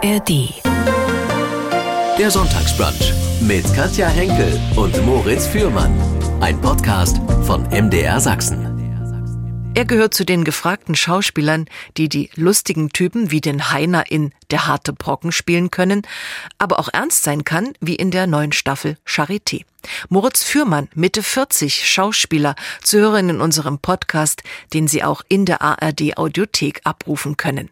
ARD. 0.00 0.62
Der 2.18 2.30
Sonntagsbrunch 2.30 3.12
mit 3.40 3.64
Katja 3.74 4.06
Henkel 4.06 4.60
und 4.76 5.04
Moritz 5.04 5.48
Fürmann. 5.48 5.92
Ein 6.40 6.60
Podcast 6.60 7.16
von 7.44 7.64
MDR 7.70 8.20
Sachsen. 8.20 9.72
Er 9.74 9.84
gehört 9.84 10.14
zu 10.14 10.24
den 10.24 10.44
gefragten 10.44 10.94
Schauspielern, 10.94 11.66
die 11.96 12.08
die 12.08 12.30
lustigen 12.36 12.90
Typen 12.90 13.32
wie 13.32 13.40
den 13.40 13.72
Heiner 13.72 14.08
in 14.08 14.32
Der 14.52 14.68
harte 14.68 14.92
Brocken 14.92 15.32
spielen 15.32 15.72
können, 15.72 16.02
aber 16.58 16.78
auch 16.78 16.90
ernst 16.92 17.24
sein 17.24 17.42
kann, 17.42 17.72
wie 17.80 17.96
in 17.96 18.12
der 18.12 18.28
neuen 18.28 18.52
Staffel 18.52 18.98
Charité. 19.04 19.64
Moritz 20.08 20.44
Fürmann, 20.44 20.88
Mitte 20.94 21.24
40, 21.24 21.88
Schauspieler, 21.88 22.54
zu 22.84 23.00
hören 23.00 23.30
in 23.30 23.40
unserem 23.40 23.80
Podcast, 23.80 24.44
den 24.74 24.86
Sie 24.86 25.02
auch 25.02 25.22
in 25.28 25.44
der 25.44 25.60
ARD 25.60 26.16
Audiothek 26.16 26.82
abrufen 26.84 27.36
können. 27.36 27.70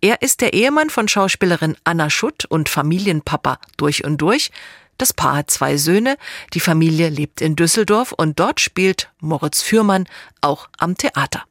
Er 0.00 0.22
ist 0.22 0.40
der 0.40 0.52
Ehemann 0.52 0.90
von 0.90 1.08
Schauspielerin 1.08 1.76
Anna 1.84 2.10
Schutt 2.10 2.44
und 2.44 2.68
Familienpapa 2.68 3.58
durch 3.76 4.04
und 4.04 4.18
durch. 4.18 4.50
Das 4.98 5.12
Paar 5.12 5.36
hat 5.36 5.50
zwei 5.50 5.76
Söhne, 5.76 6.16
die 6.54 6.60
Familie 6.60 7.08
lebt 7.08 7.40
in 7.40 7.56
Düsseldorf 7.56 8.12
und 8.12 8.38
dort 8.38 8.60
spielt 8.60 9.10
Moritz 9.20 9.62
Fürmann 9.62 10.06
auch 10.40 10.68
am 10.78 10.96
Theater. 10.96 11.42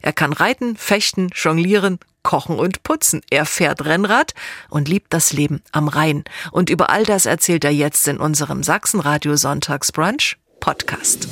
Er 0.00 0.12
kann 0.12 0.32
reiten, 0.32 0.76
fechten, 0.76 1.28
jonglieren, 1.34 1.98
kochen 2.22 2.58
und 2.58 2.82
putzen. 2.82 3.22
Er 3.30 3.46
fährt 3.46 3.84
Rennrad 3.84 4.34
und 4.70 4.88
liebt 4.88 5.12
das 5.12 5.32
Leben 5.32 5.62
am 5.72 5.88
Rhein. 5.88 6.24
Und 6.50 6.70
über 6.70 6.90
all 6.90 7.04
das 7.04 7.26
erzählt 7.26 7.64
er 7.64 7.72
jetzt 7.72 8.08
in 8.08 8.18
unserem 8.18 8.62
Sachsenradio 8.62 9.36
Sonntagsbrunch 9.36 10.36
Podcast. 10.58 11.28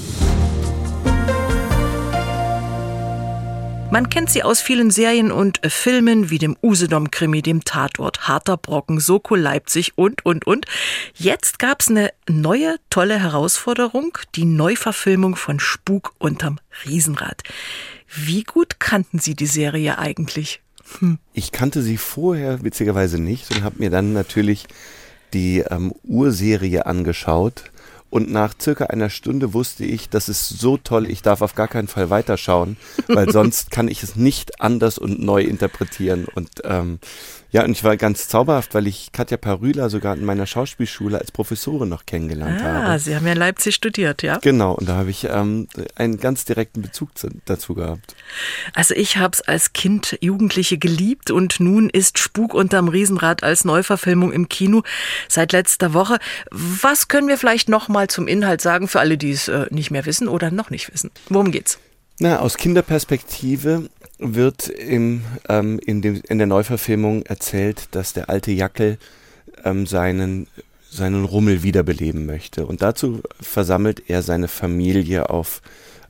Man 3.94 4.10
kennt 4.10 4.28
sie 4.28 4.42
aus 4.42 4.60
vielen 4.60 4.90
Serien 4.90 5.30
und 5.30 5.60
Filmen 5.64 6.28
wie 6.28 6.38
dem 6.38 6.56
Usedom-Krimi, 6.60 7.42
dem 7.42 7.62
Tatort, 7.62 8.26
Harter 8.26 8.56
Brocken, 8.56 8.98
Soko 8.98 9.36
Leipzig 9.36 9.92
und, 9.94 10.26
und, 10.26 10.48
und. 10.48 10.66
Jetzt 11.14 11.60
gab's 11.60 11.86
eine 11.86 12.10
neue, 12.28 12.74
tolle 12.90 13.20
Herausforderung, 13.20 14.18
die 14.34 14.46
Neuverfilmung 14.46 15.36
von 15.36 15.60
Spuk 15.60 16.12
unterm 16.18 16.58
Riesenrad. 16.84 17.42
Wie 18.12 18.42
gut 18.42 18.80
kannten 18.80 19.20
Sie 19.20 19.36
die 19.36 19.46
Serie 19.46 19.96
eigentlich? 19.96 20.60
Hm. 20.98 21.20
Ich 21.32 21.52
kannte 21.52 21.80
sie 21.80 21.96
vorher 21.96 22.64
witzigerweise 22.64 23.20
nicht 23.20 23.54
und 23.54 23.62
habe 23.62 23.76
mir 23.78 23.90
dann 23.90 24.12
natürlich 24.12 24.66
die 25.34 25.60
ähm, 25.60 25.94
Urserie 26.02 26.86
angeschaut 26.86 27.70
und 28.14 28.30
nach 28.30 28.54
circa 28.62 28.84
einer 28.84 29.10
Stunde 29.10 29.54
wusste 29.54 29.84
ich, 29.84 30.08
das 30.08 30.28
ist 30.28 30.48
so 30.48 30.76
toll, 30.76 31.10
ich 31.10 31.22
darf 31.22 31.42
auf 31.42 31.56
gar 31.56 31.66
keinen 31.66 31.88
Fall 31.88 32.10
weiterschauen, 32.10 32.76
weil 33.08 33.28
sonst 33.32 33.72
kann 33.72 33.88
ich 33.88 34.04
es 34.04 34.14
nicht 34.14 34.60
anders 34.60 34.98
und 34.98 35.18
neu 35.18 35.42
interpretieren. 35.42 36.26
Und 36.32 36.48
ähm, 36.62 37.00
ja, 37.54 37.62
und 37.62 37.70
ich 37.70 37.84
war 37.84 37.96
ganz 37.96 38.26
zauberhaft, 38.26 38.74
weil 38.74 38.88
ich 38.88 39.12
Katja 39.12 39.36
Parüla 39.36 39.88
sogar 39.88 40.16
in 40.16 40.24
meiner 40.24 40.44
Schauspielschule 40.44 41.16
als 41.16 41.30
Professorin 41.30 41.88
noch 41.88 42.04
kennengelernt 42.04 42.60
ah, 42.60 42.64
habe. 42.64 42.86
Ah, 42.86 42.98
Sie 42.98 43.14
haben 43.14 43.24
ja 43.26 43.30
in 43.30 43.38
Leipzig 43.38 43.76
studiert, 43.76 44.24
ja? 44.24 44.38
Genau, 44.38 44.72
und 44.72 44.88
da 44.88 44.96
habe 44.96 45.10
ich 45.10 45.28
ähm, 45.30 45.68
einen 45.94 46.18
ganz 46.18 46.44
direkten 46.44 46.82
Bezug 46.82 47.16
zu, 47.16 47.28
dazu 47.44 47.74
gehabt. 47.74 48.16
Also 48.74 48.96
ich 48.96 49.18
habe 49.18 49.34
es 49.34 49.40
als 49.40 49.72
Kind, 49.72 50.18
Jugendliche 50.20 50.78
geliebt 50.78 51.30
und 51.30 51.60
nun 51.60 51.90
ist 51.90 52.18
Spuk 52.18 52.54
unterm 52.54 52.88
Riesenrad 52.88 53.44
als 53.44 53.64
Neuverfilmung 53.64 54.32
im 54.32 54.48
Kino 54.48 54.82
seit 55.28 55.52
letzter 55.52 55.94
Woche. 55.94 56.18
Was 56.50 57.06
können 57.06 57.28
wir 57.28 57.38
vielleicht 57.38 57.68
noch 57.68 57.86
mal 57.86 58.08
zum 58.08 58.26
Inhalt 58.26 58.62
sagen 58.62 58.88
für 58.88 58.98
alle, 58.98 59.16
die 59.16 59.30
es 59.30 59.46
äh, 59.46 59.66
nicht 59.70 59.92
mehr 59.92 60.06
wissen 60.06 60.26
oder 60.26 60.50
noch 60.50 60.70
nicht 60.70 60.92
wissen? 60.92 61.12
Worum 61.28 61.52
geht's? 61.52 61.78
Na, 62.18 62.38
aus 62.38 62.56
Kinderperspektive 62.56 63.90
wird 64.24 64.68
im, 64.68 65.22
ähm, 65.48 65.78
in, 65.84 66.02
dem, 66.02 66.20
in 66.28 66.38
der 66.38 66.46
Neuverfilmung 66.46 67.22
erzählt, 67.24 67.88
dass 67.92 68.12
der 68.12 68.30
alte 68.30 68.52
Jackel 68.52 68.98
ähm, 69.64 69.86
seinen, 69.86 70.46
seinen 70.90 71.24
Rummel 71.24 71.62
wiederbeleben 71.62 72.26
möchte. 72.26 72.66
Und 72.66 72.82
dazu 72.82 73.20
versammelt 73.40 74.02
er 74.08 74.22
seine 74.22 74.48
Familie 74.48 75.30
auf 75.30 75.60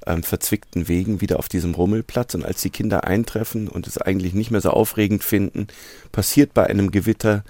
ähm, 0.07 0.23
verzwickten 0.23 0.89
Wegen 0.89 1.21
wieder 1.21 1.39
auf 1.39 1.49
diesem 1.49 1.75
Rummelplatz. 1.75 2.35
Und 2.35 2.45
als 2.45 2.63
die 2.63 2.71
Kinder 2.71 3.05
eintreffen 3.05 3.69
und 3.69 3.87
es 3.87 3.99
eigentlich 3.99 4.35
nicht 4.35 4.51
mehr 4.51 4.61
so 4.61 4.71
aufregend 4.71 5.25
finden, 5.25 5.67
passiert 6.13 6.55
bei 6.55 6.67
einem 6.67 6.91
Gewitter 6.91 7.45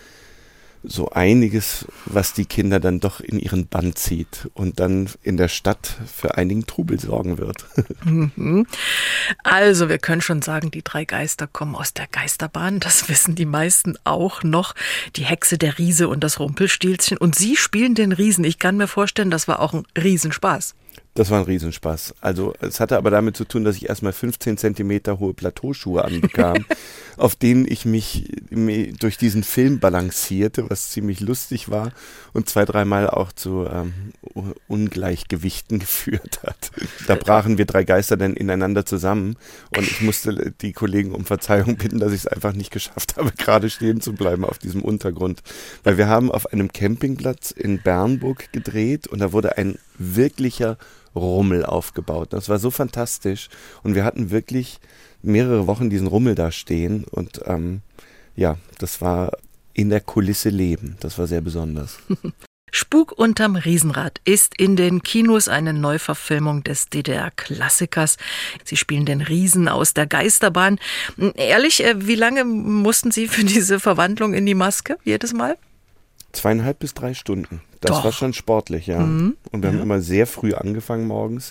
so 0.84 1.10
einiges, 1.10 1.86
was 2.04 2.34
die 2.34 2.44
Kinder 2.44 2.78
dann 2.78 3.00
doch 3.00 3.20
in 3.20 3.38
ihren 3.38 3.66
Bann 3.66 3.96
zieht 3.96 4.48
und 4.54 4.80
dann 4.80 5.08
in 5.22 5.36
der 5.36 5.48
Stadt 5.48 5.96
für 6.06 6.36
einigen 6.36 6.66
Trubel 6.66 6.98
sorgen 7.00 7.38
wird. 7.38 7.64
Mhm. 8.04 8.66
Also, 9.44 9.88
wir 9.88 9.98
können 9.98 10.20
schon 10.20 10.42
sagen, 10.42 10.70
die 10.70 10.82
drei 10.82 11.04
Geister 11.04 11.46
kommen 11.46 11.74
aus 11.74 11.94
der 11.94 12.06
Geisterbahn. 12.06 12.80
Das 12.80 13.08
wissen 13.08 13.34
die 13.34 13.46
meisten 13.46 13.96
auch 14.04 14.42
noch. 14.42 14.74
Die 15.16 15.24
Hexe, 15.24 15.56
der 15.56 15.78
Riese 15.78 16.08
und 16.08 16.22
das 16.22 16.38
Rumpelstilzchen. 16.38 17.16
Und 17.16 17.34
Sie 17.34 17.56
spielen 17.56 17.94
den 17.94 18.12
Riesen. 18.12 18.44
Ich 18.44 18.58
kann 18.58 18.76
mir 18.76 18.88
vorstellen, 18.88 19.30
das 19.30 19.48
war 19.48 19.60
auch 19.60 19.72
ein 19.72 19.86
Riesenspaß. 19.96 20.74
Das 21.14 21.30
war 21.30 21.38
ein 21.38 21.44
Riesenspaß. 21.44 22.16
Also 22.20 22.54
es 22.60 22.80
hatte 22.80 22.96
aber 22.96 23.08
damit 23.10 23.36
zu 23.36 23.44
tun, 23.44 23.62
dass 23.62 23.76
ich 23.76 23.88
erstmal 23.88 24.12
15 24.12 24.56
Zentimeter 24.58 25.20
hohe 25.20 25.32
Plateauschuhe 25.32 26.04
anbekam, 26.04 26.66
auf 27.16 27.36
denen 27.36 27.70
ich 27.70 27.84
mich 27.84 28.32
durch 28.98 29.16
diesen 29.16 29.44
Film 29.44 29.78
balancierte, 29.78 30.68
was 30.68 30.90
ziemlich 30.90 31.20
lustig 31.20 31.70
war 31.70 31.92
und 32.32 32.48
zwei, 32.48 32.64
dreimal 32.64 33.08
auch 33.08 33.30
zu 33.32 33.64
ähm, 33.70 33.92
Ungleichgewichten 34.66 35.78
geführt 35.78 36.40
hat. 36.42 36.72
Da 37.06 37.14
brachen 37.14 37.58
wir 37.58 37.66
drei 37.66 37.84
Geister 37.84 38.16
dann 38.16 38.34
ineinander 38.34 38.84
zusammen 38.84 39.36
und 39.76 39.86
ich 39.86 40.00
musste 40.00 40.52
die 40.60 40.72
Kollegen 40.72 41.12
um 41.12 41.24
Verzeihung 41.24 41.76
bitten, 41.76 42.00
dass 42.00 42.12
ich 42.12 42.20
es 42.20 42.26
einfach 42.26 42.54
nicht 42.54 42.72
geschafft 42.72 43.16
habe, 43.16 43.30
gerade 43.38 43.70
stehen 43.70 44.00
zu 44.00 44.14
bleiben 44.14 44.44
auf 44.44 44.58
diesem 44.58 44.82
Untergrund. 44.82 45.44
Weil 45.84 45.96
wir 45.96 46.08
haben 46.08 46.32
auf 46.32 46.52
einem 46.52 46.72
Campingplatz 46.72 47.52
in 47.52 47.80
Bernburg 47.80 48.52
gedreht 48.52 49.06
und 49.06 49.20
da 49.20 49.32
wurde 49.32 49.56
ein 49.58 49.78
wirklicher 49.98 50.78
Rummel 51.14 51.64
aufgebaut. 51.64 52.32
Das 52.32 52.48
war 52.48 52.58
so 52.58 52.70
fantastisch 52.70 53.48
und 53.82 53.94
wir 53.94 54.04
hatten 54.04 54.30
wirklich 54.30 54.80
mehrere 55.22 55.66
Wochen 55.66 55.90
diesen 55.90 56.06
Rummel 56.06 56.34
da 56.34 56.50
stehen 56.50 57.04
und 57.04 57.40
ähm, 57.46 57.82
ja, 58.36 58.56
das 58.78 59.00
war 59.00 59.32
in 59.72 59.90
der 59.90 60.00
Kulisse 60.00 60.48
leben. 60.48 60.96
Das 61.00 61.18
war 61.18 61.26
sehr 61.26 61.40
besonders. 61.40 61.98
Spuk 62.76 63.12
unterm 63.12 63.54
Riesenrad 63.54 64.20
ist 64.24 64.60
in 64.60 64.74
den 64.74 65.04
Kinos 65.04 65.46
eine 65.46 65.72
Neuverfilmung 65.72 66.64
des 66.64 66.88
DDR-Klassikers. 66.88 68.16
Sie 68.64 68.76
spielen 68.76 69.06
den 69.06 69.20
Riesen 69.20 69.68
aus 69.68 69.94
der 69.94 70.08
Geisterbahn. 70.08 70.80
Ehrlich, 71.36 71.84
äh, 71.84 72.08
wie 72.08 72.16
lange 72.16 72.44
mussten 72.44 73.12
Sie 73.12 73.28
für 73.28 73.44
diese 73.44 73.78
Verwandlung 73.78 74.34
in 74.34 74.44
die 74.44 74.54
Maske 74.54 74.98
jedes 75.04 75.32
Mal? 75.32 75.56
Zweieinhalb 76.34 76.78
bis 76.78 76.94
drei 76.94 77.14
Stunden. 77.14 77.60
Das 77.80 77.96
Doch. 77.96 78.04
war 78.04 78.12
schon 78.12 78.32
sportlich, 78.32 78.86
ja. 78.86 79.00
Mhm. 79.00 79.36
Und 79.52 79.62
wir 79.62 79.70
haben 79.70 79.80
immer 79.80 80.00
sehr 80.00 80.26
früh 80.26 80.54
angefangen 80.54 81.06
morgens. 81.06 81.50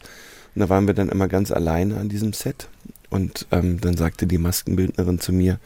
Und 0.55 0.59
da 0.59 0.69
waren 0.69 0.87
wir 0.87 0.93
dann 0.93 1.09
immer 1.09 1.27
ganz 1.27 1.51
alleine 1.51 1.97
an 1.97 2.09
diesem 2.09 2.33
Set. 2.33 2.67
Und 3.09 3.47
ähm, 3.51 3.79
dann 3.81 3.97
sagte 3.97 4.27
die 4.27 4.37
Maskenbildnerin 4.37 5.19
zu 5.19 5.33
mir, 5.33 5.59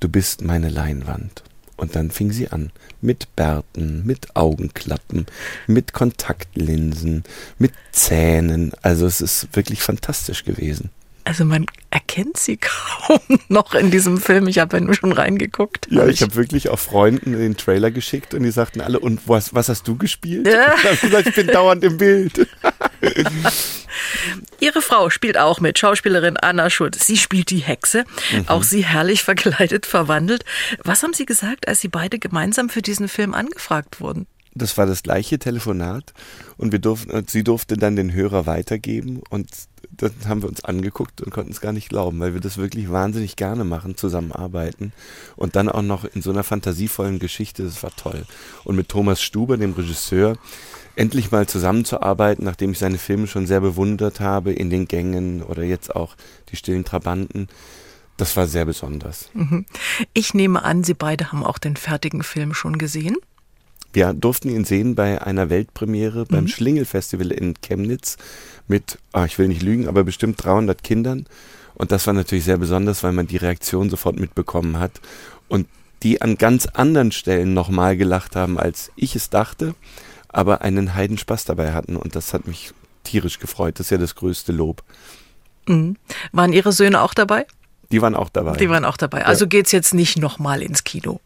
du 0.00 0.08
bist 0.08 0.42
meine 0.42 0.68
Leinwand. 0.68 1.42
Und 1.76 1.96
dann 1.96 2.10
fing 2.10 2.30
sie 2.30 2.48
an. 2.48 2.72
Mit 3.00 3.34
Bärten, 3.36 4.04
mit 4.04 4.36
Augenklappen, 4.36 5.24
mit 5.66 5.94
Kontaktlinsen, 5.94 7.24
mit 7.58 7.72
Zähnen. 7.92 8.72
Also 8.82 9.06
es 9.06 9.22
ist 9.22 9.48
wirklich 9.56 9.80
fantastisch 9.82 10.44
gewesen. 10.44 10.90
Also 11.30 11.44
man 11.44 11.66
erkennt 11.90 12.38
sie 12.38 12.56
kaum 12.56 13.20
noch 13.48 13.76
in 13.76 13.92
diesem 13.92 14.18
Film. 14.18 14.48
Ich 14.48 14.58
habe 14.58 14.78
ja 14.78 14.82
nur 14.82 14.94
schon 14.94 15.12
reingeguckt. 15.12 15.86
Ja, 15.88 16.04
ich, 16.08 16.14
ich 16.14 16.22
habe 16.22 16.34
wirklich 16.34 16.70
auch 16.70 16.78
Freunden 16.80 17.38
den 17.38 17.56
Trailer 17.56 17.92
geschickt 17.92 18.34
und 18.34 18.42
die 18.42 18.50
sagten 18.50 18.80
alle, 18.80 18.98
und 18.98 19.28
was, 19.28 19.54
was 19.54 19.68
hast 19.68 19.86
du 19.86 19.96
gespielt? 19.96 20.48
Ja. 20.48 20.74
Ich 20.92 21.02
gesagt, 21.02 21.28
ich 21.28 21.34
bin 21.36 21.46
dauernd 21.46 21.84
im 21.84 21.98
Bild. 21.98 22.48
Ihre 24.58 24.82
Frau 24.82 25.08
spielt 25.08 25.38
auch 25.38 25.60
mit, 25.60 25.78
Schauspielerin 25.78 26.36
Anna 26.36 26.68
Schulz. 26.68 27.06
Sie 27.06 27.16
spielt 27.16 27.50
die 27.50 27.58
Hexe, 27.58 28.04
mhm. 28.32 28.48
auch 28.48 28.64
sie 28.64 28.84
herrlich 28.84 29.22
verkleidet, 29.22 29.86
verwandelt. 29.86 30.44
Was 30.82 31.04
haben 31.04 31.14
Sie 31.14 31.26
gesagt, 31.26 31.68
als 31.68 31.80
Sie 31.80 31.86
beide 31.88 32.18
gemeinsam 32.18 32.70
für 32.70 32.82
diesen 32.82 33.06
Film 33.06 33.34
angefragt 33.34 34.00
wurden? 34.00 34.26
Das 34.54 34.76
war 34.76 34.86
das 34.86 35.04
gleiche 35.04 35.38
Telefonat 35.38 36.12
und 36.56 36.72
wir 36.72 36.80
durften, 36.80 37.12
und 37.12 37.30
sie 37.30 37.44
durfte 37.44 37.76
dann 37.76 37.94
den 37.94 38.12
Hörer 38.12 38.46
weitergeben 38.46 39.22
und 39.30 39.48
dann 39.96 40.12
haben 40.26 40.42
wir 40.42 40.48
uns 40.48 40.64
angeguckt 40.64 41.20
und 41.20 41.30
konnten 41.30 41.52
es 41.52 41.60
gar 41.60 41.72
nicht 41.72 41.88
glauben, 41.88 42.20
weil 42.20 42.34
wir 42.34 42.40
das 42.40 42.58
wirklich 42.58 42.90
wahnsinnig 42.90 43.36
gerne 43.36 43.64
machen, 43.64 43.96
zusammenarbeiten 43.96 44.92
und 45.36 45.56
dann 45.56 45.68
auch 45.68 45.82
noch 45.82 46.04
in 46.04 46.22
so 46.22 46.30
einer 46.30 46.44
fantasievollen 46.44 47.18
Geschichte, 47.18 47.64
das 47.64 47.82
war 47.82 47.94
toll. 47.94 48.24
Und 48.64 48.76
mit 48.76 48.88
Thomas 48.88 49.20
Stuber, 49.22 49.56
dem 49.56 49.72
Regisseur, 49.72 50.36
endlich 50.96 51.30
mal 51.30 51.46
zusammenzuarbeiten, 51.46 52.44
nachdem 52.44 52.72
ich 52.72 52.78
seine 52.78 52.98
Filme 52.98 53.26
schon 53.26 53.46
sehr 53.46 53.60
bewundert 53.60 54.20
habe, 54.20 54.52
in 54.52 54.70
den 54.70 54.88
Gängen 54.88 55.42
oder 55.42 55.62
jetzt 55.62 55.94
auch 55.94 56.16
die 56.50 56.56
stillen 56.56 56.84
Trabanten, 56.84 57.48
das 58.16 58.36
war 58.36 58.46
sehr 58.46 58.66
besonders. 58.66 59.30
Mhm. 59.32 59.64
Ich 60.12 60.34
nehme 60.34 60.62
an, 60.62 60.84
Sie 60.84 60.94
beide 60.94 61.32
haben 61.32 61.42
auch 61.42 61.58
den 61.58 61.76
fertigen 61.76 62.22
Film 62.22 62.52
schon 62.52 62.76
gesehen. 62.76 63.16
Wir 63.92 64.12
durften 64.12 64.48
ihn 64.50 64.64
sehen 64.64 64.94
bei 64.94 65.20
einer 65.20 65.50
Weltpremiere 65.50 66.24
beim 66.26 66.44
mhm. 66.44 66.48
Schlingel-Festival 66.48 67.32
in 67.32 67.54
Chemnitz 67.60 68.16
mit, 68.68 68.98
ah, 69.12 69.24
ich 69.24 69.38
will 69.38 69.48
nicht 69.48 69.62
lügen, 69.62 69.88
aber 69.88 70.04
bestimmt 70.04 70.42
300 70.42 70.82
Kindern. 70.82 71.26
Und 71.74 71.92
das 71.92 72.06
war 72.06 72.14
natürlich 72.14 72.44
sehr 72.44 72.58
besonders, 72.58 73.02
weil 73.02 73.12
man 73.12 73.26
die 73.26 73.38
Reaktion 73.38 73.90
sofort 73.90 74.18
mitbekommen 74.18 74.78
hat. 74.78 75.00
Und 75.48 75.66
die 76.02 76.22
an 76.22 76.36
ganz 76.36 76.66
anderen 76.66 77.12
Stellen 77.12 77.52
nochmal 77.54 77.96
gelacht 77.96 78.36
haben, 78.36 78.58
als 78.58 78.92
ich 78.96 79.16
es 79.16 79.30
dachte, 79.30 79.74
aber 80.28 80.62
einen 80.62 80.94
Heidenspaß 80.94 81.44
dabei 81.44 81.72
hatten. 81.72 81.96
Und 81.96 82.16
das 82.16 82.32
hat 82.32 82.46
mich 82.46 82.72
tierisch 83.04 83.38
gefreut. 83.38 83.78
Das 83.78 83.86
ist 83.86 83.90
ja 83.90 83.98
das 83.98 84.14
größte 84.14 84.52
Lob. 84.52 84.82
Mhm. 85.66 85.96
Waren 86.32 86.52
Ihre 86.52 86.72
Söhne 86.72 87.00
auch 87.00 87.14
dabei? 87.14 87.46
Die 87.90 88.00
waren 88.00 88.14
auch 88.14 88.28
dabei. 88.28 88.56
Die 88.56 88.70
waren 88.70 88.84
auch 88.84 88.96
dabei. 88.96 89.26
Also 89.26 89.44
ja. 89.44 89.48
geht's 89.48 89.72
jetzt 89.72 89.94
nicht 89.94 90.18
nochmal 90.18 90.62
ins 90.62 90.84
Kino. 90.84 91.20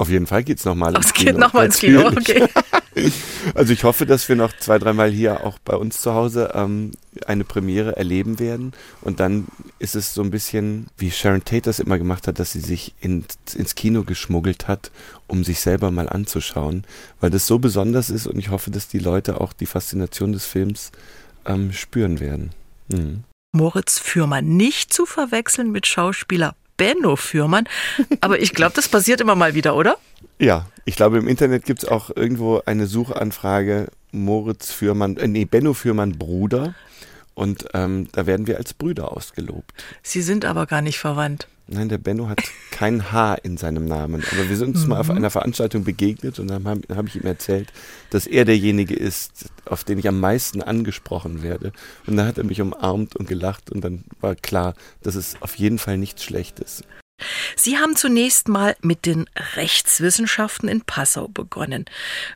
Auf 0.00 0.08
jeden 0.08 0.26
Fall 0.26 0.44
geht's 0.44 0.64
nochmal 0.64 0.96
ins 0.96 1.12
Kino. 1.12 1.28
Es 1.28 1.34
geht 1.34 1.38
nochmal 1.38 1.66
ins 1.66 1.78
Kino, 1.78 2.06
okay. 2.06 2.48
also 3.54 3.70
ich 3.70 3.84
hoffe, 3.84 4.06
dass 4.06 4.26
wir 4.30 4.34
noch 4.34 4.50
zwei, 4.58 4.78
dreimal 4.78 5.10
hier 5.10 5.44
auch 5.44 5.58
bei 5.58 5.76
uns 5.76 6.00
zu 6.00 6.14
Hause 6.14 6.52
ähm, 6.54 6.92
eine 7.26 7.44
Premiere 7.44 7.98
erleben 7.98 8.38
werden. 8.38 8.72
Und 9.02 9.20
dann 9.20 9.48
ist 9.78 9.94
es 9.94 10.14
so 10.14 10.22
ein 10.22 10.30
bisschen, 10.30 10.86
wie 10.96 11.10
Sharon 11.10 11.44
Tate 11.44 11.64
das 11.64 11.80
immer 11.80 11.98
gemacht 11.98 12.28
hat, 12.28 12.38
dass 12.38 12.52
sie 12.52 12.60
sich 12.60 12.94
in, 13.02 13.26
ins 13.54 13.74
Kino 13.74 14.04
geschmuggelt 14.04 14.68
hat, 14.68 14.90
um 15.26 15.44
sich 15.44 15.60
selber 15.60 15.90
mal 15.90 16.08
anzuschauen, 16.08 16.84
weil 17.20 17.28
das 17.28 17.46
so 17.46 17.58
besonders 17.58 18.08
ist 18.08 18.26
und 18.26 18.38
ich 18.38 18.48
hoffe, 18.48 18.70
dass 18.70 18.88
die 18.88 19.00
Leute 19.00 19.38
auch 19.38 19.52
die 19.52 19.66
Faszination 19.66 20.32
des 20.32 20.46
Films 20.46 20.92
ähm, 21.44 21.74
spüren 21.74 22.20
werden. 22.20 22.52
Mhm. 22.88 23.24
Moritz 23.52 23.98
Fürmann 23.98 24.56
nicht 24.56 24.94
zu 24.94 25.04
verwechseln 25.04 25.70
mit 25.70 25.86
Schauspieler 25.86 26.54
Benno 26.80 27.14
Fürmann. 27.14 27.68
Aber 28.22 28.40
ich 28.40 28.54
glaube, 28.54 28.72
das 28.74 28.88
passiert 28.88 29.20
immer 29.20 29.34
mal 29.34 29.54
wieder, 29.54 29.76
oder? 29.76 29.98
Ja, 30.38 30.64
ich 30.86 30.96
glaube, 30.96 31.18
im 31.18 31.28
Internet 31.28 31.66
gibt 31.66 31.82
es 31.82 31.88
auch 31.88 32.08
irgendwo 32.16 32.62
eine 32.64 32.86
Suchanfrage 32.86 33.88
Moritz 34.12 34.72
Fürmann, 34.72 35.18
äh, 35.18 35.28
nee, 35.28 35.44
Benno 35.44 35.74
Fürmann 35.74 36.12
Bruder. 36.12 36.74
Und 37.34 37.66
ähm, 37.74 38.08
da 38.12 38.26
werden 38.26 38.46
wir 38.46 38.56
als 38.56 38.72
Brüder 38.72 39.12
ausgelobt. 39.12 39.72
Sie 40.02 40.22
sind 40.22 40.46
aber 40.46 40.64
gar 40.64 40.80
nicht 40.80 40.98
verwandt. 40.98 41.48
Nein, 41.72 41.88
der 41.88 41.98
Benno 41.98 42.28
hat 42.28 42.42
kein 42.72 43.12
H 43.12 43.34
in 43.34 43.56
seinem 43.56 43.84
Namen. 43.84 44.24
Aber 44.32 44.48
wir 44.48 44.56
sind 44.56 44.74
uns 44.74 44.82
mhm. 44.82 44.88
mal 44.88 45.00
auf 45.00 45.08
mhm. 45.08 45.18
einer 45.18 45.30
Veranstaltung 45.30 45.84
begegnet 45.84 46.40
und 46.40 46.48
dann 46.48 46.66
habe 46.66 46.80
hab 46.96 47.06
ich 47.06 47.14
ihm 47.14 47.26
erzählt, 47.26 47.72
dass 48.10 48.26
er 48.26 48.44
derjenige 48.44 48.96
ist, 48.96 49.44
auf 49.66 49.84
den 49.84 50.00
ich 50.00 50.08
am 50.08 50.18
meisten 50.18 50.62
angesprochen 50.62 51.44
werde. 51.44 51.72
Und 52.08 52.16
dann 52.16 52.26
hat 52.26 52.38
er 52.38 52.44
mich 52.44 52.60
umarmt 52.60 53.14
und 53.14 53.28
gelacht 53.28 53.70
und 53.70 53.82
dann 53.82 54.02
war 54.20 54.34
klar, 54.34 54.74
dass 55.02 55.14
es 55.14 55.40
auf 55.40 55.54
jeden 55.54 55.78
Fall 55.78 55.96
nichts 55.96 56.24
Schlechtes. 56.24 56.82
Sie 57.54 57.78
haben 57.78 57.94
zunächst 57.94 58.48
mal 58.48 58.76
mit 58.80 59.06
den 59.06 59.26
Rechtswissenschaften 59.54 60.68
in 60.68 60.80
Passau 60.80 61.28
begonnen 61.28 61.84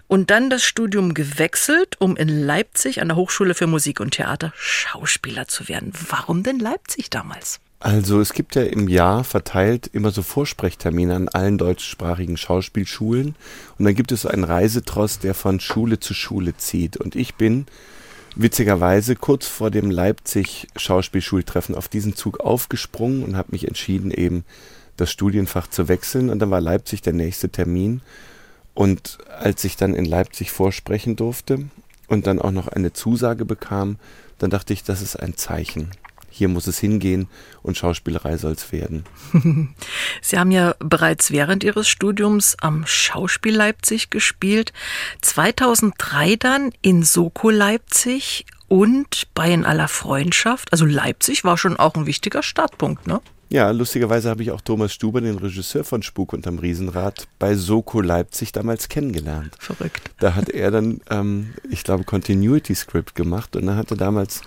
und 0.06 0.30
dann 0.30 0.50
das 0.50 0.62
Studium 0.62 1.14
gewechselt, 1.14 2.00
um 2.00 2.16
in 2.16 2.28
Leipzig 2.28 3.00
an 3.00 3.08
der 3.08 3.16
Hochschule 3.16 3.54
für 3.54 3.66
Musik 3.66 3.98
und 3.98 4.12
Theater 4.12 4.52
Schauspieler 4.56 5.48
zu 5.48 5.68
werden. 5.68 5.92
Warum 6.08 6.42
denn 6.42 6.58
Leipzig 6.58 7.10
damals? 7.10 7.60
Also 7.84 8.18
es 8.18 8.32
gibt 8.32 8.54
ja 8.54 8.62
im 8.62 8.88
Jahr 8.88 9.24
verteilt 9.24 9.90
immer 9.92 10.10
so 10.10 10.22
Vorsprechtermine 10.22 11.14
an 11.16 11.28
allen 11.28 11.58
deutschsprachigen 11.58 12.38
Schauspielschulen. 12.38 13.34
Und 13.78 13.84
dann 13.84 13.94
gibt 13.94 14.10
es 14.10 14.24
einen 14.24 14.44
Reisetrost, 14.44 15.22
der 15.22 15.34
von 15.34 15.60
Schule 15.60 16.00
zu 16.00 16.14
Schule 16.14 16.56
zieht. 16.56 16.96
Und 16.96 17.14
ich 17.14 17.34
bin 17.34 17.66
witzigerweise 18.36 19.16
kurz 19.16 19.46
vor 19.46 19.70
dem 19.70 19.90
Leipzig 19.90 20.66
Schauspielschultreffen 20.76 21.74
auf 21.74 21.88
diesen 21.88 22.16
Zug 22.16 22.40
aufgesprungen 22.40 23.22
und 23.22 23.36
habe 23.36 23.52
mich 23.52 23.68
entschieden 23.68 24.10
eben 24.10 24.46
das 24.96 25.10
Studienfach 25.10 25.66
zu 25.66 25.86
wechseln. 25.86 26.30
Und 26.30 26.38
dann 26.38 26.50
war 26.50 26.62
Leipzig 26.62 27.02
der 27.02 27.12
nächste 27.12 27.50
Termin. 27.50 28.00
Und 28.72 29.18
als 29.28 29.62
ich 29.62 29.76
dann 29.76 29.92
in 29.92 30.06
Leipzig 30.06 30.52
vorsprechen 30.52 31.16
durfte 31.16 31.66
und 32.08 32.26
dann 32.26 32.40
auch 32.40 32.50
noch 32.50 32.68
eine 32.68 32.94
Zusage 32.94 33.44
bekam, 33.44 33.98
dann 34.38 34.48
dachte 34.48 34.72
ich, 34.72 34.84
das 34.84 35.02
ist 35.02 35.16
ein 35.16 35.36
Zeichen 35.36 35.90
hier 36.34 36.48
muss 36.48 36.66
es 36.66 36.78
hingehen 36.78 37.28
und 37.62 37.76
Schauspielerei 37.76 38.36
soll 38.36 38.52
es 38.52 38.72
werden. 38.72 39.04
Sie 40.20 40.36
haben 40.36 40.50
ja 40.50 40.74
bereits 40.80 41.30
während 41.30 41.62
Ihres 41.62 41.86
Studiums 41.86 42.56
am 42.60 42.84
Schauspiel 42.86 43.54
Leipzig 43.54 44.10
gespielt, 44.10 44.72
2003 45.22 46.34
dann 46.36 46.72
in 46.82 47.04
Soko 47.04 47.50
Leipzig 47.50 48.46
und 48.66 49.28
bei 49.34 49.52
In 49.52 49.64
aller 49.64 49.86
Freundschaft. 49.86 50.72
Also 50.72 50.86
Leipzig 50.86 51.44
war 51.44 51.56
schon 51.56 51.76
auch 51.76 51.94
ein 51.94 52.06
wichtiger 52.06 52.42
Startpunkt, 52.42 53.06
ne? 53.06 53.20
Ja, 53.50 53.70
lustigerweise 53.70 54.30
habe 54.30 54.42
ich 54.42 54.50
auch 54.50 54.62
Thomas 54.62 54.92
Stuber, 54.92 55.20
den 55.20 55.38
Regisseur 55.38 55.84
von 55.84 56.02
Spuk 56.02 56.32
unterm 56.32 56.58
Riesenrad, 56.58 57.28
bei 57.38 57.54
Soko 57.54 58.00
Leipzig 58.00 58.50
damals 58.50 58.88
kennengelernt. 58.88 59.54
Verrückt. 59.60 60.10
Da 60.18 60.34
hat 60.34 60.48
er 60.48 60.72
dann, 60.72 61.00
ähm, 61.10 61.54
ich 61.70 61.84
glaube, 61.84 62.02
Continuity 62.02 62.74
Script 62.74 63.14
gemacht 63.14 63.54
und 63.54 63.68
er 63.68 63.76
hatte 63.76 63.96
damals 63.96 64.40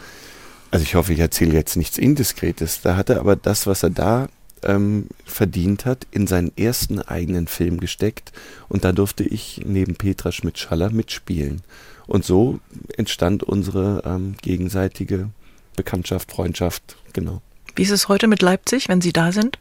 also 0.72 0.84
ich 0.84 0.96
hoffe, 0.96 1.14
ich 1.14 1.20
erzähle 1.20 1.54
jetzt 1.54 1.76
nichts 1.76 1.98
Indiskretes. 1.98 2.82
Da 2.82 2.96
hat 2.96 3.10
er 3.10 3.20
aber 3.20 3.36
das, 3.36 3.68
was 3.68 3.84
er 3.84 3.90
da 3.90 4.30
ähm, 4.64 5.08
verdient 5.26 5.86
hat, 5.86 6.08
in 6.12 6.28
seinen 6.28 6.52
ersten 6.58 7.00
eigenen 7.00 7.48
Film 7.48 7.80
gesteckt 7.80 8.32
und 8.70 8.84
da 8.84 8.92
durfte 8.92 9.24
ich 9.24 9.62
neben 9.66 9.96
Petra 9.96 10.32
Schmidt-Schaller 10.32 10.90
mitspielen. 10.90 11.62
Und 12.08 12.26
so 12.26 12.60
entstand 12.96 13.44
unsere 13.44 14.02
ähm, 14.06 14.36
gegenseitige 14.42 15.30
Bekanntschaft, 15.76 16.32
Freundschaft, 16.32 16.98
genau. 17.14 17.42
Wie 17.76 17.84
ist 17.84 17.92
es 17.92 18.08
heute 18.08 18.28
mit 18.28 18.42
Leipzig, 18.42 18.90
wenn 18.90 19.02
Sie 19.02 19.14
da 19.14 19.32
sind? 19.32 19.60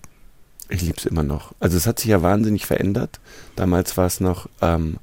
Ich 0.68 0.80
liebe 0.80 0.96
es 0.96 1.04
immer 1.04 1.22
noch. 1.22 1.52
Also 1.60 1.76
es 1.76 1.86
hat 1.86 2.00
sich 2.00 2.08
ja 2.08 2.22
wahnsinnig 2.22 2.66
verändert. 2.66 3.20
Damals 3.56 3.96
war 3.96 4.06
es 4.06 4.20
noch 4.20 4.48
ähm, 4.62 4.98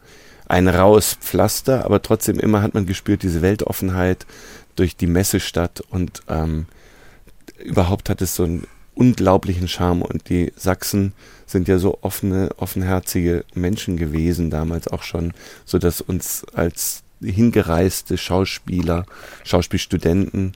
ein 0.47 0.67
raues 0.67 1.13
Pflaster, 1.13 1.85
aber 1.85 2.01
trotzdem 2.01 2.39
immer 2.39 2.61
hat 2.61 2.73
man 2.73 2.85
gespürt, 2.85 3.23
diese 3.23 3.41
Weltoffenheit, 3.41 4.25
durch 4.75 4.96
die 4.96 5.08
Messestadt 5.08 5.81
und 5.90 6.22
ähm, 6.28 6.66
überhaupt 7.64 8.10
hat 8.10 8.22
es 8.22 8.36
so 8.36 8.44
einen 8.44 8.68
unglaublichen 8.96 9.68
Charme 9.68 10.02
und 10.02 10.30
die 10.30 10.52
Sachsen 10.56 11.14
sind 11.46 11.68
ja 11.68 11.78
so 11.80 11.98
offene, 12.02 12.50
offenherzige 12.58 13.46
Menschen 13.54 13.98
gewesen 13.98 14.50
damals 14.50 14.88
auch 14.88 15.04
schon, 15.04 15.34
so 15.66 15.80
dass 15.80 16.02
uns 16.02 16.46
als 16.54 17.04
hingereiste 17.22 18.18
Schauspieler, 18.18 19.06
Schauspielstudenten, 19.44 20.54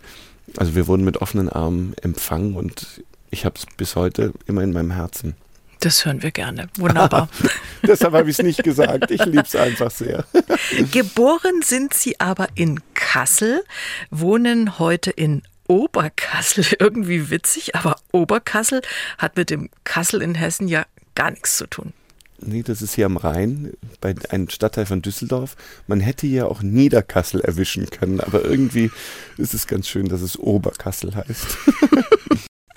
also 0.56 0.76
wir 0.76 0.88
wurden 0.88 1.04
mit 1.04 1.18
offenen 1.18 1.50
Armen 1.50 1.94
empfangen 2.02 2.56
und 2.56 3.04
ich 3.32 3.46
habe 3.46 3.56
es 3.58 3.66
bis 3.78 3.96
heute 3.96 4.34
immer 4.46 4.64
in 4.64 4.72
meinem 4.72 4.92
Herzen. 4.92 5.36
Das 5.80 6.06
hören 6.06 6.24
wir 6.24 6.32
gerne. 6.32 6.70
Wunderbar. 6.78 7.30
Deshalb 7.84 8.14
habe 8.14 8.30
ich 8.30 8.40
es 8.40 8.44
nicht 8.44 8.64
gesagt. 8.64 9.12
Ich 9.12 9.24
liebe 9.26 9.44
es 9.44 9.56
einfach 9.56 9.92
sehr. 9.92 10.26
Geboren 10.92 11.62
sind 11.64 11.94
Sie 11.94 12.20
aber 12.20 12.48
in 12.56 12.80
Kassel, 12.94 13.64
wohnen 14.10 14.80
heute 14.80 15.12
in 15.12 15.44
Oberkassel. 15.68 16.66
Irgendwie 16.80 17.30
witzig, 17.30 17.76
aber 17.76 17.98
Oberkassel 18.12 18.82
hat 19.18 19.38
mit 19.38 19.50
dem 19.50 19.70
Kassel 19.84 20.22
in 20.22 20.36
Hessen 20.36 20.68
ja 20.68 20.86
gar 21.16 21.32
nichts 21.32 21.58
zu 21.58 21.68
tun. 21.68 21.94
Nee, 22.40 22.62
das 22.62 22.84
ist 22.84 22.94
hier 22.94 23.08
am 23.08 23.18
Rhein, 23.18 23.74
bei 24.00 24.14
einem 24.30 24.50
Stadtteil 24.50 24.86
von 24.86 25.02
Düsseldorf. 25.02 25.56
Man 25.88 26.00
hätte 26.00 26.28
ja 26.28 26.46
auch 26.46 26.62
Niederkassel 26.62 27.42
erwischen 27.42 27.90
können, 27.90 28.22
aber 28.22 28.46
irgendwie 28.46 28.92
ist 29.38 29.56
es 29.56 29.66
ganz 29.66 29.88
schön, 29.88 30.08
dass 30.08 30.22
es 30.22 30.38
Oberkassel 30.38 31.16
heißt. 31.16 31.58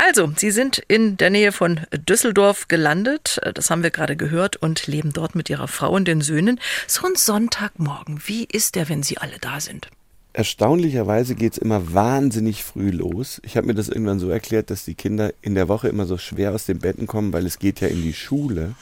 Also, 0.03 0.33
Sie 0.35 0.51
sind 0.51 0.79
in 0.89 1.19
der 1.19 1.29
Nähe 1.29 1.53
von 1.53 1.81
Düsseldorf 2.09 2.69
gelandet, 2.69 3.39
das 3.53 3.69
haben 3.69 3.83
wir 3.83 3.91
gerade 3.91 4.17
gehört, 4.17 4.57
und 4.57 4.87
leben 4.87 5.13
dort 5.13 5.35
mit 5.35 5.51
Ihrer 5.51 5.69
Frau 5.69 5.93
und 5.93 6.09
den 6.09 6.23
Söhnen. 6.23 6.59
So 6.87 7.07
ein 7.07 7.17
Sonntagmorgen, 7.17 8.23
wie 8.25 8.45
ist 8.45 8.77
der, 8.77 8.89
wenn 8.89 9.03
Sie 9.03 9.19
alle 9.19 9.37
da 9.43 9.61
sind? 9.61 9.89
Erstaunlicherweise 10.33 11.35
geht 11.35 11.53
es 11.53 11.59
immer 11.59 11.93
wahnsinnig 11.93 12.65
früh 12.65 12.91
los. 12.91 13.43
Ich 13.45 13.59
habe 13.59 13.67
mir 13.67 13.75
das 13.75 13.91
irgendwann 13.91 14.21
so 14.21 14.31
erklärt, 14.31 14.71
dass 14.71 14.87
die 14.87 14.95
Kinder 14.95 15.35
in 15.43 15.55
der 15.55 15.69
Woche 15.69 15.89
immer 15.89 16.07
so 16.07 16.17
schwer 16.17 16.55
aus 16.55 16.65
den 16.65 16.79
Betten 16.79 17.07
kommen, 17.07 17.35
weil 17.35 17.45
es 17.45 17.59
geht 17.59 17.81
ja 17.81 17.89
in 17.89 18.03
die 18.03 18.15
Schule. 18.15 18.75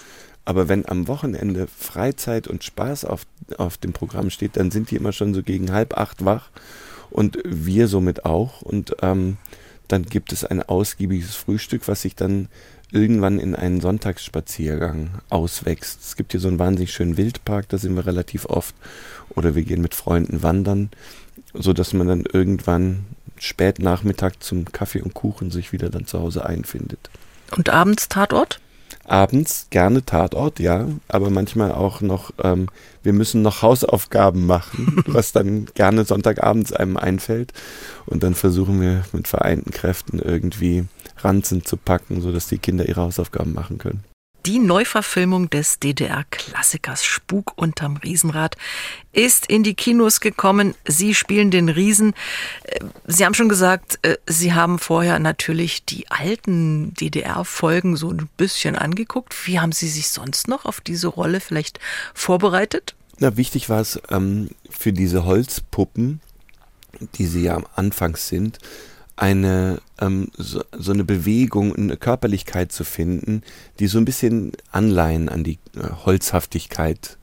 Aber 0.45 0.69
wenn 0.69 0.87
am 0.89 1.09
Wochenende 1.09 1.67
Freizeit 1.67 2.47
und 2.47 2.63
Spaß 2.63 3.05
auf, 3.05 3.27
auf 3.57 3.77
dem 3.77 3.93
Programm 3.93 4.31
steht, 4.31 4.57
dann 4.57 4.71
sind 4.71 4.93
die 4.93 4.97
immer 4.97 5.13
schon 5.13 5.35
so 5.35 5.43
gegen 5.43 5.73
halb 5.73 5.99
acht 5.99 6.25
wach 6.25 6.51
und 7.11 7.39
wir 7.45 7.89
somit 7.89 8.25
auch. 8.25 8.63
Und 8.63 8.95
ähm, 9.03 9.37
dann 9.88 10.04
gibt 10.04 10.33
es 10.33 10.45
ein 10.45 10.62
ausgiebiges 10.62 11.35
Frühstück, 11.35 11.88
was 11.88 12.02
sich 12.02 12.14
dann 12.14 12.49
irgendwann 12.90 13.38
in 13.38 13.54
einen 13.54 13.80
Sonntagsspaziergang 13.80 15.11
auswächst. 15.28 16.00
Es 16.02 16.16
gibt 16.16 16.33
hier 16.33 16.40
so 16.40 16.49
einen 16.49 16.59
wahnsinnig 16.59 16.92
schönen 16.92 17.16
Wildpark, 17.16 17.68
da 17.68 17.78
sind 17.78 17.97
wir 17.97 18.07
relativ 18.07 18.47
oft. 18.47 18.75
Oder 19.30 19.54
wir 19.54 19.62
gehen 19.62 19.83
mit 19.83 19.95
Freunden 19.95 20.42
wandern, 20.42 20.90
so 21.54 21.73
dass 21.73 21.92
man 21.92 22.07
dann 22.07 22.25
irgendwann 22.25 23.04
spät 23.38 23.78
Nachmittag 23.78 24.42
zum 24.42 24.73
Kaffee 24.73 25.02
und 25.02 25.14
Kuchen 25.14 25.50
sich 25.50 25.73
wieder 25.73 25.90
dann 25.90 26.07
zu 26.07 26.18
Hause 26.18 26.47
einfindet. 26.47 27.11
Und 27.57 27.71
abends 27.71 28.09
Tatort? 28.09 28.61
Abends 29.09 29.67
gerne 29.71 30.05
Tatort, 30.05 30.61
ja, 30.61 30.87
aber 31.09 31.31
manchmal 31.31 31.73
auch 31.73 32.00
noch, 32.00 32.33
ähm, 32.43 32.69
wir 33.03 33.12
müssen 33.12 33.43
noch 33.43 33.62
Hausaufgaben 33.62 34.47
machen, 34.47 35.03
was 35.07 35.33
dann 35.33 35.67
gerne 35.75 36.05
Sonntagabends 36.05 36.73
einem 36.73 36.97
einfällt. 36.97 37.53
Und 38.07 38.23
dann 38.23 38.35
versuchen 38.35 38.81
wir 38.81 39.05
mit 39.12 39.29
vereinten 39.29 39.71
Kräften 39.71 40.19
irgendwie 40.19 40.85
Ranzen 41.19 41.65
zu 41.65 41.77
packen, 41.77 42.21
sodass 42.21 42.49
die 42.49 42.59
Kinder 42.59 42.88
ihre 42.88 43.03
Hausaufgaben 43.03 43.53
machen 43.53 43.79
können. 43.79 44.05
Die 44.49 44.61
Neuverfilmung 44.61 45.50
des 45.50 45.78
DDR-Klassikers 45.78 47.05
Spuk 47.05 47.52
unterm 47.57 47.99
Riesenrad 47.99 48.57
ist 49.12 49.45
in 49.45 49.62
die 49.62 49.75
Kinos 49.75 50.21
gekommen. 50.21 50.75
Sie 50.87 51.14
spielen 51.14 51.50
den 51.50 51.69
Riesen. 51.69 52.14
Äh, 52.62 52.78
Sie 53.07 53.26
haben 53.26 53.35
schon 53.35 53.50
gesagt, 53.50 53.99
äh, 54.00 54.17
Sie 54.26 54.55
haben 54.55 54.78
vorher 54.78 55.19
natürlich 55.19 55.85
die 55.85 56.11
alten 56.11 56.95
DDR-Folgen 56.95 57.95
so 57.97 58.11
ein 58.11 58.31
bisschen 58.38 58.75
angeguckt. 58.75 59.35
Wie 59.47 59.61
haben 59.61 59.73
Sie 59.73 59.87
sich 59.87 60.09
sonst 60.09 60.49
noch 60.49 60.64
auf 60.64 60.81
diese 60.81 61.09
Rolle 61.09 61.40
vielleicht 61.40 61.78
vorbereitet? 62.14 62.95
Na, 63.19 63.37
wichtig 63.37 63.69
war 63.69 63.83
es 63.83 64.00
ähm, 64.09 64.49
für 64.71 64.95
diese 64.95 65.26
Holzpuppen, 65.26 66.23
die 67.17 67.26
sie 67.26 67.43
ja 67.43 67.55
am 67.55 67.67
Anfang 67.76 68.17
sind, 68.17 68.61
eine 69.14 69.83
ähm, 70.00 70.28
so, 70.37 70.62
so, 70.76 70.93
eine 70.93 71.05
Bewegung, 71.05 71.75
eine 71.75 71.97
Körperlichkeit 71.97 72.73
zu 72.73 72.85
finden, 72.85 73.43
die 73.78 73.87
so 73.87 73.99
ein 73.99 74.05
bisschen 74.05 74.52
Anleihen 74.71 75.28
an 75.28 75.45
die 75.45 75.59
äh, 75.76 75.88
Holzhaftigkeit 76.05 77.19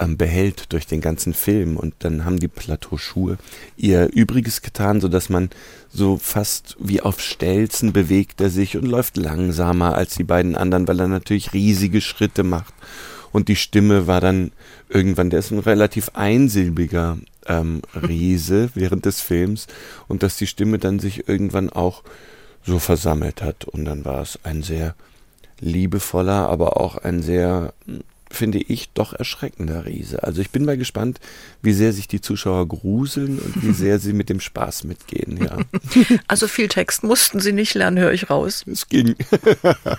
ähm, 0.00 0.16
behält 0.16 0.72
durch 0.72 0.86
den 0.86 1.00
ganzen 1.00 1.34
Film. 1.34 1.76
Und 1.76 1.94
dann 2.00 2.24
haben 2.24 2.40
die 2.40 2.48
Plateauschuhe 2.48 3.38
ihr 3.76 4.08
Übriges 4.12 4.62
getan, 4.62 5.00
so 5.00 5.08
dass 5.08 5.28
man 5.28 5.50
so 5.92 6.16
fast 6.16 6.76
wie 6.80 7.00
auf 7.00 7.20
Stelzen 7.20 7.92
bewegt 7.92 8.40
er 8.40 8.50
sich 8.50 8.76
und 8.76 8.86
läuft 8.86 9.16
langsamer 9.16 9.94
als 9.94 10.14
die 10.14 10.24
beiden 10.24 10.56
anderen, 10.56 10.88
weil 10.88 11.00
er 11.00 11.08
natürlich 11.08 11.52
riesige 11.52 12.00
Schritte 12.00 12.42
macht. 12.42 12.74
Und 13.32 13.48
die 13.48 13.56
Stimme 13.56 14.06
war 14.06 14.20
dann 14.20 14.52
irgendwann, 14.88 15.30
der 15.30 15.38
ist 15.38 15.50
ein 15.50 15.58
relativ 15.58 16.10
einsilbiger 16.14 17.18
ähm, 17.46 17.82
Riese 17.94 18.70
während 18.74 19.06
des 19.06 19.20
Films 19.20 19.66
und 20.08 20.22
dass 20.22 20.36
die 20.36 20.46
Stimme 20.46 20.78
dann 20.78 20.98
sich 20.98 21.28
irgendwann 21.28 21.70
auch 21.70 22.02
so 22.64 22.78
versammelt 22.78 23.42
hat. 23.42 23.64
Und 23.64 23.84
dann 23.84 24.04
war 24.04 24.22
es 24.22 24.38
ein 24.42 24.62
sehr 24.62 24.94
liebevoller, 25.60 26.48
aber 26.48 26.80
auch 26.80 26.96
ein 26.96 27.22
sehr 27.22 27.74
finde 28.30 28.58
ich, 28.58 28.90
doch 28.92 29.12
erschreckender 29.12 29.86
Riese. 29.86 30.22
Also 30.22 30.40
ich 30.40 30.50
bin 30.50 30.64
mal 30.64 30.78
gespannt, 30.78 31.20
wie 31.62 31.72
sehr 31.72 31.92
sich 31.92 32.08
die 32.08 32.20
Zuschauer 32.20 32.68
gruseln 32.68 33.38
und 33.38 33.62
wie 33.62 33.72
sehr 33.72 33.98
sie 33.98 34.12
mit 34.12 34.28
dem 34.28 34.40
Spaß 34.40 34.84
mitgehen, 34.84 35.38
ja. 35.44 35.58
Also 36.28 36.46
viel 36.46 36.68
Text 36.68 37.02
mussten 37.02 37.40
sie 37.40 37.52
nicht 37.52 37.74
lernen, 37.74 37.98
höre 37.98 38.12
ich 38.12 38.30
raus. 38.30 38.64
Es 38.70 38.88
ging. 38.88 39.16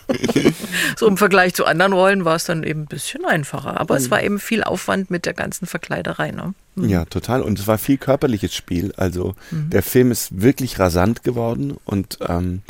so 0.97 1.07
im 1.07 1.17
Vergleich 1.17 1.53
zu 1.53 1.65
anderen 1.65 1.93
Rollen 1.93 2.25
war 2.25 2.35
es 2.35 2.45
dann 2.45 2.63
eben 2.63 2.81
ein 2.81 2.87
bisschen 2.87 3.25
einfacher. 3.25 3.79
Aber 3.79 3.97
es 3.97 4.07
mhm. 4.07 4.11
war 4.11 4.23
eben 4.23 4.39
viel 4.39 4.63
Aufwand 4.63 5.11
mit 5.11 5.25
der 5.25 5.33
ganzen 5.33 5.65
Verkleiderei, 5.65 6.31
ne? 6.31 6.53
Mhm. 6.75 6.89
Ja, 6.89 7.05
total. 7.05 7.41
Und 7.41 7.59
es 7.59 7.67
war 7.67 7.77
viel 7.77 7.97
körperliches 7.97 8.55
Spiel. 8.55 8.93
Also 8.95 9.35
mhm. 9.51 9.69
der 9.69 9.83
Film 9.83 10.11
ist 10.11 10.41
wirklich 10.41 10.79
rasant 10.79 11.23
geworden 11.23 11.77
und 11.83 12.19
ähm, 12.27 12.61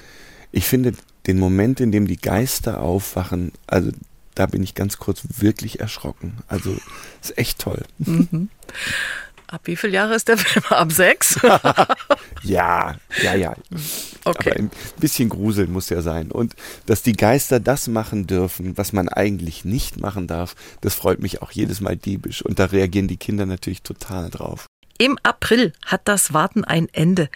ich 0.51 0.65
finde 0.65 0.93
den 1.27 1.39
Moment, 1.39 1.79
in 1.79 1.91
dem 1.91 2.07
die 2.07 2.17
Geister 2.17 2.81
aufwachen, 2.81 3.51
also 3.67 3.91
da 4.35 4.45
bin 4.45 4.63
ich 4.63 4.75
ganz 4.75 4.97
kurz 4.97 5.21
wirklich 5.37 5.79
erschrocken. 5.79 6.37
Also 6.47 6.75
ist 7.21 7.37
echt 7.37 7.59
toll. 7.59 7.83
Mhm. 7.99 8.49
Ab 9.51 9.61
wie 9.65 9.75
viele 9.75 9.93
Jahre 9.93 10.15
ist 10.15 10.29
der 10.29 10.37
Film? 10.37 10.63
Ab 10.69 10.93
sechs? 10.93 11.37
ja, 12.43 12.95
ja, 13.21 13.35
ja. 13.35 13.53
Okay. 14.23 14.51
Aber 14.51 14.59
ein 14.59 14.71
bisschen 14.97 15.27
Gruseln 15.27 15.73
muss 15.73 15.89
ja 15.89 16.01
sein. 16.01 16.31
Und 16.31 16.55
dass 16.85 17.03
die 17.03 17.11
Geister 17.11 17.59
das 17.59 17.89
machen 17.89 18.27
dürfen, 18.27 18.77
was 18.77 18.93
man 18.93 19.09
eigentlich 19.09 19.65
nicht 19.65 19.99
machen 19.99 20.27
darf, 20.27 20.55
das 20.79 20.93
freut 20.93 21.19
mich 21.19 21.41
auch 21.41 21.51
jedes 21.51 21.81
Mal 21.81 21.97
diebisch. 21.97 22.41
Und 22.41 22.59
da 22.59 22.65
reagieren 22.65 23.09
die 23.09 23.17
Kinder 23.17 23.45
natürlich 23.45 23.81
total 23.81 24.29
drauf. 24.29 24.67
Im 24.97 25.17
April 25.23 25.73
hat 25.85 26.01
das 26.05 26.31
Warten 26.31 26.63
ein 26.63 26.87
Ende. 26.93 27.27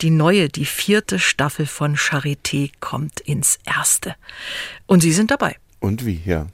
Die 0.00 0.10
neue, 0.10 0.48
die 0.48 0.66
vierte 0.66 1.18
Staffel 1.18 1.66
von 1.66 1.96
Charité 1.96 2.70
kommt 2.78 3.18
ins 3.20 3.58
erste. 3.64 4.14
Und 4.86 5.00
Sie 5.00 5.12
sind 5.12 5.32
dabei. 5.32 5.56
Und 5.84 6.06
wie, 6.06 6.22
ja. 6.24 6.46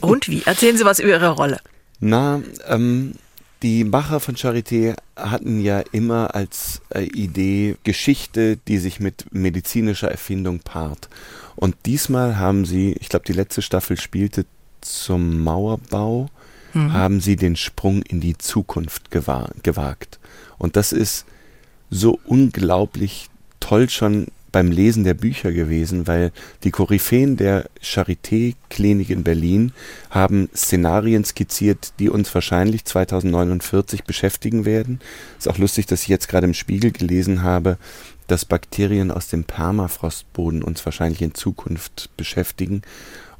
Und 0.00 0.28
wie? 0.28 0.42
Erzählen 0.46 0.76
Sie 0.76 0.84
was 0.84 1.00
über 1.00 1.10
Ihre 1.10 1.30
Rolle. 1.30 1.58
Na, 1.98 2.40
ähm, 2.68 3.14
die 3.60 3.82
Macher 3.82 4.20
von 4.20 4.36
Charité 4.36 4.94
hatten 5.16 5.60
ja 5.60 5.80
immer 5.90 6.36
als 6.36 6.82
äh, 6.94 7.02
Idee 7.02 7.78
Geschichte, 7.82 8.58
die 8.68 8.78
sich 8.78 9.00
mit 9.00 9.26
medizinischer 9.32 10.08
Erfindung 10.08 10.60
paart. 10.60 11.08
Und 11.56 11.74
diesmal 11.84 12.38
haben 12.38 12.64
sie, 12.64 12.92
ich 13.00 13.08
glaube, 13.08 13.24
die 13.26 13.32
letzte 13.32 13.60
Staffel 13.60 13.98
spielte 13.98 14.46
zum 14.82 15.42
Mauerbau, 15.42 16.30
mhm. 16.72 16.92
haben 16.92 17.20
sie 17.20 17.34
den 17.34 17.56
Sprung 17.56 18.02
in 18.02 18.20
die 18.20 18.38
Zukunft 18.38 19.10
gewagt. 19.10 20.20
Und 20.58 20.76
das 20.76 20.92
ist 20.92 21.26
so 21.90 22.20
unglaublich 22.24 23.30
toll 23.58 23.90
schon 23.90 24.28
beim 24.56 24.70
Lesen 24.70 25.04
der 25.04 25.12
Bücher 25.12 25.52
gewesen, 25.52 26.06
weil 26.06 26.32
die 26.64 26.70
Koryphäen 26.70 27.36
der 27.36 27.68
Charité-Klinik 27.82 29.10
in 29.10 29.22
Berlin 29.22 29.72
haben 30.08 30.48
Szenarien 30.56 31.26
skizziert, 31.26 31.92
die 31.98 32.08
uns 32.08 32.34
wahrscheinlich 32.34 32.86
2049 32.86 34.04
beschäftigen 34.04 34.64
werden. 34.64 34.98
Ist 35.36 35.46
auch 35.46 35.58
lustig, 35.58 35.84
dass 35.84 36.04
ich 36.04 36.08
jetzt 36.08 36.28
gerade 36.28 36.46
im 36.46 36.54
Spiegel 36.54 36.90
gelesen 36.90 37.42
habe, 37.42 37.76
dass 38.28 38.46
Bakterien 38.46 39.10
aus 39.10 39.28
dem 39.28 39.44
Permafrostboden 39.44 40.62
uns 40.62 40.82
wahrscheinlich 40.86 41.20
in 41.20 41.34
Zukunft 41.34 42.08
beschäftigen. 42.16 42.80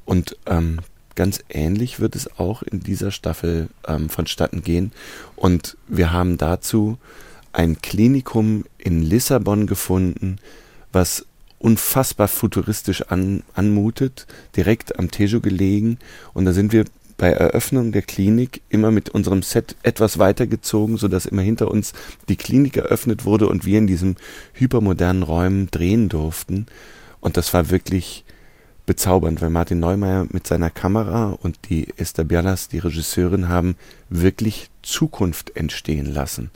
Und 0.05 0.37
ähm, 0.45 0.81
ganz 1.15 1.43
ähnlich 1.49 1.99
wird 1.99 2.15
es 2.15 2.39
auch 2.39 2.63
in 2.63 2.81
dieser 2.81 3.11
Staffel 3.11 3.71
ähm, 3.89 4.11
vonstatten 4.11 4.63
gehen. 4.63 4.93
Und 5.35 5.79
wir 5.89 6.13
haben 6.13 6.37
dazu 6.37 6.99
ein 7.55 7.81
Klinikum 7.81 8.67
in 8.77 9.03
Lissabon 9.03 9.67
gefunden, 9.67 10.37
was 10.97 11.27
unfassbar 11.59 12.27
futuristisch 12.27 13.03
an, 13.03 13.43
anmutet, 13.55 14.27
direkt 14.57 14.99
am 14.99 15.11
Tejo 15.11 15.41
gelegen. 15.41 15.99
Und 16.33 16.47
da 16.47 16.53
sind 16.53 16.73
wir 16.73 16.87
bei 17.19 17.31
Eröffnung 17.31 17.93
der 17.93 18.03
Klinik 18.03 18.63
immer 18.69 18.91
mit 18.91 19.11
unserem 19.11 19.43
Set 19.43 19.77
etwas 19.83 20.19
weitergezogen, 20.19 20.97
sodass 20.97 21.27
immer 21.27 21.43
hinter 21.43 21.71
uns 21.71 21.93
die 22.29 22.37
Klinik 22.37 22.77
eröffnet 22.77 23.25
wurde 23.25 23.49
und 23.49 23.65
wir 23.65 23.79
in 23.79 23.87
diesen 23.87 24.17
hypermodernen 24.55 25.23
Räumen 25.23 25.71
drehen 25.71 26.09
durften. 26.09 26.67
Und 27.21 27.37
das 27.37 27.53
war 27.55 27.71
wirklich 27.71 28.25
bezaubernd, 28.87 29.43
weil 29.43 29.51
Martin 29.51 29.81
Neumeier 29.81 30.27
mit 30.31 30.47
seiner 30.47 30.71
Kamera 30.71 31.37
und 31.43 31.59
die 31.69 31.89
Esther 31.97 32.25
Bialas, 32.25 32.69
die 32.69 32.79
Regisseurin, 32.79 33.49
haben 33.49 33.77
wirklich 34.09 34.71
Zukunft 34.83 35.57
entstehen 35.57 36.07
lassen. 36.07 36.51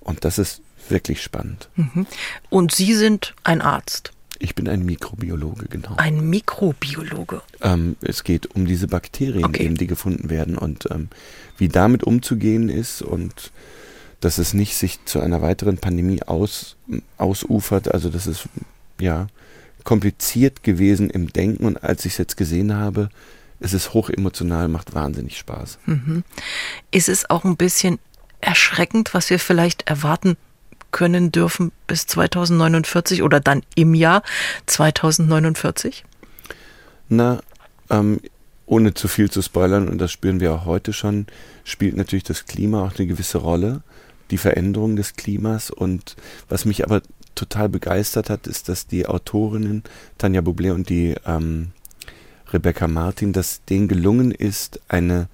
Und 0.00 0.24
das 0.24 0.38
ist 0.38 0.62
wirklich 0.90 1.22
spannend. 1.22 1.68
Mhm. 1.76 2.06
Und 2.50 2.72
Sie 2.72 2.94
sind 2.94 3.34
ein 3.44 3.60
Arzt? 3.60 4.12
Ich 4.38 4.54
bin 4.54 4.68
ein 4.68 4.84
Mikrobiologe, 4.84 5.66
genau. 5.68 5.94
Ein 5.96 6.28
Mikrobiologe? 6.28 7.40
Ähm, 7.62 7.96
es 8.02 8.22
geht 8.22 8.54
um 8.54 8.66
diese 8.66 8.86
Bakterien, 8.86 9.44
okay. 9.44 9.64
eben, 9.64 9.76
die 9.76 9.86
gefunden 9.86 10.28
werden 10.28 10.58
und 10.58 10.88
ähm, 10.90 11.08
wie 11.56 11.68
damit 11.68 12.04
umzugehen 12.04 12.68
ist 12.68 13.00
und 13.02 13.50
dass 14.20 14.38
es 14.38 14.54
nicht 14.54 14.76
sich 14.76 15.04
zu 15.04 15.20
einer 15.20 15.42
weiteren 15.42 15.78
Pandemie 15.78 16.22
aus, 16.22 16.76
ausufert. 17.16 17.92
Also 17.92 18.10
das 18.10 18.26
ist 18.26 18.48
ja 19.00 19.28
kompliziert 19.84 20.62
gewesen 20.62 21.10
im 21.10 21.32
Denken 21.32 21.64
und 21.64 21.82
als 21.82 22.04
ich 22.04 22.12
es 22.12 22.18
jetzt 22.18 22.36
gesehen 22.36 22.74
habe, 22.74 23.08
es 23.60 23.72
ist 23.72 23.94
hochemotional, 23.94 24.68
macht 24.68 24.94
wahnsinnig 24.94 25.38
Spaß. 25.38 25.78
Mhm. 25.86 26.24
Ist 26.90 27.08
es 27.08 27.30
auch 27.30 27.44
ein 27.44 27.56
bisschen 27.56 27.98
erschreckend, 28.40 29.14
was 29.14 29.30
wir 29.30 29.38
vielleicht 29.38 29.88
erwarten 29.88 30.36
können 30.96 31.30
dürfen 31.30 31.72
bis 31.86 32.06
2049 32.06 33.22
oder 33.22 33.38
dann 33.38 33.60
im 33.74 33.92
Jahr 33.92 34.22
2049? 34.64 36.06
Na, 37.10 37.42
ähm, 37.90 38.18
ohne 38.64 38.94
zu 38.94 39.06
viel 39.06 39.30
zu 39.30 39.42
spoilern, 39.42 39.90
und 39.90 39.98
das 39.98 40.10
spüren 40.10 40.40
wir 40.40 40.54
auch 40.54 40.64
heute 40.64 40.94
schon, 40.94 41.26
spielt 41.64 41.98
natürlich 41.98 42.24
das 42.24 42.46
Klima 42.46 42.82
auch 42.82 42.98
eine 42.98 43.06
gewisse 43.06 43.36
Rolle, 43.36 43.82
die 44.30 44.38
Veränderung 44.38 44.96
des 44.96 45.16
Klimas. 45.16 45.70
Und 45.70 46.16
was 46.48 46.64
mich 46.64 46.82
aber 46.82 47.02
total 47.34 47.68
begeistert 47.68 48.30
hat, 48.30 48.46
ist, 48.46 48.70
dass 48.70 48.86
die 48.86 49.04
Autorinnen 49.06 49.82
Tanja 50.16 50.40
Bublé 50.40 50.72
und 50.72 50.88
die 50.88 51.14
ähm, 51.26 51.72
Rebecca 52.54 52.88
Martin, 52.88 53.34
dass 53.34 53.62
denen 53.66 53.88
gelungen 53.88 54.30
ist, 54.30 54.80
eine, 54.88 55.28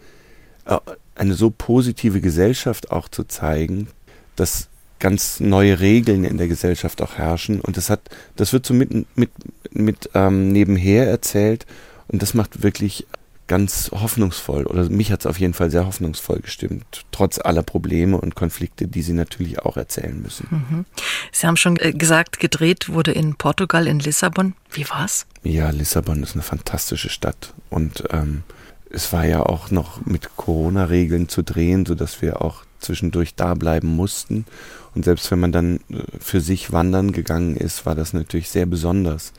äh, 0.64 0.78
eine 1.14 1.34
so 1.34 1.50
positive 1.50 2.20
Gesellschaft 2.20 2.90
auch 2.90 3.08
zu 3.08 3.22
zeigen, 3.22 3.86
dass 4.34 4.71
ganz 5.02 5.40
neue 5.40 5.80
Regeln 5.80 6.22
in 6.22 6.38
der 6.38 6.46
Gesellschaft 6.46 7.02
auch 7.02 7.18
herrschen. 7.18 7.60
Und 7.60 7.76
das 7.76 7.90
hat, 7.90 8.08
das 8.36 8.52
wird 8.52 8.64
so 8.64 8.72
mit, 8.72 8.92
mit, 9.16 9.30
mit 9.72 10.10
ähm, 10.14 10.52
nebenher 10.52 11.08
erzählt 11.10 11.66
und 12.06 12.22
das 12.22 12.34
macht 12.34 12.62
wirklich 12.62 13.06
ganz 13.48 13.90
hoffnungsvoll 13.90 14.64
oder 14.64 14.88
mich 14.88 15.10
hat 15.10 15.20
es 15.20 15.26
auf 15.26 15.40
jeden 15.40 15.54
Fall 15.54 15.72
sehr 15.72 15.84
hoffnungsvoll 15.84 16.38
gestimmt, 16.38 17.04
trotz 17.10 17.40
aller 17.40 17.64
Probleme 17.64 18.16
und 18.16 18.36
Konflikte, 18.36 18.86
die 18.86 19.02
sie 19.02 19.12
natürlich 19.12 19.58
auch 19.58 19.76
erzählen 19.76 20.22
müssen. 20.22 20.46
Mhm. 20.50 20.84
Sie 21.32 21.46
haben 21.48 21.56
schon 21.56 21.76
äh, 21.78 21.92
gesagt, 21.92 22.38
gedreht 22.38 22.88
wurde 22.88 23.10
in 23.10 23.34
Portugal, 23.34 23.88
in 23.88 23.98
Lissabon. 23.98 24.54
Wie 24.70 24.88
war's? 24.88 25.26
Ja, 25.42 25.70
Lissabon 25.70 26.22
ist 26.22 26.34
eine 26.34 26.42
fantastische 26.44 27.08
Stadt 27.08 27.52
und 27.68 28.04
ähm, 28.10 28.44
es 28.88 29.12
war 29.12 29.24
ja 29.24 29.42
auch 29.42 29.72
noch 29.72 30.06
mit 30.06 30.36
Corona-Regeln 30.36 31.28
zu 31.28 31.42
drehen, 31.42 31.84
sodass 31.84 32.22
wir 32.22 32.42
auch 32.42 32.62
zwischendurch 32.78 33.34
da 33.34 33.54
bleiben 33.54 33.88
mussten. 33.88 34.44
Und 34.94 35.04
selbst 35.04 35.30
wenn 35.30 35.40
man 35.40 35.52
dann 35.52 35.76
äh, 35.90 36.02
für 36.18 36.40
sich 36.40 36.72
wandern 36.72 37.12
gegangen 37.12 37.56
ist, 37.56 37.86
war 37.86 37.94
das 37.94 38.12
natürlich 38.12 38.50
sehr 38.50 38.66
besonders. 38.66 39.32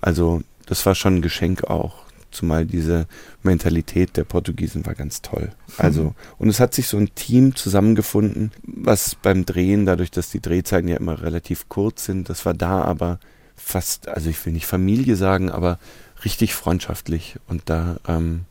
Also 0.00 0.42
das 0.66 0.84
war 0.86 0.94
schon 0.94 1.16
ein 1.16 1.22
Geschenk 1.22 1.64
auch, 1.64 2.04
zumal 2.30 2.66
diese 2.66 3.06
Mentalität 3.42 4.16
der 4.16 4.24
Portugiesen 4.24 4.84
war 4.86 4.94
ganz 4.94 5.22
toll. 5.22 5.50
Also, 5.76 6.02
mhm. 6.04 6.14
und 6.38 6.48
es 6.48 6.60
hat 6.60 6.74
sich 6.74 6.88
so 6.88 6.96
ein 6.96 7.14
Team 7.14 7.54
zusammengefunden, 7.54 8.52
was 8.62 9.14
beim 9.14 9.46
Drehen, 9.46 9.86
dadurch, 9.86 10.10
dass 10.10 10.30
die 10.30 10.40
Drehzeiten 10.40 10.88
ja 10.88 10.96
immer 10.96 11.22
relativ 11.22 11.68
kurz 11.68 12.04
sind, 12.04 12.28
das 12.28 12.44
war 12.44 12.54
da 12.54 12.82
aber 12.82 13.18
fast, 13.56 14.08
also 14.08 14.30
ich 14.30 14.44
will 14.44 14.52
nicht 14.52 14.66
Familie 14.66 15.16
sagen, 15.16 15.50
aber 15.50 15.78
richtig 16.24 16.54
freundschaftlich. 16.54 17.36
Und 17.46 17.62
da 17.66 17.96
ähm, 18.06 18.44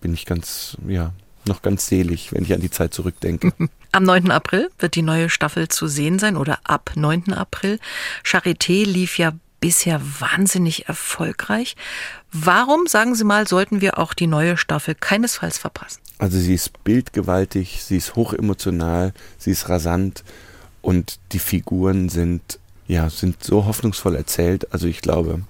bin 0.00 0.14
ich 0.14 0.26
ganz, 0.26 0.76
ja, 0.86 1.12
noch 1.46 1.62
ganz 1.62 1.86
selig, 1.86 2.32
wenn 2.32 2.42
ich 2.42 2.52
an 2.52 2.60
die 2.60 2.70
Zeit 2.70 2.94
zurückdenke. 2.94 3.52
Am 3.96 4.02
9. 4.02 4.30
April 4.30 4.68
wird 4.78 4.94
die 4.94 5.00
neue 5.00 5.30
Staffel 5.30 5.68
zu 5.68 5.86
sehen 5.86 6.18
sein 6.18 6.36
oder 6.36 6.58
ab 6.64 6.90
9. 6.96 7.32
April. 7.32 7.78
Charité 8.22 8.84
lief 8.84 9.16
ja 9.16 9.32
bisher 9.58 10.02
wahnsinnig 10.20 10.86
erfolgreich. 10.86 11.76
Warum, 12.30 12.86
sagen 12.88 13.14
Sie 13.14 13.24
mal, 13.24 13.48
sollten 13.48 13.80
wir 13.80 13.98
auch 13.98 14.12
die 14.12 14.26
neue 14.26 14.58
Staffel 14.58 14.94
keinesfalls 14.94 15.56
verpassen? 15.56 16.02
Also 16.18 16.38
sie 16.38 16.52
ist 16.52 16.84
bildgewaltig, 16.84 17.82
sie 17.82 17.96
ist 17.96 18.16
hochemotional, 18.16 19.14
sie 19.38 19.52
ist 19.52 19.70
rasant 19.70 20.24
und 20.82 21.18
die 21.32 21.38
Figuren 21.38 22.10
sind 22.10 22.58
ja 22.86 23.08
sind 23.08 23.42
so 23.42 23.64
hoffnungsvoll 23.64 24.14
erzählt. 24.14 24.74
Also 24.74 24.88
ich 24.88 25.00
glaube, 25.00 25.40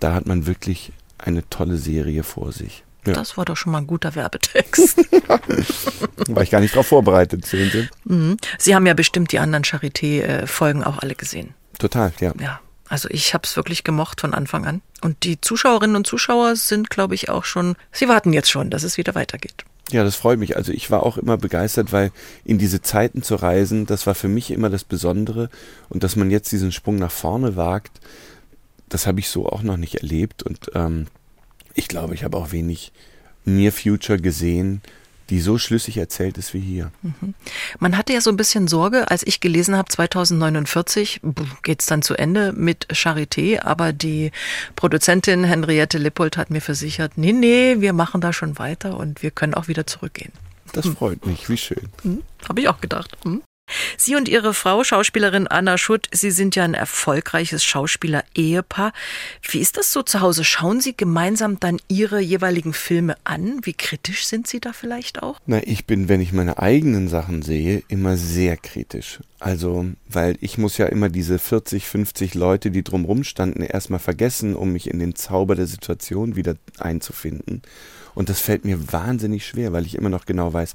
da 0.00 0.12
hat 0.14 0.26
man 0.26 0.48
wirklich 0.48 0.90
eine 1.18 1.48
tolle 1.50 1.76
Serie 1.76 2.24
vor 2.24 2.50
sich. 2.50 2.82
Ja. 3.06 3.14
Das 3.14 3.36
war 3.36 3.44
doch 3.44 3.56
schon 3.56 3.72
mal 3.72 3.78
ein 3.78 3.86
guter 3.86 4.14
Werbetext. 4.14 4.98
war 6.28 6.42
ich 6.42 6.50
gar 6.50 6.60
nicht 6.60 6.74
darauf 6.74 6.86
vorbereitet, 6.86 7.46
sehen 7.46 7.70
Sie. 7.70 7.88
Mhm. 8.04 8.36
Sie 8.58 8.74
haben 8.74 8.86
ja 8.86 8.94
bestimmt 8.94 9.32
die 9.32 9.38
anderen 9.38 9.64
Charité-Folgen 9.64 10.84
auch 10.84 10.98
alle 10.98 11.14
gesehen. 11.14 11.54
Total, 11.78 12.12
ja. 12.20 12.32
Ja, 12.38 12.60
also 12.88 13.08
ich 13.10 13.32
habe 13.32 13.44
es 13.44 13.56
wirklich 13.56 13.84
gemocht 13.84 14.20
von 14.20 14.34
Anfang 14.34 14.66
an. 14.66 14.82
Und 15.00 15.22
die 15.24 15.40
Zuschauerinnen 15.40 15.96
und 15.96 16.06
Zuschauer 16.06 16.56
sind, 16.56 16.90
glaube 16.90 17.14
ich, 17.14 17.30
auch 17.30 17.44
schon, 17.44 17.76
sie 17.92 18.08
warten 18.08 18.32
jetzt 18.32 18.50
schon, 18.50 18.68
dass 18.68 18.82
es 18.82 18.98
wieder 18.98 19.14
weitergeht. 19.14 19.64
Ja, 19.90 20.04
das 20.04 20.16
freut 20.16 20.38
mich. 20.38 20.56
Also 20.56 20.72
ich 20.72 20.90
war 20.90 21.02
auch 21.04 21.16
immer 21.16 21.36
begeistert, 21.36 21.92
weil 21.92 22.12
in 22.44 22.58
diese 22.58 22.82
Zeiten 22.82 23.22
zu 23.22 23.34
reisen, 23.34 23.86
das 23.86 24.06
war 24.06 24.14
für 24.14 24.28
mich 24.28 24.50
immer 24.50 24.70
das 24.70 24.84
Besondere. 24.84 25.50
Und 25.88 26.04
dass 26.04 26.16
man 26.16 26.30
jetzt 26.30 26.52
diesen 26.52 26.72
Sprung 26.72 26.96
nach 26.96 27.10
vorne 27.10 27.56
wagt, 27.56 28.00
das 28.88 29.06
habe 29.06 29.20
ich 29.20 29.28
so 29.28 29.48
auch 29.48 29.62
noch 29.62 29.76
nicht 29.76 29.96
erlebt. 29.96 30.42
Und 30.42 30.70
ähm, 30.74 31.06
ich 31.74 31.88
glaube, 31.88 32.14
ich 32.14 32.24
habe 32.24 32.36
auch 32.36 32.52
wenig 32.52 32.92
Near 33.44 33.72
Future 33.72 34.18
gesehen, 34.18 34.82
die 35.30 35.40
so 35.40 35.58
schlüssig 35.58 35.96
erzählt 35.96 36.38
ist 36.38 36.54
wie 36.54 36.60
hier. 36.60 36.90
Mhm. 37.02 37.34
Man 37.78 37.96
hatte 37.96 38.12
ja 38.12 38.20
so 38.20 38.30
ein 38.30 38.36
bisschen 38.36 38.66
Sorge, 38.66 39.10
als 39.10 39.24
ich 39.24 39.40
gelesen 39.40 39.76
habe, 39.76 39.88
2049 39.88 41.20
geht 41.62 41.80
es 41.80 41.86
dann 41.86 42.02
zu 42.02 42.14
Ende 42.14 42.52
mit 42.52 42.88
Charité, 42.88 43.60
aber 43.62 43.92
die 43.92 44.32
Produzentin 44.74 45.44
Henriette 45.44 45.98
Lippold 45.98 46.36
hat 46.36 46.50
mir 46.50 46.60
versichert, 46.60 47.12
nee, 47.16 47.32
nee, 47.32 47.76
wir 47.78 47.92
machen 47.92 48.20
da 48.20 48.32
schon 48.32 48.58
weiter 48.58 48.96
und 48.96 49.22
wir 49.22 49.30
können 49.30 49.54
auch 49.54 49.68
wieder 49.68 49.86
zurückgehen. 49.86 50.32
Das 50.72 50.86
freut 50.86 51.24
mich, 51.26 51.48
wie 51.48 51.56
schön. 51.56 51.88
Mhm. 52.02 52.22
Habe 52.48 52.60
ich 52.60 52.68
auch 52.68 52.80
gedacht. 52.80 53.16
Mhm. 53.24 53.42
Sie 53.96 54.16
und 54.16 54.28
Ihre 54.28 54.54
Frau, 54.54 54.84
Schauspielerin 54.84 55.46
Anna 55.46 55.78
Schutt, 55.78 56.08
Sie 56.12 56.30
sind 56.30 56.56
ja 56.56 56.64
ein 56.64 56.74
erfolgreiches 56.74 57.64
Schauspieler-Ehepaar. 57.64 58.92
Wie 59.48 59.58
ist 59.58 59.76
das 59.76 59.92
so 59.92 60.02
zu 60.02 60.20
Hause? 60.20 60.44
Schauen 60.44 60.80
Sie 60.80 60.96
gemeinsam 60.96 61.60
dann 61.60 61.80
Ihre 61.88 62.20
jeweiligen 62.20 62.72
Filme 62.72 63.16
an? 63.24 63.60
Wie 63.62 63.72
kritisch 63.72 64.26
sind 64.26 64.46
Sie 64.46 64.60
da 64.60 64.72
vielleicht 64.72 65.22
auch? 65.22 65.38
Na, 65.46 65.60
ich 65.64 65.86
bin, 65.86 66.08
wenn 66.08 66.20
ich 66.20 66.32
meine 66.32 66.58
eigenen 66.58 67.08
Sachen 67.08 67.42
sehe, 67.42 67.82
immer 67.88 68.16
sehr 68.16 68.56
kritisch. 68.56 69.20
Also, 69.38 69.86
weil 70.08 70.36
ich 70.40 70.58
muss 70.58 70.76
ja 70.76 70.86
immer 70.86 71.08
diese 71.08 71.38
40, 71.38 71.86
50 71.86 72.34
Leute, 72.34 72.70
die 72.70 72.84
drumrum 72.84 73.24
standen, 73.24 73.62
erstmal 73.62 74.00
vergessen, 74.00 74.54
um 74.54 74.72
mich 74.72 74.90
in 74.90 74.98
den 74.98 75.14
Zauber 75.14 75.54
der 75.54 75.66
Situation 75.66 76.36
wieder 76.36 76.56
einzufinden. 76.78 77.62
Und 78.14 78.28
das 78.28 78.40
fällt 78.40 78.64
mir 78.64 78.92
wahnsinnig 78.92 79.46
schwer, 79.46 79.72
weil 79.72 79.86
ich 79.86 79.94
immer 79.94 80.10
noch 80.10 80.26
genau 80.26 80.52
weiß, 80.52 80.74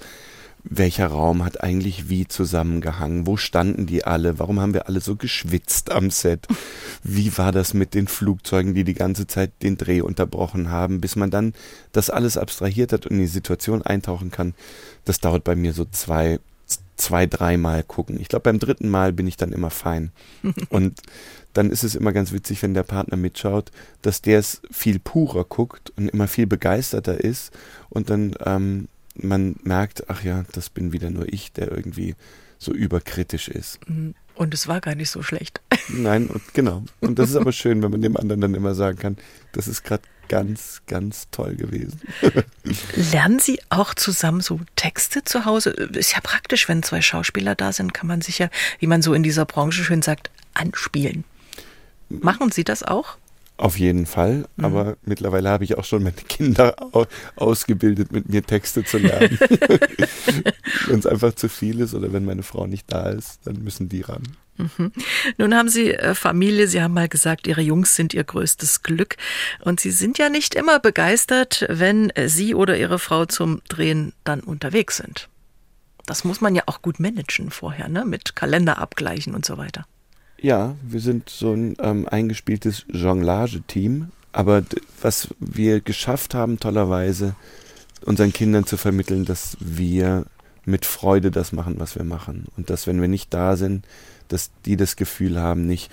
welcher 0.68 1.08
Raum 1.08 1.46
hat 1.46 1.64
eigentlich 1.64 2.10
wie 2.10 2.28
zusammengehangen? 2.28 3.28
Wo 3.28 3.38
standen 3.38 3.86
die 3.86 4.04
alle? 4.04 4.40
Warum 4.40 4.60
haben 4.60 4.74
wir 4.74 4.88
alle 4.88 5.00
so 5.00 5.16
geschwitzt 5.16 5.92
am 5.92 6.10
Set? 6.10 6.48
Wie 7.04 7.38
war 7.38 7.52
das 7.52 7.74
mit 7.74 7.94
den 7.94 8.08
Flugzeugen, 8.08 8.74
die 8.74 8.84
die 8.84 8.96
ganze 8.96 9.28
Zeit 9.28 9.52
den 9.62 9.78
Dreh 9.78 10.02
unterbrochen 10.02 10.70
haben, 10.70 11.02
bis 11.02 11.16
man 11.16 11.30
dann 11.30 11.54
das 11.92 12.10
alles 12.10 12.38
abstrahiert 12.38 12.94
hat 12.94 13.06
und 13.06 13.14
in 13.14 13.22
die 13.22 13.28
Situation 13.28 13.84
eintauchen 13.84 14.32
kann? 14.32 14.56
Das 15.06 15.20
dauert 15.20 15.44
bei 15.44 15.56
mir 15.56 15.72
so 15.72 15.86
zwei, 15.86 16.40
zwei, 16.98 17.28
dreimal 17.28 17.84
gucken. 17.84 18.20
Ich 18.20 18.28
glaube, 18.28 18.44
beim 18.44 18.60
dritten 18.60 18.90
Mal 18.90 19.14
bin 19.14 19.28
ich 19.28 19.38
dann 19.38 19.52
immer 19.52 19.70
fein. 19.70 20.12
Und 20.70 21.02
dann 21.54 21.70
ist 21.70 21.84
es 21.84 21.96
immer 21.96 22.12
ganz 22.12 22.34
witzig, 22.34 22.62
wenn 22.64 22.74
der 22.74 22.84
Partner 22.84 23.16
mitschaut, 23.16 23.72
dass 24.02 24.22
der 24.22 24.40
es 24.40 24.62
viel 24.72 25.00
purer 25.00 25.46
guckt 25.46 25.94
und 25.96 26.10
immer 26.10 26.28
viel 26.28 26.48
begeisterter 26.48 27.24
ist 27.24 27.54
und 27.90 28.10
dann 28.10 28.36
ähm, 28.46 28.90
man 29.16 29.56
merkt, 29.64 30.10
ach 30.10 30.24
ja, 30.24 30.46
das 30.52 30.70
bin 30.70 30.94
wieder 30.94 31.10
nur 31.10 31.32
ich, 31.32 31.52
der 31.52 31.72
irgendwie 31.72 32.16
so 32.58 32.74
überkritisch 32.74 33.48
ist. 33.48 33.80
Mhm. 33.88 34.16
Und 34.36 34.54
es 34.54 34.68
war 34.68 34.82
gar 34.82 34.96
nicht 34.96 35.10
so 35.10 35.24
schlecht. 35.24 35.62
Nein, 35.88 36.28
und 36.28 36.54
genau. 36.54 36.84
Und 37.00 37.20
das 37.20 37.30
ist 37.30 37.36
aber 37.38 37.54
schön, 37.54 37.82
wenn 37.82 37.92
man 37.92 38.02
dem 38.02 38.18
anderen 38.18 38.42
dann 38.42 38.54
immer 38.54 38.76
sagen 38.76 38.98
kann, 38.98 39.18
das 39.54 39.68
ist 39.68 39.84
gerade 39.84 40.04
ganz, 40.28 40.82
ganz 40.88 41.28
toll 41.32 41.56
gewesen. 41.56 42.02
Lernen 43.12 43.40
Sie 43.40 43.60
auch 43.70 43.94
zusammen 43.94 44.42
so 44.42 44.60
Texte 44.76 45.24
zu 45.24 45.46
Hause? 45.46 45.70
Ist 45.70 46.14
ja 46.14 46.20
praktisch, 46.22 46.68
wenn 46.68 46.84
zwei 46.84 47.02
Schauspieler 47.02 47.56
da 47.56 47.72
sind, 47.72 47.94
kann 47.94 48.08
man 48.08 48.22
sich 48.22 48.40
ja, 48.40 48.50
wie 48.80 48.88
man 48.88 49.02
so 49.02 49.14
in 49.14 49.24
dieser 49.24 49.46
Branche 49.46 49.84
schön 49.84 50.02
sagt, 50.02 50.30
anspielen. 50.54 51.24
Machen 52.10 52.52
Sie 52.52 52.64
das 52.64 52.84
auch? 52.84 53.18
Auf 53.58 53.80
jeden 53.80 54.06
Fall, 54.06 54.46
mhm. 54.58 54.66
aber 54.66 54.98
mittlerweile 55.06 55.50
habe 55.50 55.64
ich 55.64 55.78
auch 55.78 55.86
schon 55.86 56.04
meine 56.04 56.16
Kinder 56.28 56.76
ausgebildet, 57.38 58.12
mit 58.12 58.28
mir 58.28 58.44
Texte 58.44 58.84
zu 58.84 58.98
lernen. 58.98 59.40
wenn 60.88 61.00
es 61.00 61.06
einfach 61.06 61.34
zu 61.34 61.48
viel 61.48 61.80
ist 61.80 61.94
oder 61.94 62.12
wenn 62.12 62.26
meine 62.26 62.44
Frau 62.44 62.68
nicht 62.68 62.92
da 62.92 63.10
ist, 63.10 63.40
dann 63.46 63.64
müssen 63.64 63.88
die 63.88 64.02
ran. 64.02 64.24
Mhm. 64.58 64.92
Nun 65.38 65.56
haben 65.56 65.70
Sie 65.70 65.92
äh, 65.92 66.16
Familie, 66.16 66.68
Sie 66.68 66.82
haben 66.82 66.94
mal 66.94 67.08
gesagt, 67.08 67.48
Ihre 67.48 67.62
Jungs 67.62 67.96
sind 67.96 68.14
Ihr 68.14 68.24
größtes 68.24 68.84
Glück. 68.84 69.16
Und 69.62 69.80
Sie 69.80 69.92
sind 69.92 70.18
ja 70.18 70.30
nicht 70.30 70.54
immer 70.54 70.80
begeistert, 70.80 71.66
wenn 71.70 72.12
Sie 72.26 72.56
oder 72.56 72.78
Ihre 72.78 73.00
Frau 73.00 73.26
zum 73.26 73.62
Drehen 73.70 74.14
dann 74.26 74.42
unterwegs 74.42 74.98
sind. 74.98 75.30
Das 76.06 76.24
muss 76.24 76.42
man 76.42 76.56
ja 76.56 76.64
auch 76.68 76.82
gut 76.82 77.00
managen 77.00 77.52
vorher, 77.52 77.88
ne? 77.88 78.06
mit 78.06 78.36
Kalenderabgleichen 78.36 79.34
und 79.34 79.46
so 79.46 79.58
weiter. 79.58 79.86
Ja, 80.42 80.76
wir 80.82 81.00
sind 81.00 81.30
so 81.30 81.54
ein 81.54 81.76
ähm, 81.80 82.08
eingespieltes 82.08 82.86
Jonglage-Team. 82.90 84.10
Aber 84.32 84.64
was 85.02 85.30
wir 85.40 85.80
geschafft 85.80 86.34
haben, 86.34 86.60
tollerweise, 86.60 87.36
unseren 88.06 88.34
Kindern 88.34 88.66
zu 88.66 88.76
vermitteln, 88.76 89.24
dass 89.24 89.56
wir 89.62 90.26
mit 90.66 90.86
Freude 90.86 91.32
das 91.32 91.54
machen, 91.54 91.76
was 91.78 91.96
wir 91.96 92.04
machen. 92.04 92.46
Und 92.58 92.70
dass, 92.70 92.86
wenn 92.86 93.00
wir 93.00 93.08
nicht 93.08 93.34
da 93.34 93.56
sind, 93.56 93.86
dass 94.28 94.52
die 94.66 94.76
das 94.76 94.96
Gefühl 94.96 95.40
haben, 95.40 95.66
nicht, 95.66 95.90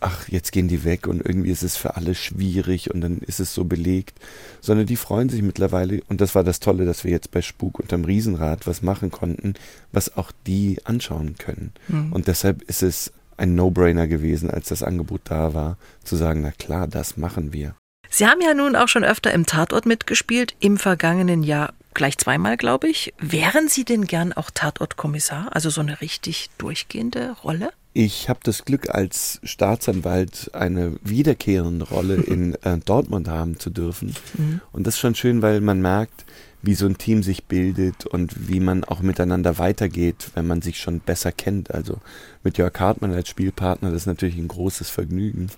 ach, 0.00 0.28
jetzt 0.28 0.52
gehen 0.52 0.68
die 0.68 0.84
weg 0.84 1.06
und 1.06 1.24
irgendwie 1.24 1.50
ist 1.50 1.62
es 1.62 1.76
für 1.76 1.96
alle 1.96 2.14
schwierig 2.14 2.92
und 2.92 3.00
dann 3.00 3.18
ist 3.18 3.40
es 3.40 3.54
so 3.54 3.64
belegt, 3.64 4.18
sondern 4.60 4.86
die 4.86 4.96
freuen 4.96 5.28
sich 5.28 5.42
mittlerweile. 5.42 6.02
Und 6.08 6.20
das 6.20 6.34
war 6.34 6.44
das 6.44 6.60
Tolle, 6.60 6.84
dass 6.84 7.04
wir 7.04 7.10
jetzt 7.10 7.30
bei 7.30 7.42
Spuk 7.42 7.78
unterm 7.78 8.04
Riesenrad 8.04 8.66
was 8.66 8.82
machen 8.82 9.10
konnten, 9.10 9.54
was 9.92 10.16
auch 10.16 10.32
die 10.46 10.78
anschauen 10.84 11.36
können. 11.38 11.72
Mhm. 11.88 12.12
Und 12.12 12.26
deshalb 12.26 12.62
ist 12.62 12.82
es 12.82 13.12
ein 13.36 13.54
No-Brainer 13.54 14.06
gewesen, 14.06 14.50
als 14.50 14.68
das 14.68 14.82
Angebot 14.82 15.22
da 15.24 15.54
war, 15.54 15.76
zu 16.04 16.16
sagen, 16.16 16.42
na 16.42 16.50
klar, 16.50 16.88
das 16.88 17.16
machen 17.16 17.52
wir. 17.52 17.74
Sie 18.10 18.26
haben 18.26 18.40
ja 18.40 18.54
nun 18.54 18.76
auch 18.76 18.88
schon 18.88 19.04
öfter 19.04 19.32
im 19.32 19.46
Tatort 19.46 19.86
mitgespielt, 19.86 20.54
im 20.60 20.78
vergangenen 20.78 21.42
Jahr 21.42 21.72
gleich 21.94 22.18
zweimal, 22.18 22.56
glaube 22.56 22.88
ich. 22.88 23.12
Wären 23.18 23.68
Sie 23.68 23.84
denn 23.84 24.06
gern 24.06 24.32
auch 24.32 24.50
Tatortkommissar, 24.50 25.48
also 25.52 25.70
so 25.70 25.80
eine 25.80 26.00
richtig 26.00 26.50
durchgehende 26.58 27.32
Rolle? 27.42 27.70
Ich 27.96 28.28
habe 28.28 28.40
das 28.42 28.64
Glück, 28.64 28.90
als 28.90 29.40
Staatsanwalt 29.44 30.50
eine 30.52 30.96
wiederkehrende 31.04 31.88
Rolle 31.88 32.16
in 32.16 32.54
äh, 32.62 32.78
Dortmund 32.84 33.28
haben 33.28 33.58
zu 33.60 33.70
dürfen. 33.70 34.14
Mhm. 34.36 34.60
Und 34.72 34.86
das 34.86 34.94
ist 34.94 35.00
schon 35.00 35.14
schön, 35.14 35.42
weil 35.42 35.60
man 35.60 35.80
merkt, 35.80 36.24
wie 36.60 36.74
so 36.74 36.86
ein 36.86 36.98
Team 36.98 37.22
sich 37.22 37.44
bildet 37.44 38.04
und 38.04 38.48
wie 38.48 38.58
man 38.58 38.82
auch 38.84 39.00
miteinander 39.00 39.58
weitergeht, 39.58 40.30
wenn 40.34 40.46
man 40.46 40.60
sich 40.60 40.80
schon 40.80 41.00
besser 41.00 41.30
kennt. 41.30 41.72
Also 41.72 41.98
mit 42.42 42.58
Jörg 42.58 42.78
Hartmann 42.80 43.12
als 43.12 43.28
Spielpartner, 43.28 43.90
das 43.90 44.02
ist 44.02 44.06
natürlich 44.06 44.38
ein 44.38 44.48
großes 44.48 44.90
Vergnügen, 44.90 45.50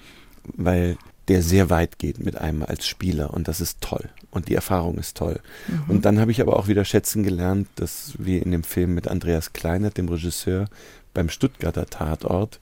weil 0.57 0.99
der 1.29 1.43
sehr 1.43 1.71
weit 1.71 1.99
geht 1.99 2.25
mit 2.25 2.37
einem 2.37 2.63
als 2.63 2.87
Spieler 2.87 3.35
und 3.35 3.49
das 3.49 3.61
ist 3.61 3.81
toll 3.81 4.09
und 4.31 4.49
die 4.49 4.55
Erfahrung 4.55 4.99
ist 4.99 5.17
toll. 5.17 5.41
Mhm. 5.67 5.85
Und 5.89 6.05
dann 6.05 6.21
habe 6.21 6.31
ich 6.31 6.41
aber 6.41 6.57
auch 6.57 6.69
wieder 6.69 6.85
schätzen 6.85 7.23
gelernt, 7.23 7.69
dass 7.77 8.15
wir 8.19 8.43
in 8.43 8.53
dem 8.53 8.63
Film 8.63 8.95
mit 8.95 9.09
Andreas 9.09 9.53
Kleinert, 9.53 9.97
dem 9.97 10.09
Regisseur, 10.09 10.69
beim 11.17 11.31
Stuttgarter 11.31 11.87
Tatort, 11.87 12.61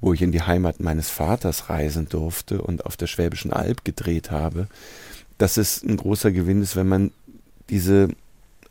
wo 0.00 0.12
ich 0.12 0.22
in 0.22 0.30
die 0.30 0.42
Heimat 0.42 0.78
meines 0.78 1.10
Vaters 1.10 1.68
reisen 1.68 2.08
durfte 2.08 2.62
und 2.62 2.86
auf 2.86 2.96
der 2.96 3.08
Schwäbischen 3.08 3.52
Alb 3.52 3.84
gedreht 3.84 4.30
habe, 4.30 4.68
dass 5.36 5.56
es 5.56 5.82
ein 5.82 5.96
großer 5.96 6.30
Gewinn 6.30 6.62
ist, 6.62 6.76
wenn 6.76 6.88
man 6.88 7.10
diese 7.68 8.08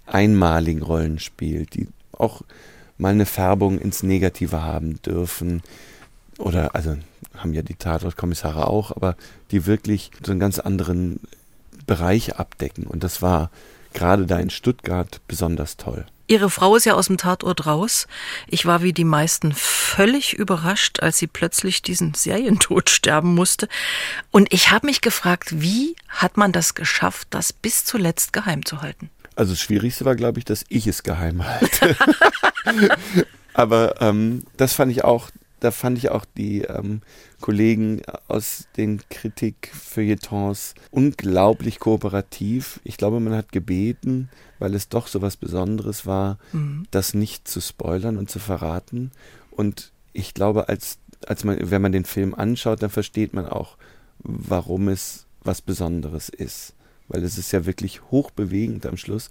einmaligen 0.06 0.82
Rollen 0.82 1.20
spielt, 1.20 1.76
die 1.76 1.90
auch 2.14 2.42
mal 2.98 3.12
eine 3.12 3.26
Färbung 3.26 3.80
ins 3.80 4.02
Negative 4.02 4.64
haben 4.64 5.02
dürfen. 5.02 5.62
Oder, 6.38 6.74
also 6.74 6.96
haben 7.36 7.54
ja 7.54 7.64
die 7.64 7.76
Tatortkommissare 7.76 8.66
auch, 8.68 8.92
aber 8.92 9.18
die 9.52 9.66
wirklich 9.66 10.12
so 10.26 10.32
einen 10.32 10.40
ganz 10.40 10.58
anderen 10.58 11.20
Bereiche 11.86 12.40
abdecken. 12.40 12.86
Und 12.86 13.04
das 13.04 13.22
war 13.22 13.52
gerade 13.98 14.28
da 14.28 14.38
in 14.40 14.50
Stuttgart 14.50 15.22
besonders 15.28 15.76
toll. 15.76 16.06
Ihre 16.28 16.50
Frau 16.50 16.76
ist 16.76 16.86
ja 16.86 16.94
aus 16.94 17.08
dem 17.08 17.18
Tatort 17.18 17.66
raus. 17.66 18.06
Ich 18.48 18.66
war 18.66 18.84
wie 18.84 18.94
die 18.94 19.06
meisten 19.06 19.54
völlig 19.54 20.34
überrascht, 20.34 21.00
als 21.02 21.18
sie 21.18 21.28
plötzlich 21.28 21.82
diesen 21.82 22.14
Serientod 22.14 22.90
sterben 22.90 23.34
musste. 23.34 23.68
Und 24.30 24.54
ich 24.54 24.70
habe 24.72 24.86
mich 24.86 25.02
gefragt, 25.02 25.62
wie 25.62 25.96
hat 26.10 26.38
man 26.38 26.52
das 26.52 26.76
geschafft, 26.76 27.30
das 27.32 27.54
bis 27.54 27.86
zuletzt 27.86 28.34
geheim 28.34 28.66
zu 28.66 28.82
halten? 28.82 29.10
Also 29.36 29.54
das 29.54 29.62
Schwierigste 29.62 30.04
war, 30.06 30.16
glaube 30.16 30.40
ich, 30.40 30.46
dass 30.46 30.66
ich 30.70 30.86
es 30.86 31.04
geheim 31.04 31.46
halte. 31.46 31.96
Aber 33.54 34.02
ähm, 34.02 34.44
das 34.58 34.74
fand 34.74 34.92
ich 34.92 35.04
auch, 35.04 35.30
da 35.60 35.72
fand 35.72 35.98
ich 35.98 36.12
auch 36.12 36.26
die 36.36 36.62
ähm, 36.64 37.02
Kollegen 37.42 38.02
aus 38.28 38.68
den 38.78 39.02
Kritikfeuilletons 39.10 40.74
unglaublich 40.92 41.80
kooperativ. 41.80 42.80
Ich 42.84 42.98
glaube, 42.98 43.20
man 43.20 43.36
hat 43.36 43.52
gebeten, 43.52 44.30
weil 44.60 44.74
es 44.74 44.90
doch 44.90 45.08
so 45.08 45.22
was 45.22 45.38
Besonderes 45.38 46.06
war, 46.06 46.40
mhm. 46.52 46.86
das 46.92 47.14
nicht 47.14 47.48
zu 47.48 47.62
spoilern 47.62 48.18
und 48.18 48.30
zu 48.30 48.40
verraten. 48.40 49.12
Und 49.52 49.92
ich 50.14 50.34
glaube, 50.34 50.68
als, 50.68 50.98
als 51.26 51.44
man, 51.44 51.58
wenn 51.62 51.82
man 51.82 51.92
den 51.92 52.06
Film 52.06 52.34
anschaut, 52.34 52.82
dann 52.82 52.90
versteht 52.90 53.34
man 53.34 53.46
auch, 53.46 53.78
warum 54.20 54.88
es 54.88 55.28
was 55.44 55.62
Besonderes 55.62 56.30
ist. 56.30 56.74
Weil 57.08 57.24
es 57.24 57.38
ist 57.38 57.52
ja 57.52 57.66
wirklich 57.66 58.02
hochbewegend 58.12 58.86
am 58.86 58.98
Schluss. 58.98 59.30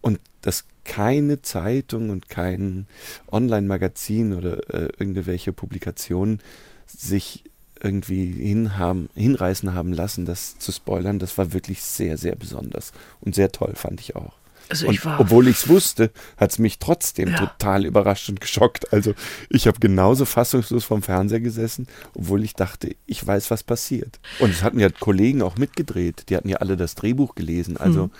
Und 0.00 0.20
dass 0.42 0.66
keine 0.84 1.40
Zeitung 1.40 2.10
und 2.10 2.28
kein 2.28 2.86
Online-Magazin 3.32 4.34
oder 4.34 4.58
äh, 4.74 4.92
irgendwelche 4.98 5.52
Publikationen 5.52 6.40
sich 6.86 7.44
irgendwie 7.80 8.32
hinhaben, 8.32 9.10
hinreißen 9.14 9.74
haben 9.74 9.92
lassen, 9.92 10.24
das 10.24 10.58
zu 10.58 10.72
spoilern, 10.72 11.18
das 11.18 11.36
war 11.36 11.52
wirklich 11.52 11.82
sehr, 11.82 12.16
sehr 12.16 12.34
besonders 12.34 12.92
und 13.20 13.34
sehr 13.34 13.52
toll, 13.52 13.74
fand 13.74 14.00
ich 14.00 14.16
auch. 14.16 14.32
Also 14.70 14.88
ich 14.88 15.04
war, 15.04 15.20
obwohl 15.20 15.48
ich 15.48 15.58
es 15.58 15.68
wusste, 15.68 16.10
hat 16.38 16.50
es 16.50 16.58
mich 16.58 16.78
trotzdem 16.78 17.28
ja. 17.28 17.36
total 17.36 17.84
überrascht 17.84 18.30
und 18.30 18.40
geschockt. 18.40 18.92
Also 18.92 19.14
ich 19.50 19.66
habe 19.66 19.78
genauso 19.78 20.24
fassungslos 20.24 20.84
vom 20.84 21.02
Fernseher 21.02 21.40
gesessen, 21.40 21.86
obwohl 22.14 22.42
ich 22.44 22.54
dachte, 22.54 22.96
ich 23.06 23.24
weiß, 23.26 23.50
was 23.50 23.62
passiert. 23.62 24.20
Und 24.38 24.50
es 24.50 24.62
hatten 24.62 24.80
ja 24.80 24.88
Kollegen 24.88 25.42
auch 25.42 25.56
mitgedreht, 25.56 26.30
die 26.30 26.36
hatten 26.36 26.48
ja 26.48 26.58
alle 26.58 26.76
das 26.78 26.94
Drehbuch 26.94 27.34
gelesen. 27.34 27.76
Also 27.76 28.04
hm. 28.04 28.10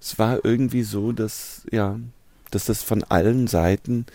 es 0.00 0.18
war 0.18 0.44
irgendwie 0.44 0.82
so, 0.82 1.12
dass, 1.12 1.62
ja, 1.70 2.00
dass 2.50 2.64
das 2.64 2.82
von 2.82 3.04
allen 3.04 3.46
Seiten 3.46 4.06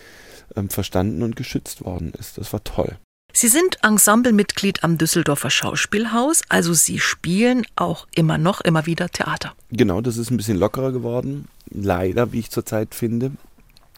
ähm, 0.56 0.68
verstanden 0.68 1.22
und 1.22 1.36
geschützt 1.36 1.84
worden 1.84 2.12
ist. 2.18 2.36
Das 2.36 2.52
war 2.52 2.62
toll. 2.64 2.98
Sie 3.32 3.48
sind 3.48 3.78
Ensemblemitglied 3.84 4.82
am 4.82 4.98
Düsseldorfer 4.98 5.50
Schauspielhaus, 5.50 6.42
also 6.48 6.72
Sie 6.72 6.98
spielen 6.98 7.64
auch 7.76 8.08
immer 8.14 8.36
noch, 8.36 8.60
immer 8.60 8.86
wieder 8.86 9.08
Theater. 9.10 9.52
Genau, 9.70 10.00
das 10.00 10.16
ist 10.16 10.30
ein 10.30 10.36
bisschen 10.36 10.58
lockerer 10.58 10.92
geworden. 10.92 11.46
Leider, 11.70 12.32
wie 12.32 12.40
ich 12.40 12.50
zurzeit 12.50 12.94
finde. 12.94 13.32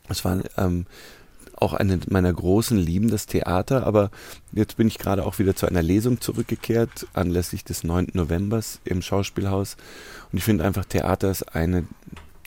Es 0.09 0.25
war 0.25 0.40
ähm, 0.59 0.87
auch 1.57 1.75
eine 1.75 2.01
meiner 2.09 2.33
großen 2.33 2.77
Lieben, 2.77 3.11
das 3.11 3.27
Theater, 3.27 3.87
aber 3.87 4.11
jetzt 4.53 4.77
bin 4.77 4.88
ich 4.88 4.99
gerade 4.99 5.25
auch 5.25 5.38
wieder 5.38 5.55
zu 5.55 5.66
einer 5.66 5.83
Lesung 5.83 6.21
zurückgekehrt, 6.21 7.07
anlässlich 7.12 7.64
des 7.64 7.85
9. 7.85 8.09
Novembers 8.14 8.81
im 8.85 9.03
Schauspielhaus. 9.03 9.77
Und 10.33 10.38
ich 10.38 10.45
finde 10.45 10.64
einfach, 10.64 10.85
Theater 10.85 11.31
ist 11.31 11.55
eine 11.55 11.85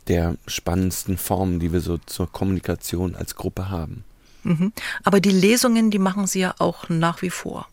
der 0.08 0.36
spannendsten 0.48 1.18
Formen, 1.18 1.60
die 1.60 1.72
wir 1.72 1.80
so 1.80 1.98
zur 1.98 2.30
Kommunikation 2.32 3.16
als 3.16 3.36
Gruppe 3.36 3.70
haben. 3.70 4.04
Mhm. 4.44 4.74
Aber 5.04 5.20
die 5.20 5.32
Lesungen, 5.32 5.92
die 5.92 6.00
machen 6.00 6.28
Sie 6.28 6.40
ja 6.40 6.56
auch 6.60 6.90
nach 6.90 7.22
wie 7.22 7.30
vor. 7.30 7.68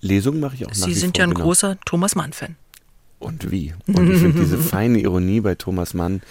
Lesungen 0.00 0.40
mache 0.40 0.54
ich 0.54 0.66
auch 0.66 0.74
Sie 0.74 0.80
nach 0.80 0.86
wie 0.86 0.90
vor. 0.90 0.94
Sie 0.94 1.00
sind 1.00 1.18
ja 1.18 1.24
ein 1.24 1.30
genau. 1.30 1.44
großer 1.44 1.78
Thomas 1.84 2.14
Mann-Fan. 2.14 2.56
Und 3.18 3.50
wie? 3.50 3.74
Und 3.86 4.10
ich 4.10 4.20
finde 4.20 4.40
diese 4.40 4.58
feine 4.58 4.98
Ironie 4.98 5.40
bei 5.40 5.54
Thomas 5.54 5.94
Mann, 5.94 6.22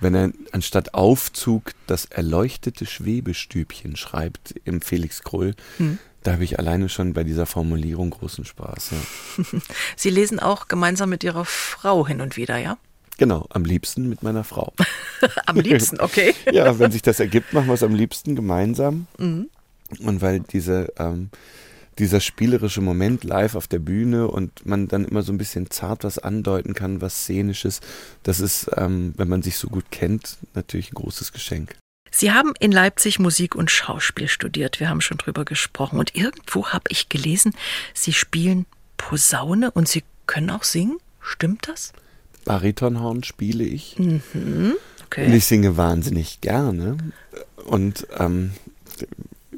wenn 0.00 0.14
er 0.14 0.32
anstatt 0.52 0.94
Aufzug 0.94 1.72
das 1.86 2.06
erleuchtete 2.06 2.86
Schwebestübchen 2.86 3.96
schreibt 3.96 4.54
im 4.64 4.80
Felix 4.80 5.22
Krull, 5.22 5.54
hm. 5.76 5.98
da 6.22 6.32
habe 6.32 6.44
ich 6.44 6.58
alleine 6.58 6.88
schon 6.88 7.12
bei 7.12 7.24
dieser 7.24 7.46
Formulierung 7.46 8.10
großen 8.10 8.44
Spaß. 8.44 8.92
Ja. 8.92 9.60
Sie 9.96 10.10
lesen 10.10 10.40
auch 10.40 10.68
gemeinsam 10.68 11.10
mit 11.10 11.24
Ihrer 11.24 11.44
Frau 11.44 12.06
hin 12.06 12.20
und 12.20 12.36
wieder, 12.36 12.56
ja? 12.56 12.78
Genau, 13.18 13.46
am 13.50 13.64
liebsten 13.64 14.08
mit 14.08 14.22
meiner 14.22 14.44
Frau. 14.44 14.72
am 15.46 15.56
liebsten, 15.56 16.00
okay. 16.00 16.34
ja, 16.52 16.78
wenn 16.78 16.92
sich 16.92 17.02
das 17.02 17.20
ergibt, 17.20 17.52
machen 17.52 17.66
wir 17.66 17.74
es 17.74 17.82
am 17.82 17.94
liebsten 17.94 18.36
gemeinsam. 18.36 19.08
Mhm. 19.18 19.50
Und 20.00 20.22
weil 20.22 20.40
diese, 20.40 20.92
ähm, 20.98 21.30
dieser 21.98 22.20
spielerische 22.20 22.80
Moment 22.80 23.24
live 23.24 23.56
auf 23.56 23.66
der 23.66 23.80
Bühne 23.80 24.28
und 24.28 24.64
man 24.64 24.86
dann 24.86 25.04
immer 25.04 25.22
so 25.22 25.32
ein 25.32 25.38
bisschen 25.38 25.68
zart 25.70 26.04
was 26.04 26.18
andeuten 26.18 26.74
kann, 26.74 27.00
was 27.00 27.22
szenisches, 27.22 27.80
das 28.22 28.38
ist, 28.38 28.70
ähm, 28.76 29.14
wenn 29.16 29.28
man 29.28 29.42
sich 29.42 29.56
so 29.56 29.68
gut 29.68 29.90
kennt, 29.90 30.38
natürlich 30.54 30.92
ein 30.92 30.94
großes 30.94 31.32
Geschenk. 31.32 31.76
Sie 32.12 32.32
haben 32.32 32.54
in 32.60 32.70
Leipzig 32.70 33.18
Musik 33.18 33.56
und 33.56 33.70
Schauspiel 33.70 34.28
studiert. 34.28 34.78
Wir 34.78 34.88
haben 34.88 35.00
schon 35.00 35.18
drüber 35.18 35.44
gesprochen. 35.44 35.98
Und 35.98 36.14
irgendwo 36.14 36.68
habe 36.68 36.84
ich 36.88 37.08
gelesen, 37.08 37.54
Sie 37.94 38.12
spielen 38.12 38.64
Posaune 38.96 39.72
und 39.72 39.88
Sie 39.88 40.04
können 40.26 40.50
auch 40.50 40.62
singen. 40.62 40.98
Stimmt 41.20 41.68
das? 41.68 41.92
Baritonhorn 42.48 43.24
spiele 43.24 43.62
ich. 43.62 43.98
Mhm. 43.98 44.72
Okay. 45.04 45.26
Und 45.26 45.34
ich 45.34 45.44
singe 45.44 45.76
wahnsinnig 45.76 46.40
gerne. 46.40 46.96
Und 47.66 48.06
ähm, 48.18 48.52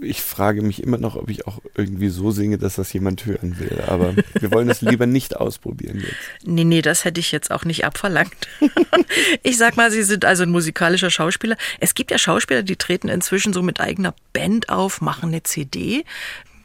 ich 0.03 0.23
frage 0.23 0.61
mich 0.63 0.83
immer 0.83 0.99
noch, 0.99 1.15
ob 1.15 1.31
ich 1.31 1.47
auch 1.47 1.61
irgendwie 1.77 2.09
so 2.09 2.33
singe, 2.33 2.59
dass 2.59 2.75
das 2.75 2.93
jemand 2.93 3.27
hören 3.27 3.61
will. 3.61 3.81
Aber 3.87 4.17
wir 4.41 4.51
wollen 4.51 4.67
das 4.67 4.81
lieber 4.81 5.07
nicht 5.07 5.37
ausprobieren 5.37 6.01
jetzt. 6.01 6.49
Nee, 6.49 6.65
nee, 6.65 6.83
das 6.83 7.05
hätte 7.05 7.21
ich 7.21 7.31
jetzt 7.31 7.53
auch 7.53 7.65
nicht 7.65 7.85
abverlangt. 7.85 8.49
ich 9.45 9.57
sag 9.57 9.77
mal, 9.77 9.93
Sie 9.93 10.03
sind 10.03 10.25
also 10.25 10.43
ein 10.43 10.51
musikalischer 10.51 11.11
Schauspieler. 11.11 11.57
Es 11.79 11.95
gibt 11.95 12.11
ja 12.11 12.19
Schauspieler, 12.19 12.65
die 12.65 12.75
treten 12.75 13.09
inzwischen 13.09 13.53
so 13.53 13.63
mit 13.63 13.79
eigener 13.79 14.17
Band 14.33 14.69
auf, 14.69 15.01
machen 15.01 15.29
eine 15.29 15.45
CD. 15.45 16.05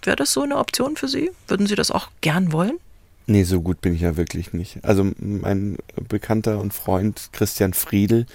Wäre 0.01 0.15
das 0.15 0.33
so 0.33 0.41
eine 0.41 0.57
Option 0.57 0.95
für 0.95 1.07
Sie? 1.07 1.29
Würden 1.47 1.67
Sie 1.67 1.75
das 1.75 1.91
auch 1.91 2.09
gern 2.21 2.51
wollen? 2.51 2.79
Nee, 3.27 3.43
so 3.43 3.61
gut 3.61 3.81
bin 3.81 3.95
ich 3.95 4.01
ja 4.01 4.17
wirklich 4.17 4.53
nicht. 4.53 4.83
Also 4.83 5.11
mein 5.17 5.77
Bekannter 6.07 6.59
und 6.59 6.73
Freund 6.73 7.29
Christian 7.31 7.73
Friedel, 7.73 8.27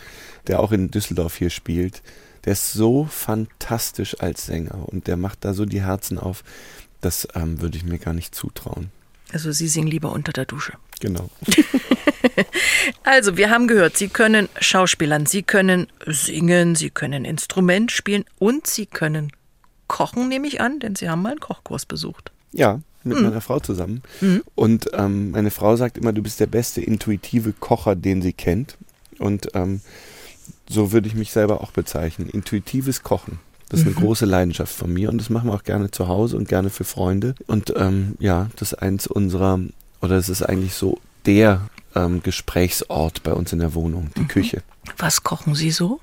der 0.47 0.61
auch 0.61 0.73
in 0.73 0.91
Düsseldorf 0.91 1.37
hier 1.37 1.51
spielt, 1.51 2.03
der 2.45 2.55
ist 2.55 2.73
so 2.73 3.05
fantastisch 3.05 4.21
als 4.21 4.47
Sänger 4.47 4.89
und 4.89 5.07
der 5.07 5.17
macht 5.17 5.45
da 5.45 5.55
so 5.55 5.65
die 5.65 5.83
Herzen 5.83 6.19
auf. 6.19 6.43
Das 7.01 7.29
ähm, 7.35 7.61
würde 7.61 7.77
ich 7.77 7.85
mir 7.85 7.99
gar 7.99 8.15
nicht 8.15 8.35
zutrauen. 8.35 8.91
Also 9.33 9.53
Sie 9.53 9.69
singen 9.69 9.89
lieber 9.89 10.13
unter 10.13 10.33
der 10.33 10.45
Dusche. 10.45 10.73
Genau. 11.01 11.31
also, 13.05 13.37
wir 13.37 13.49
haben 13.51 13.69
gehört, 13.69 13.97
Sie 13.97 14.09
können 14.09 14.49
Schauspielern, 14.61 15.25
Sie 15.27 15.43
können 15.43 15.87
singen, 16.07 16.75
Sie 16.75 16.91
können 16.91 17.25
Instrument 17.25 17.93
spielen 17.93 18.25
und 18.39 18.67
Sie 18.67 18.87
können 18.87 19.33
kochen, 19.87 20.29
nehme 20.29 20.47
ich 20.47 20.61
an, 20.61 20.81
denn 20.81 20.97
Sie 20.97 21.09
haben 21.09 21.23
mal 21.23 21.31
einen 21.31 21.41
Kochkurs 21.41 21.87
besucht. 21.87 22.33
Ja, 22.53 22.81
mit 23.05 23.19
mhm. 23.19 23.25
meiner 23.25 23.41
Frau 23.41 23.61
zusammen. 23.61 24.03
Mhm. 24.21 24.43
Und 24.55 24.91
ähm, 24.93 25.31
meine 25.31 25.51
Frau 25.51 25.77
sagt 25.77 25.99
immer, 25.99 26.13
du 26.13 26.23
bist 26.23 26.41
der 26.41 26.47
beste 26.47 26.81
intuitive 26.81 27.53
Kocher, 27.53 27.97
den 27.97 28.23
sie 28.23 28.33
kennt. 28.33 28.77
Und 29.19 29.49
ähm, 29.55 29.81
so 30.69 30.93
würde 30.93 31.09
ich 31.09 31.15
mich 31.15 31.33
selber 31.33 31.61
auch 31.61 31.73
bezeichnen. 31.73 32.29
Intuitives 32.29 33.03
Kochen. 33.03 33.39
Das 33.69 33.81
ist 33.81 33.87
eine 33.87 33.95
mhm. 33.95 34.01
große 34.01 34.27
Leidenschaft 34.27 34.75
von 34.75 34.93
mir 34.93 35.11
und 35.11 35.19
das 35.19 35.31
machen 35.31 35.49
wir 35.49 35.55
auch 35.55 35.63
gerne 35.63 35.93
zu 35.93 36.09
Hause 36.09 36.37
und 36.37 36.49
gerne 36.49 36.71
für 36.71 36.83
Freunde. 36.83 37.37
Und 37.47 37.73
ähm, 37.77 38.17
ja, 38.19 38.49
das 38.57 38.73
ist 38.73 38.79
eins 38.79 39.07
unserer, 39.07 39.61
oder 40.03 40.17
es 40.17 40.29
ist 40.29 40.43
eigentlich 40.43 40.75
so 40.75 40.99
der 41.25 41.69
ähm, 41.95 42.21
Gesprächsort 42.23 43.23
bei 43.23 43.33
uns 43.33 43.53
in 43.53 43.61
der 43.61 43.75
Wohnung, 43.75 44.11
die 44.17 44.23
mhm. 44.23 44.29
Küche. 44.29 44.63
Was 44.99 45.23
kochen 45.23 45.55
Sie 45.55 45.71
so? 45.71 46.01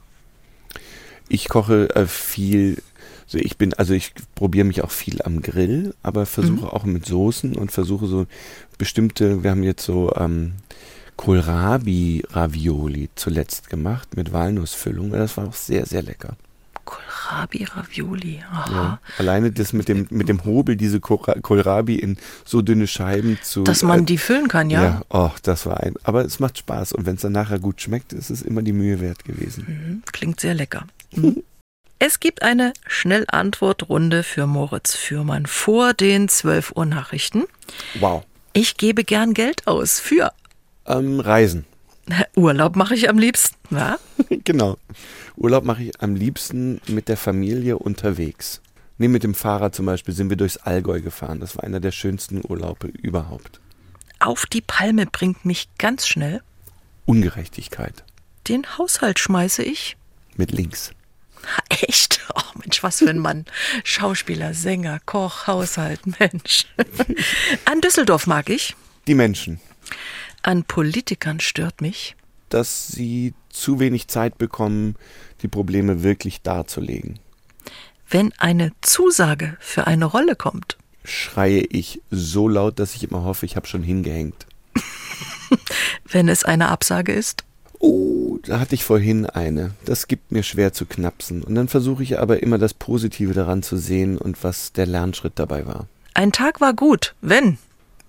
Ich 1.27 1.49
koche 1.49 1.93
äh, 1.93 2.07
viel 2.07 2.81
also 3.28 3.40
ich 3.40 3.58
bin, 3.58 3.74
also 3.74 3.94
ich 3.94 4.13
probiere 4.36 4.66
mich 4.66 4.84
auch 4.84 4.92
viel 4.92 5.22
am 5.22 5.42
Grill, 5.42 5.94
aber 6.02 6.26
versuche 6.26 6.66
mhm. 6.66 6.70
auch 6.70 6.86
mit 6.86 7.06
Soßen 7.06 7.56
und 7.56 7.74
versuche 7.74 8.08
so 8.08 8.26
bestimmte, 8.78 9.44
wir 9.44 9.52
haben 9.52 9.63
jetzt 9.63 9.84
so 9.84 10.13
ähm, 10.16 10.54
Kohlrabi-Ravioli 11.18 13.10
zuletzt 13.16 13.70
gemacht 13.70 14.16
mit 14.16 14.32
Walnussfüllung. 14.32 15.12
Das 15.12 15.36
war 15.36 15.48
auch 15.48 15.54
sehr, 15.54 15.86
sehr 15.86 16.04
lecker. 16.04 16.38
Kohlrabi-Ravioli. 16.86 18.40
Ja, 18.70 19.00
alleine 19.18 19.52
das 19.52 19.74
mit 19.74 19.90
dem, 19.90 20.08
mit 20.10 20.30
dem 20.30 20.46
Hobel, 20.46 20.78
diese 20.78 21.02
Kohlrabi 21.02 21.96
in 21.96 22.16
so 22.46 22.62
dünne 22.62 22.88
Scheiben 22.88 23.38
zu. 23.44 23.63
Dass 23.63 23.84
man 23.84 24.02
äh, 24.02 24.06
die 24.06 24.18
füllen 24.18 24.48
kann, 24.48 24.70
ja? 24.70 24.84
Ja, 24.84 25.02
oh, 25.10 25.32
das 25.44 25.66
war 25.66 25.82
ein. 25.84 25.96
Aber 26.04 26.24
es 26.24 26.40
macht 26.40 26.60
Spaß 26.60 26.94
und 26.94 27.06
wenn 27.06 27.16
es 27.16 27.24
dann 27.24 27.34
nachher 27.34 27.60
gut 27.60 27.82
schmeckt, 27.82 28.13
ist 28.13 28.30
es 28.30 28.42
immer 28.42 28.62
die 28.62 28.72
Mühe 28.72 29.02
wert 29.02 29.26
gewesen. 29.26 29.66
Mhm, 29.68 30.04
klingt 30.13 30.40
sehr 30.40 30.54
lecker. 30.54 30.88
Mhm. 31.16 31.42
Es 31.99 32.19
gibt 32.19 32.43
eine 32.43 32.73
Schnellantwortrunde 32.86 34.21
für 34.21 34.45
Moritz 34.45 34.95
Fürmann 34.95 35.47
vor 35.47 35.95
den 35.95 36.29
12 36.29 36.73
Uhr 36.75 36.86
Nachrichten. 36.86 37.45
Wow. 37.99 38.23
Ich 38.53 38.77
gebe 38.77 39.03
gern 39.03 39.33
Geld 39.33 39.65
aus 39.65 39.99
für 39.99 40.31
ähm, 40.86 41.19
Reisen. 41.19 41.65
Urlaub 42.36 42.75
mache 42.75 42.93
ich 42.93 43.10
am 43.10 43.17
liebsten, 43.17 43.55
ja? 43.71 43.97
genau. 44.29 44.77
Urlaub 45.36 45.63
mache 45.63 45.83
ich 45.83 45.99
am 45.99 46.15
liebsten 46.15 46.81
mit 46.88 47.10
der 47.10 47.17
Familie 47.17 47.79
unterwegs. 47.79 48.62
Nee, 48.99 49.07
mit 49.07 49.23
dem 49.23 49.33
Fahrrad 49.33 49.73
zum 49.73 49.88
Beispiel 49.88 50.13
sind 50.13 50.29
wir 50.29 50.38
durchs 50.38 50.57
Allgäu 50.57 51.01
gefahren. 51.01 51.39
Das 51.39 51.55
war 51.55 51.63
einer 51.63 51.79
der 51.79 51.91
schönsten 51.91 52.41
Urlaube 52.47 52.88
überhaupt. 52.88 53.60
Auf 54.19 54.45
die 54.45 54.62
Palme 54.62 55.07
bringt 55.07 55.45
mich 55.45 55.67
ganz 55.79 56.07
schnell. 56.07 56.41
Ungerechtigkeit. 57.05 58.03
Den 58.47 58.77
Haushalt 58.77 59.19
schmeiße 59.19 59.63
ich. 59.63 59.97
Mit 60.36 60.51
links. 60.51 60.91
Echt? 61.69 62.19
Oh 62.36 62.60
Mensch, 62.60 62.83
was 62.83 62.99
für 62.99 63.10
ein 63.10 63.19
Mann. 63.19 63.45
Schauspieler, 63.83 64.53
Sänger, 64.53 64.99
Koch, 65.05 65.47
Haushalt, 65.47 66.01
Mensch. 66.19 66.65
An 67.65 67.81
Düsseldorf 67.81 68.27
mag 68.27 68.49
ich. 68.49 68.75
Die 69.07 69.15
Menschen. 69.15 69.60
An 70.41 70.63
Politikern 70.63 71.39
stört 71.39 71.81
mich. 71.81 72.15
Dass 72.49 72.88
sie 72.88 73.33
zu 73.49 73.79
wenig 73.79 74.07
Zeit 74.07 74.38
bekommen, 74.38 74.95
die 75.41 75.47
Probleme 75.47 76.03
wirklich 76.03 76.41
darzulegen. 76.41 77.19
Wenn 78.10 78.31
eine 78.38 78.71
Zusage 78.81 79.57
für 79.60 79.88
eine 79.88 80.05
Rolle 80.05 80.36
kommt. 80.36 80.77
Schreie 81.03 81.62
ich 81.62 82.01
so 82.10 82.47
laut, 82.47 82.79
dass 82.79 82.95
ich 82.95 83.03
immer 83.03 83.23
hoffe, 83.23 83.45
ich 83.45 83.55
habe 83.55 83.67
schon 83.67 83.83
hingehängt. 83.83 84.45
Wenn 86.05 86.29
es 86.29 86.43
eine 86.43 86.69
Absage 86.69 87.13
ist. 87.13 87.43
Oh, 87.80 88.40
da 88.44 88.60
hatte 88.60 88.76
ich 88.76 88.84
vorhin 88.84 89.26
eine. 89.26 89.72
Das 89.86 90.08
gibt 90.08 90.32
mir 90.32 90.44
schwer 90.44 90.74
zu 90.74 90.86
knapsen. 90.86 91.44
Und 91.44 91.56
dann 91.56 91.68
versuche 91.68 92.04
ich 92.04 92.20
aber 92.20 92.42
immer 92.42 92.58
das 92.58 92.74
Positive 92.74 93.34
daran 93.34 93.63
zu 93.63 93.78
sehen 93.78 94.18
und 94.18 94.44
was 94.44 94.74
der 94.74 94.86
Lernschritt 94.86 95.34
dabei 95.36 95.66
war. 95.68 95.88
Ein 96.13 96.32
Tag 96.32 96.62
war 96.62 96.74
gut, 96.74 97.13
wenn 97.22 97.58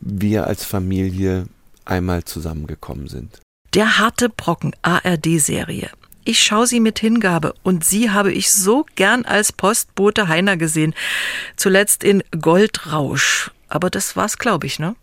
wir 0.01 0.47
als 0.47 0.65
Familie 0.65 1.47
einmal 1.85 2.25
zusammengekommen 2.25 3.09
sind. 3.09 3.41
Der 3.75 3.99
harte 3.99 4.31
Brocken 4.31 4.75
ARD-Serie. 4.83 5.91
Ich 6.25 6.43
schaue 6.43 6.67
sie 6.67 6.81
mit 6.81 6.99
Hingabe 6.99 7.55
und 7.63 7.85
sie 7.85 8.11
habe 8.11 8.33
ich 8.33 8.51
so 8.51 8.87
gern 8.97 9.25
als 9.25 9.53
Postbote 9.53 10.29
Heiner 10.29 10.57
gesehen. 10.57 10.95
Zuletzt 11.57 12.05
in 12.05 12.23
Goldrausch. 12.39 13.51
Aber 13.69 13.91
das 13.91 14.17
war's, 14.17 14.39
glaube 14.39 14.67
ich, 14.67 14.79
ne? 14.79 14.95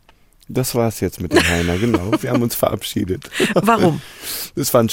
Das 0.48 0.76
war's 0.76 1.00
jetzt 1.00 1.22
mit 1.22 1.34
dem 1.34 1.44
Heiner, 1.48 1.78
genau. 1.78 2.12
Wir 2.22 2.32
haben 2.32 2.44
uns 2.44 2.56
verabschiedet. 2.56 3.30
Warum? 3.54 4.02
Das 4.58 4.74
war 4.74 4.82
ein, 4.82 4.90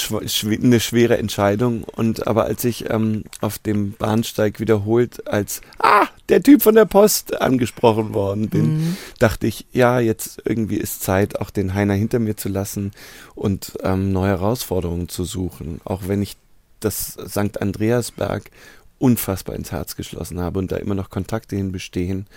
eine 0.61 0.79
schwere 0.81 1.17
Entscheidung. 1.17 1.85
Und 1.85 2.27
aber 2.27 2.43
als 2.43 2.65
ich 2.65 2.89
ähm, 2.89 3.23
auf 3.39 3.59
dem 3.59 3.93
Bahnsteig 3.93 4.59
wiederholt 4.59 5.25
als 5.25 5.61
Ah, 5.79 6.07
der 6.27 6.43
Typ 6.43 6.61
von 6.61 6.75
der 6.75 6.83
Post 6.83 7.39
angesprochen 7.41 8.13
worden 8.13 8.49
bin, 8.49 8.77
mhm. 8.77 8.97
dachte 9.19 9.47
ich, 9.47 9.65
ja, 9.71 10.01
jetzt 10.01 10.41
irgendwie 10.43 10.75
ist 10.75 11.01
Zeit, 11.01 11.39
auch 11.39 11.49
den 11.49 11.73
Heiner 11.73 11.93
hinter 11.93 12.19
mir 12.19 12.35
zu 12.35 12.49
lassen 12.49 12.91
und 13.35 13.71
ähm, 13.83 14.11
neue 14.11 14.31
Herausforderungen 14.31 15.07
zu 15.07 15.23
suchen. 15.23 15.79
Auch 15.85 16.07
wenn 16.07 16.21
ich 16.21 16.35
das 16.81 17.17
St. 17.25 17.61
Andreasberg 17.61 18.51
unfassbar 18.99 19.55
ins 19.55 19.71
Herz 19.71 19.95
geschlossen 19.95 20.41
habe 20.41 20.59
und 20.59 20.73
da 20.73 20.75
immer 20.75 20.95
noch 20.95 21.09
Kontakte 21.09 21.55
hin 21.55 21.71
bestehen 21.71 22.27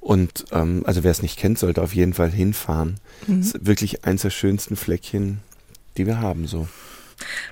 und 0.00 0.46
ähm, 0.52 0.82
also 0.86 1.04
wer 1.04 1.10
es 1.10 1.22
nicht 1.22 1.38
kennt, 1.38 1.58
sollte 1.58 1.82
auf 1.82 1.94
jeden 1.94 2.14
Fall 2.14 2.30
hinfahren. 2.30 2.98
Mhm. 3.26 3.40
Das 3.40 3.46
ist 3.48 3.66
wirklich 3.66 4.04
eins 4.04 4.22
der 4.22 4.30
schönsten 4.30 4.76
Fleckchen, 4.76 5.40
die 5.96 6.06
wir 6.06 6.20
haben 6.20 6.46
so. 6.46 6.68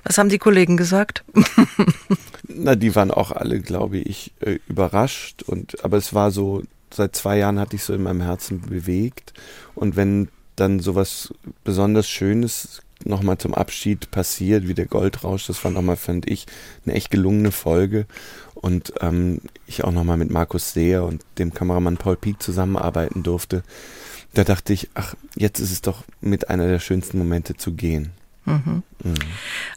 Was 0.03 0.17
haben 0.17 0.29
die 0.29 0.37
Kollegen 0.37 0.77
gesagt? 0.77 1.23
Na, 2.47 2.75
die 2.75 2.95
waren 2.95 3.11
auch 3.11 3.31
alle, 3.31 3.59
glaube 3.59 3.97
ich, 3.97 4.31
äh, 4.39 4.59
überrascht. 4.67 5.43
Und 5.43 5.83
aber 5.83 5.97
es 5.97 6.13
war 6.13 6.31
so, 6.31 6.63
seit 6.91 7.15
zwei 7.15 7.37
Jahren 7.37 7.59
hatte 7.59 7.75
ich 7.75 7.83
so 7.83 7.93
in 7.93 8.03
meinem 8.03 8.21
Herzen 8.21 8.61
bewegt. 8.61 9.33
Und 9.75 9.95
wenn 9.95 10.29
dann 10.55 10.79
sowas 10.79 11.33
besonders 11.63 12.09
Schönes 12.09 12.81
nochmal 13.03 13.37
zum 13.37 13.53
Abschied 13.53 14.11
passiert, 14.11 14.67
wie 14.67 14.73
der 14.73 14.85
Goldrausch. 14.85 15.47
Das 15.47 15.63
war 15.63 15.71
nochmal, 15.71 15.95
fand 15.95 16.29
ich, 16.29 16.45
eine 16.85 16.95
echt 16.95 17.11
gelungene 17.11 17.51
Folge. 17.51 18.05
Und 18.55 18.93
ähm, 19.01 19.39
ich 19.67 19.83
auch 19.83 19.91
nochmal 19.91 20.17
mit 20.17 20.31
Markus 20.31 20.73
Seher 20.73 21.03
und 21.03 21.23
dem 21.37 21.53
Kameramann 21.53 21.97
Paul 21.97 22.15
Pieck 22.15 22.41
zusammenarbeiten 22.41 23.23
durfte. 23.23 23.63
Da 24.33 24.43
dachte 24.43 24.73
ich, 24.73 24.89
ach, 24.93 25.15
jetzt 25.35 25.59
ist 25.59 25.71
es 25.71 25.81
doch 25.81 26.03
mit 26.21 26.49
einer 26.49 26.67
der 26.67 26.79
schönsten 26.79 27.17
Momente 27.17 27.55
zu 27.55 27.73
gehen. 27.73 28.11
Mhm. 28.45 28.83
Mhm. 29.03 29.15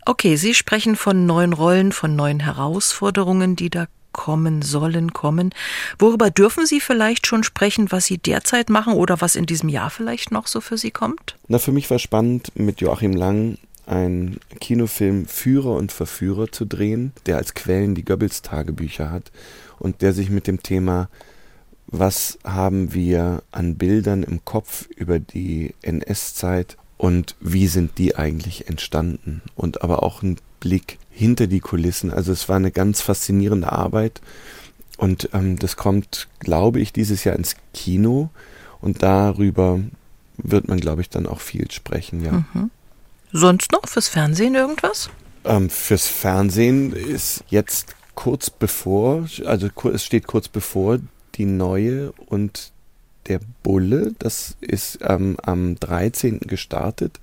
Okay, 0.07 0.37
Sie 0.37 0.55
sprechen 0.55 0.97
von 0.97 1.27
neuen 1.27 1.53
Rollen, 1.53 1.93
von 1.93 2.15
neuen 2.17 2.41
Herausforderungen, 2.41 3.57
die 3.57 3.69
da 3.69 3.87
kommen 4.13 4.63
sollen, 4.63 5.13
kommen. 5.13 5.55
Worüber 5.99 6.31
dürfen 6.31 6.67
Sie 6.67 6.81
vielleicht 6.81 7.27
schon 7.27 7.43
sprechen, 7.43 7.91
was 7.91 8.07
Sie 8.07 8.19
derzeit 8.19 8.71
machen 8.71 8.95
oder 8.95 9.21
was 9.21 9.37
in 9.37 9.47
diesem 9.47 9.69
Jahr 9.69 9.91
vielleicht 9.91 10.33
noch 10.33 10.47
so 10.47 10.61
für 10.61 10.79
Sie 10.79 10.91
kommt? 10.91 11.37
Na, 11.49 11.59
für 11.59 11.73
mich 11.73 11.91
war 11.91 11.99
spannend, 11.99 12.53
mit 12.55 12.81
Joachim 12.81 13.13
Lang 13.13 13.59
einen 13.87 14.39
Kinofilm 14.61 15.27
Führer 15.27 15.75
und 15.75 15.91
Verführer 15.91 16.53
zu 16.53 16.65
drehen, 16.65 17.13
der 17.27 17.37
als 17.37 17.55
Quellen 17.55 17.95
die 17.95 18.05
Goebbels-Tagebücher 18.05 19.11
hat 19.11 19.33
und 19.79 20.03
der 20.03 20.13
sich 20.13 20.31
mit 20.31 20.47
dem 20.47 20.63
Thema 20.63 21.09
was 21.91 22.39
haben 22.45 22.95
wir 22.95 23.43
an 23.51 23.77
Bildern 23.77 24.23
im 24.23 24.45
Kopf 24.45 24.89
über 24.95 25.19
die 25.19 25.75
NS-Zeit 25.83 26.77
und 26.97 27.35
wie 27.41 27.67
sind 27.67 27.99
die 27.99 28.17
eigentlich 28.17 28.69
entstanden 28.69 29.43
und 29.57 29.83
aber 29.83 30.03
auch 30.03 30.23
ein 30.23 30.37
Blick 30.61 30.99
hinter 31.21 31.47
die 31.47 31.61
Kulissen. 31.61 32.11
Also 32.11 32.33
es 32.33 32.49
war 32.49 32.57
eine 32.57 32.71
ganz 32.71 33.03
faszinierende 33.03 33.71
Arbeit 33.71 34.23
und 34.97 35.29
ähm, 35.35 35.59
das 35.59 35.77
kommt, 35.77 36.29
glaube 36.39 36.81
ich, 36.81 36.95
dieses 36.95 37.25
Jahr 37.25 37.37
ins 37.37 37.57
Kino 37.75 38.31
und 38.81 39.03
darüber 39.03 39.81
wird 40.39 40.69
man, 40.69 40.81
glaube 40.81 41.03
ich, 41.03 41.11
dann 41.11 41.27
auch 41.27 41.41
viel 41.41 41.71
sprechen, 41.71 42.25
ja. 42.25 42.45
Mhm. 42.55 42.71
Sonst 43.33 43.71
noch 43.71 43.87
fürs 43.87 44.09
Fernsehen 44.09 44.55
irgendwas? 44.55 45.11
Ähm, 45.45 45.69
fürs 45.69 46.07
Fernsehen 46.07 46.95
ist 46.95 47.45
jetzt 47.49 47.95
kurz 48.15 48.49
bevor, 48.49 49.29
also 49.45 49.69
es 49.93 50.05
steht 50.05 50.27
kurz 50.27 50.49
bevor 50.49 51.01
die 51.35 51.45
neue 51.45 52.13
und 52.13 52.73
der 53.27 53.41
Bulle, 53.63 54.15
das 54.19 54.57
ist 54.63 55.01
ähm, 55.03 55.37
am 55.43 55.79
13. 55.79 56.41
gestartet 56.41 57.21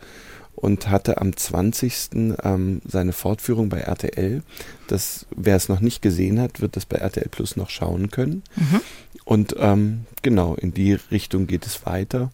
und 0.57 0.89
hatte 0.89 1.21
am 1.21 1.37
20. 1.37 2.37
Ähm, 2.43 2.81
seine 2.85 3.13
Fortführung 3.13 3.69
bei 3.69 3.79
RTL. 3.79 4.41
Das, 4.87 5.27
wer 5.35 5.55
es 5.55 5.69
noch 5.69 5.81
nicht 5.81 6.01
gesehen 6.01 6.41
hat, 6.41 6.61
wird 6.61 6.75
das 6.75 6.85
bei 6.85 6.97
RTL 6.97 7.29
Plus 7.29 7.55
noch 7.55 7.69
schauen 7.69 8.09
können. 8.09 8.43
Mhm. 8.55 8.81
Und 9.23 9.55
ähm, 9.59 10.05
genau, 10.23 10.55
in 10.55 10.73
die 10.73 10.93
Richtung 10.93 11.45
geht 11.45 11.65
es 11.65 11.85
weiter. 11.85 12.31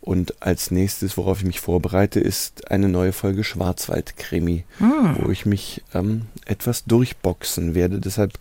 Und 0.00 0.42
als 0.42 0.72
nächstes, 0.72 1.16
worauf 1.16 1.38
ich 1.38 1.46
mich 1.46 1.60
vorbereite, 1.60 2.18
ist 2.18 2.68
eine 2.72 2.88
neue 2.88 3.12
Folge 3.12 3.44
Schwarzwald-Krimi, 3.44 4.64
mhm. 4.80 5.16
wo 5.20 5.30
ich 5.30 5.46
mich 5.46 5.82
ähm, 5.94 6.22
etwas 6.44 6.84
durchboxen 6.84 7.76
werde. 7.76 8.00
Deshalb 8.00 8.32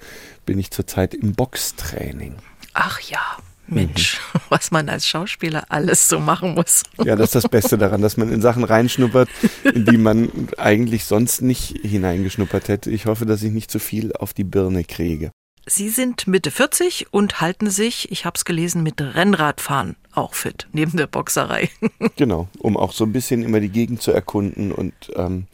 bin 0.47 0.57
ich 0.57 0.71
zurzeit 0.71 1.13
im 1.13 1.33
Boxtraining. 1.33 2.37
Ach 2.73 2.99
ja, 3.01 3.37
Mensch, 3.71 4.19
mhm. 4.33 4.39
was 4.49 4.71
man 4.71 4.89
als 4.89 5.07
Schauspieler 5.07 5.65
alles 5.69 6.07
so 6.07 6.19
machen 6.19 6.53
muss. 6.53 6.83
Ja, 7.03 7.15
das 7.15 7.29
ist 7.29 7.35
das 7.35 7.49
Beste 7.49 7.77
daran, 7.77 8.01
dass 8.01 8.17
man 8.17 8.31
in 8.31 8.41
Sachen 8.41 8.63
reinschnuppert, 8.63 9.29
in 9.63 9.85
die 9.85 9.97
man 9.97 10.29
eigentlich 10.57 11.05
sonst 11.05 11.41
nicht 11.41 11.79
hineingeschnuppert 11.81 12.67
hätte. 12.67 12.91
Ich 12.91 13.05
hoffe, 13.05 13.25
dass 13.25 13.41
ich 13.43 13.51
nicht 13.51 13.71
zu 13.71 13.79
viel 13.79 14.13
auf 14.13 14.33
die 14.33 14.43
Birne 14.43 14.83
kriege. 14.83 15.31
Sie 15.67 15.89
sind 15.89 16.25
Mitte 16.27 16.49
40 16.49 17.13
und 17.13 17.39
halten 17.39 17.69
sich, 17.69 18.11
ich 18.11 18.25
habe 18.25 18.35
es 18.35 18.45
gelesen, 18.45 18.81
mit 18.81 18.99
Rennradfahren 18.99 19.95
auch 20.11 20.33
fit, 20.33 20.67
neben 20.71 20.97
der 20.97 21.07
Boxerei. 21.07 21.69
genau, 22.15 22.49
um 22.57 22.75
auch 22.75 22.91
so 22.91 23.05
ein 23.05 23.13
bisschen 23.13 23.43
immer 23.43 23.59
die 23.59 23.69
Gegend 23.69 24.01
zu 24.01 24.11
erkunden 24.11 24.71
und 24.71 24.93
ähm, 25.15 25.45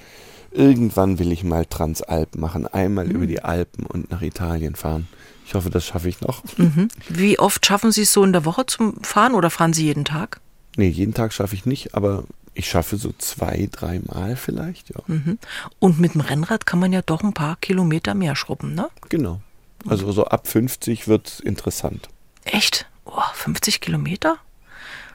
irgendwann 0.57 1.19
will 1.19 1.31
ich 1.31 1.43
mal 1.43 1.65
Transalp 1.65 2.35
machen, 2.35 2.67
einmal 2.67 3.05
mhm. 3.05 3.11
über 3.11 3.27
die 3.27 3.43
Alpen 3.43 3.85
und 3.85 4.11
nach 4.11 4.21
Italien 4.21 4.75
fahren. 4.75 5.07
Ich 5.45 5.53
hoffe, 5.53 5.69
das 5.69 5.85
schaffe 5.85 6.09
ich 6.09 6.19
noch. 6.19 6.43
Mhm. 6.57 6.89
Wie 7.07 7.39
oft 7.39 7.65
schaffen 7.65 7.91
Sie 7.91 8.01
es 8.01 8.11
so 8.11 8.23
in 8.23 8.33
der 8.33 8.43
Woche 8.43 8.65
zum 8.65 9.01
Fahren 9.03 9.33
oder 9.33 9.49
fahren 9.49 9.71
Sie 9.71 9.85
jeden 9.85 10.03
Tag? 10.03 10.41
Nee, 10.75 10.89
jeden 10.89 11.13
Tag 11.13 11.31
schaffe 11.31 11.55
ich 11.55 11.65
nicht, 11.65 11.95
aber 11.95 12.25
ich 12.53 12.69
schaffe 12.69 12.97
so 12.97 13.13
zwei, 13.17 13.69
dreimal 13.71 14.35
vielleicht, 14.35 14.89
ja. 14.89 15.01
Mhm. 15.07 15.37
Und 15.79 15.99
mit 15.99 16.15
dem 16.15 16.21
Rennrad 16.21 16.65
kann 16.65 16.79
man 16.79 16.91
ja 16.91 17.01
doch 17.01 17.23
ein 17.23 17.33
paar 17.33 17.55
Kilometer 17.57 18.13
mehr 18.13 18.35
schrubben, 18.35 18.73
ne? 18.73 18.89
Genau. 19.09 19.41
Also 19.87 20.11
so 20.11 20.25
ab 20.25 20.47
50 20.47 21.07
wird 21.07 21.27
es 21.27 21.39
interessant. 21.39 22.09
Echt? 22.43 22.87
Oh, 23.05 23.21
50 23.33 23.79
Kilometer? 23.79 24.37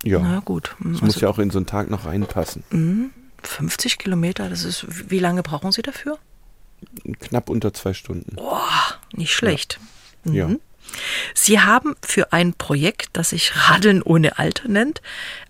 Ja. 0.05 0.20
Na 0.20 0.40
gut. 0.40 0.76
Das 0.78 0.92
also, 0.94 1.05
muss 1.05 1.20
ja 1.20 1.28
auch 1.28 1.38
in 1.38 1.50
so 1.50 1.59
einen 1.59 1.66
Tag 1.66 1.90
noch 1.90 2.07
reinpassen. 2.07 2.64
50 3.46 3.96
mhm. 3.96 4.02
Kilometer, 4.02 4.48
das 4.48 4.64
ist, 4.64 4.87
wie 5.11 5.18
lange 5.18 5.42
brauchen 5.42 5.72
Sie 5.72 5.83
dafür? 5.83 6.18
Knapp 7.20 7.48
unter 7.48 7.72
zwei 7.72 7.94
Stunden. 7.94 8.37
Boah, 8.37 8.68
nicht 9.12 9.35
schlecht. 9.35 9.78
Ja. 10.24 10.48
Mhm. 10.48 10.52
Ja. 10.52 10.59
Sie 11.35 11.61
haben 11.61 11.94
für 12.02 12.33
ein 12.33 12.55
Projekt, 12.55 13.11
das 13.12 13.31
sich 13.31 13.52
Radeln 13.57 14.02
ohne 14.02 14.38
Alter 14.38 14.68
nennt, 14.68 15.00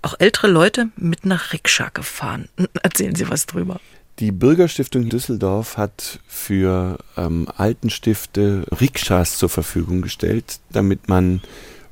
auch 0.02 0.14
ältere 0.18 0.46
Leute 0.46 0.88
mit 0.96 1.24
einer 1.24 1.40
Rikscha 1.52 1.88
gefahren. 1.88 2.48
Erzählen 2.83 3.14
Sie 3.14 3.28
was 3.28 3.46
drüber. 3.46 3.81
Die 4.18 4.31
Bürgerstiftung 4.31 5.09
Düsseldorf 5.09 5.78
hat 5.78 6.20
für 6.28 6.98
ähm, 7.16 7.48
Altenstifte 7.57 8.66
Rikschas 8.78 9.38
zur 9.38 9.48
Verfügung 9.48 10.02
gestellt, 10.02 10.61
damit 10.70 11.09
man 11.09 11.40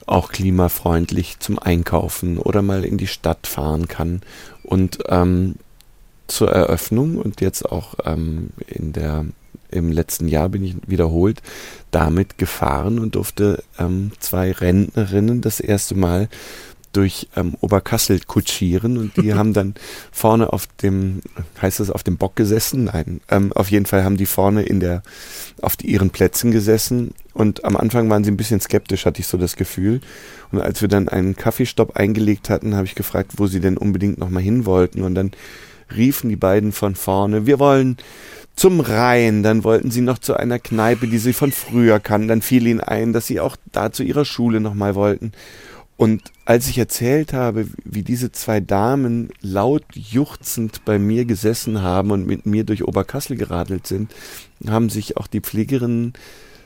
auch 0.06 0.30
klimafreundlich 0.30 1.38
zum 1.38 1.58
Einkaufen 1.58 2.38
oder 2.38 2.62
mal 2.62 2.84
in 2.84 2.98
die 2.98 3.06
Stadt 3.06 3.46
fahren 3.46 3.88
kann. 3.88 4.20
Und 4.62 4.98
ähm, 5.08 5.56
zur 6.30 6.50
Eröffnung 6.50 7.16
und 7.16 7.40
jetzt 7.40 7.70
auch 7.70 7.94
ähm, 8.04 8.50
in 8.66 8.92
der 8.92 9.26
im 9.70 9.92
letzten 9.92 10.26
Jahr 10.26 10.48
bin 10.48 10.64
ich 10.64 10.76
wiederholt 10.86 11.42
damit 11.92 12.38
gefahren 12.38 12.98
und 12.98 13.14
durfte 13.14 13.62
ähm, 13.78 14.10
zwei 14.18 14.50
Rentnerinnen 14.50 15.40
das 15.42 15.60
erste 15.60 15.94
Mal 15.94 16.28
durch 16.92 17.28
ähm, 17.36 17.54
Oberkassel 17.60 18.20
kutschieren 18.26 18.98
und 18.98 19.16
die 19.16 19.34
haben 19.34 19.52
dann 19.52 19.74
vorne 20.10 20.52
auf 20.52 20.66
dem, 20.82 21.20
heißt 21.62 21.80
das 21.80 21.90
auf 21.90 22.02
dem 22.02 22.16
Bock 22.16 22.34
gesessen? 22.34 22.84
Nein, 22.84 23.20
ähm, 23.28 23.52
auf 23.52 23.70
jeden 23.70 23.86
Fall 23.86 24.02
haben 24.02 24.16
die 24.16 24.26
vorne 24.26 24.62
in 24.62 24.80
der, 24.80 25.02
auf 25.62 25.76
die, 25.76 25.86
ihren 25.86 26.10
Plätzen 26.10 26.50
gesessen 26.50 27.14
und 27.32 27.64
am 27.64 27.76
Anfang 27.76 28.10
waren 28.10 28.24
sie 28.24 28.30
ein 28.30 28.36
bisschen 28.36 28.60
skeptisch, 28.60 29.06
hatte 29.06 29.20
ich 29.20 29.28
so 29.28 29.38
das 29.38 29.54
Gefühl. 29.56 30.00
Und 30.50 30.60
als 30.60 30.80
wir 30.80 30.88
dann 30.88 31.08
einen 31.08 31.36
Kaffeestopp 31.36 31.96
eingelegt 31.96 32.50
hatten, 32.50 32.74
habe 32.74 32.86
ich 32.86 32.96
gefragt, 32.96 33.32
wo 33.36 33.46
sie 33.46 33.60
denn 33.60 33.76
unbedingt 33.76 34.18
nochmal 34.18 34.42
hin 34.42 34.66
wollten 34.66 35.02
und 35.02 35.14
dann 35.14 35.30
riefen 35.94 36.28
die 36.30 36.36
beiden 36.36 36.72
von 36.72 36.94
vorne, 36.94 37.46
wir 37.46 37.58
wollen 37.58 37.96
zum 38.56 38.80
Rhein, 38.80 39.42
dann 39.42 39.64
wollten 39.64 39.90
sie 39.90 40.02
noch 40.02 40.18
zu 40.18 40.34
einer 40.34 40.58
Kneipe, 40.58 41.06
die 41.06 41.18
sie 41.18 41.32
von 41.32 41.52
früher 41.52 42.00
kannten, 42.00 42.28
dann 42.28 42.42
fiel 42.42 42.66
ihnen 42.66 42.80
ein, 42.80 43.12
dass 43.12 43.26
sie 43.26 43.40
auch 43.40 43.56
da 43.72 43.92
zu 43.92 44.02
ihrer 44.02 44.24
Schule 44.24 44.60
nochmal 44.60 44.94
wollten. 44.94 45.32
Und 45.96 46.32
als 46.46 46.66
ich 46.68 46.78
erzählt 46.78 47.34
habe, 47.34 47.66
wie 47.84 48.02
diese 48.02 48.32
zwei 48.32 48.60
Damen 48.60 49.28
laut 49.42 49.84
juchzend 49.94 50.84
bei 50.86 50.98
mir 50.98 51.26
gesessen 51.26 51.82
haben 51.82 52.10
und 52.10 52.26
mit 52.26 52.46
mir 52.46 52.64
durch 52.64 52.84
Oberkassel 52.84 53.36
geradelt 53.36 53.86
sind, 53.86 54.14
haben 54.66 54.88
sich 54.88 55.18
auch 55.18 55.26
die 55.26 55.40
Pflegerinnen 55.40 56.14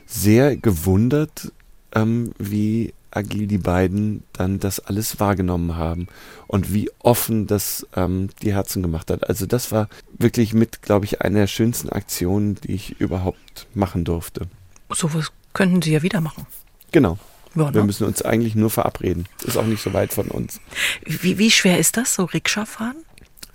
sehr 0.05 0.55
gewundert, 0.55 1.51
ähm, 1.93 2.31
wie 2.37 2.93
agil 3.15 3.47
die 3.47 3.57
beiden 3.57 4.23
dann 4.33 4.59
das 4.59 4.79
alles 4.79 5.19
wahrgenommen 5.19 5.75
haben 5.75 6.07
und 6.47 6.73
wie 6.73 6.89
offen 6.99 7.47
das 7.47 7.85
ähm, 7.95 8.29
die 8.41 8.53
Herzen 8.53 8.81
gemacht 8.81 9.09
hat. 9.09 9.27
Also 9.29 9.45
das 9.45 9.71
war 9.71 9.89
wirklich 10.17 10.53
mit, 10.53 10.81
glaube 10.81 11.05
ich, 11.05 11.21
einer 11.21 11.39
der 11.41 11.47
schönsten 11.47 11.89
Aktionen, 11.89 12.55
die 12.55 12.73
ich 12.73 12.99
überhaupt 12.99 13.67
machen 13.73 14.03
durfte. 14.03 14.47
Sowas 14.91 15.31
könnten 15.53 15.81
Sie 15.81 15.91
ja 15.93 16.01
wieder 16.03 16.21
machen. 16.21 16.45
Genau. 16.91 17.17
Ja, 17.55 17.73
Wir 17.73 17.81
ne? 17.81 17.87
müssen 17.87 18.05
uns 18.05 18.21
eigentlich 18.21 18.55
nur 18.55 18.69
verabreden. 18.69 19.27
Ist 19.43 19.57
auch 19.57 19.65
nicht 19.65 19.81
so 19.81 19.93
weit 19.93 20.13
von 20.13 20.27
uns. 20.27 20.59
Wie, 21.05 21.37
wie 21.37 21.49
schwer 21.51 21.79
ist 21.79 21.95
das, 21.97 22.13
so 22.15 22.25
Rikscha 22.25 22.65
fahren? 22.65 22.97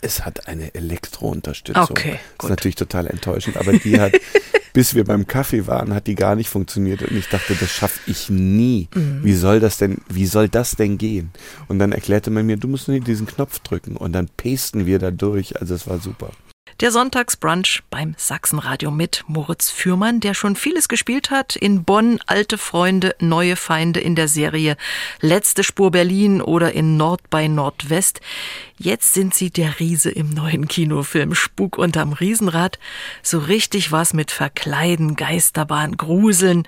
Es 0.00 0.24
hat 0.24 0.48
eine 0.48 0.74
Elektrounterstützung. 0.74 1.82
Okay, 1.90 2.12
Das 2.12 2.38
gut. 2.38 2.44
ist 2.44 2.50
natürlich 2.50 2.74
total 2.76 3.06
enttäuschend, 3.06 3.58
aber 3.58 3.74
die 3.74 4.00
hat, 4.00 4.12
bis 4.72 4.94
wir 4.94 5.04
beim 5.04 5.26
Kaffee 5.26 5.66
waren, 5.66 5.94
hat 5.94 6.06
die 6.06 6.14
gar 6.14 6.36
nicht 6.36 6.48
funktioniert 6.48 7.02
und 7.02 7.16
ich 7.16 7.28
dachte, 7.28 7.54
das 7.54 7.70
schaffe 7.70 8.00
ich 8.06 8.30
nie. 8.30 8.88
Mhm. 8.94 9.20
Wie 9.22 9.34
soll 9.34 9.60
das 9.60 9.78
denn, 9.78 9.98
wie 10.08 10.26
soll 10.26 10.48
das 10.48 10.76
denn 10.76 10.98
gehen? 10.98 11.30
Und 11.68 11.78
dann 11.78 11.92
erklärte 11.92 12.30
man 12.30 12.46
mir, 12.46 12.56
du 12.56 12.68
musst 12.68 12.88
nur 12.88 13.00
diesen 13.00 13.26
Knopf 13.26 13.58
drücken 13.60 13.96
und 13.96 14.12
dann 14.12 14.28
pasten 14.36 14.86
wir 14.86 14.98
da 14.98 15.10
durch. 15.10 15.60
Also 15.60 15.74
es 15.74 15.86
war 15.86 15.98
super. 15.98 16.30
Der 16.78 16.92
Sonntagsbrunch 16.92 17.82
beim 17.90 18.14
Sachsenradio 18.16 18.90
mit 18.90 19.24
Moritz 19.26 19.70
Fürmann, 19.70 20.20
der 20.20 20.32
schon 20.32 20.56
vieles 20.56 20.88
gespielt 20.88 21.30
hat. 21.30 21.56
In 21.56 21.84
Bonn 21.84 22.20
alte 22.26 22.56
Freunde, 22.56 23.14
neue 23.18 23.56
Feinde 23.56 24.00
in 24.00 24.14
der 24.14 24.28
Serie 24.28 24.76
Letzte 25.20 25.62
Spur 25.62 25.90
Berlin 25.90 26.40
oder 26.40 26.72
in 26.72 26.96
Nord 26.96 27.28
bei 27.28 27.48
Nordwest. 27.48 28.20
Jetzt 28.78 29.12
sind 29.12 29.34
sie 29.34 29.50
der 29.50 29.78
Riese 29.78 30.10
im 30.10 30.30
neuen 30.30 30.68
Kinofilm 30.68 31.34
Spuk 31.34 31.76
unterm 31.76 32.14
Riesenrad. 32.14 32.78
So 33.22 33.40
richtig 33.40 33.92
was 33.92 34.14
mit 34.14 34.30
Verkleiden, 34.30 35.16
Geisterbahn, 35.16 35.98
Gruseln. 35.98 36.66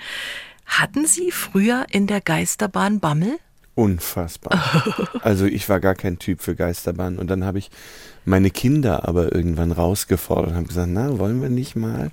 Hatten 0.66 1.06
Sie 1.06 1.30
früher 1.30 1.86
in 1.90 2.06
der 2.06 2.20
Geisterbahn 2.20 3.00
Bammel? 3.00 3.38
Unfassbar. 3.74 5.08
Also 5.22 5.46
ich 5.46 5.68
war 5.68 5.80
gar 5.80 5.94
kein 5.94 6.18
Typ 6.18 6.42
für 6.42 6.54
Geisterbahn 6.54 7.18
und 7.18 7.28
dann 7.28 7.44
habe 7.44 7.58
ich 7.58 7.70
meine 8.24 8.50
Kinder 8.50 9.08
aber 9.08 9.34
irgendwann 9.34 9.72
rausgefordert 9.72 10.50
und 10.50 10.56
haben 10.56 10.66
gesagt, 10.66 10.90
na, 10.90 11.18
wollen 11.18 11.40
wir 11.40 11.48
nicht 11.48 11.74
mal? 11.74 12.10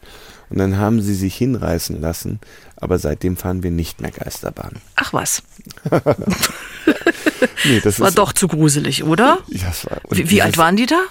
Und 0.50 0.58
dann 0.58 0.78
haben 0.78 1.02
sie 1.02 1.14
sich 1.14 1.36
hinreißen 1.36 2.00
lassen, 2.00 2.40
aber 2.78 2.98
seitdem 2.98 3.36
fahren 3.36 3.62
wir 3.62 3.72
nicht 3.72 4.02
mehr 4.02 4.12
Geisterbahn. 4.12 4.78
Ach 4.96 5.12
was, 5.14 5.44
Nee, 7.66 7.80
das 7.82 8.00
war 8.00 8.12
doch 8.12 8.34
zu 8.34 8.48
gruselig, 8.48 9.04
oder? 9.04 9.40
Ja, 9.48 9.68
das 9.68 9.86
war, 9.86 10.00
Wie, 10.10 10.30
wie 10.30 10.42
alt 10.42 10.58
waren 10.58 10.76
die 10.76 10.86
da? 10.86 11.02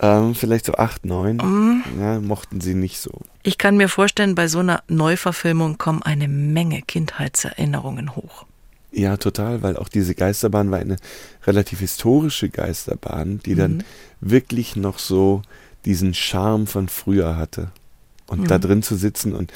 Ähm, 0.00 0.34
vielleicht 0.34 0.66
so 0.66 0.74
acht, 0.74 1.06
neun. 1.06 1.36
Mhm. 1.36 1.84
Ja, 2.00 2.20
mochten 2.20 2.60
sie 2.60 2.74
nicht 2.74 2.98
so. 2.98 3.12
Ich 3.42 3.58
kann 3.58 3.76
mir 3.76 3.88
vorstellen, 3.88 4.34
bei 4.34 4.48
so 4.48 4.58
einer 4.58 4.82
Neuverfilmung 4.88 5.78
kommen 5.78 6.02
eine 6.02 6.28
Menge 6.28 6.82
Kindheitserinnerungen 6.82 8.16
hoch. 8.16 8.46
Ja, 8.92 9.16
total, 9.16 9.62
weil 9.62 9.76
auch 9.78 9.88
diese 9.88 10.14
Geisterbahn 10.14 10.70
war 10.70 10.78
eine 10.78 10.96
relativ 11.46 11.80
historische 11.80 12.50
Geisterbahn, 12.50 13.40
die 13.44 13.54
dann 13.54 13.84
wirklich 14.20 14.76
noch 14.76 14.98
so 14.98 15.42
diesen 15.86 16.12
Charme 16.12 16.66
von 16.66 16.88
früher 16.88 17.36
hatte. 17.36 17.72
Und 18.26 18.50
da 18.50 18.58
drin 18.58 18.82
zu 18.82 18.96
sitzen 18.96 19.34
und, 19.34 19.52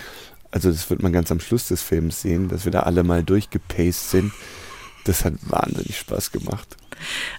also 0.51 0.71
das 0.71 0.91
wird 0.91 1.03
man 1.03 1.13
ganz 1.13 1.31
am 1.31 1.41
Schluss 1.41 1.69
des 1.69 1.83
Films 1.83 2.21
sehen, 2.21 2.49
dass 2.49 2.65
wir 2.65 2.73
da 2.73 2.81
alle 2.81 3.05
mal 3.05 3.23
durchgepaced 3.23 4.11
sind. 4.11 4.33
Das 5.05 5.25
hat 5.25 5.35
wahnsinnig 5.43 5.99
Spaß 5.99 6.33
gemacht. 6.33 6.77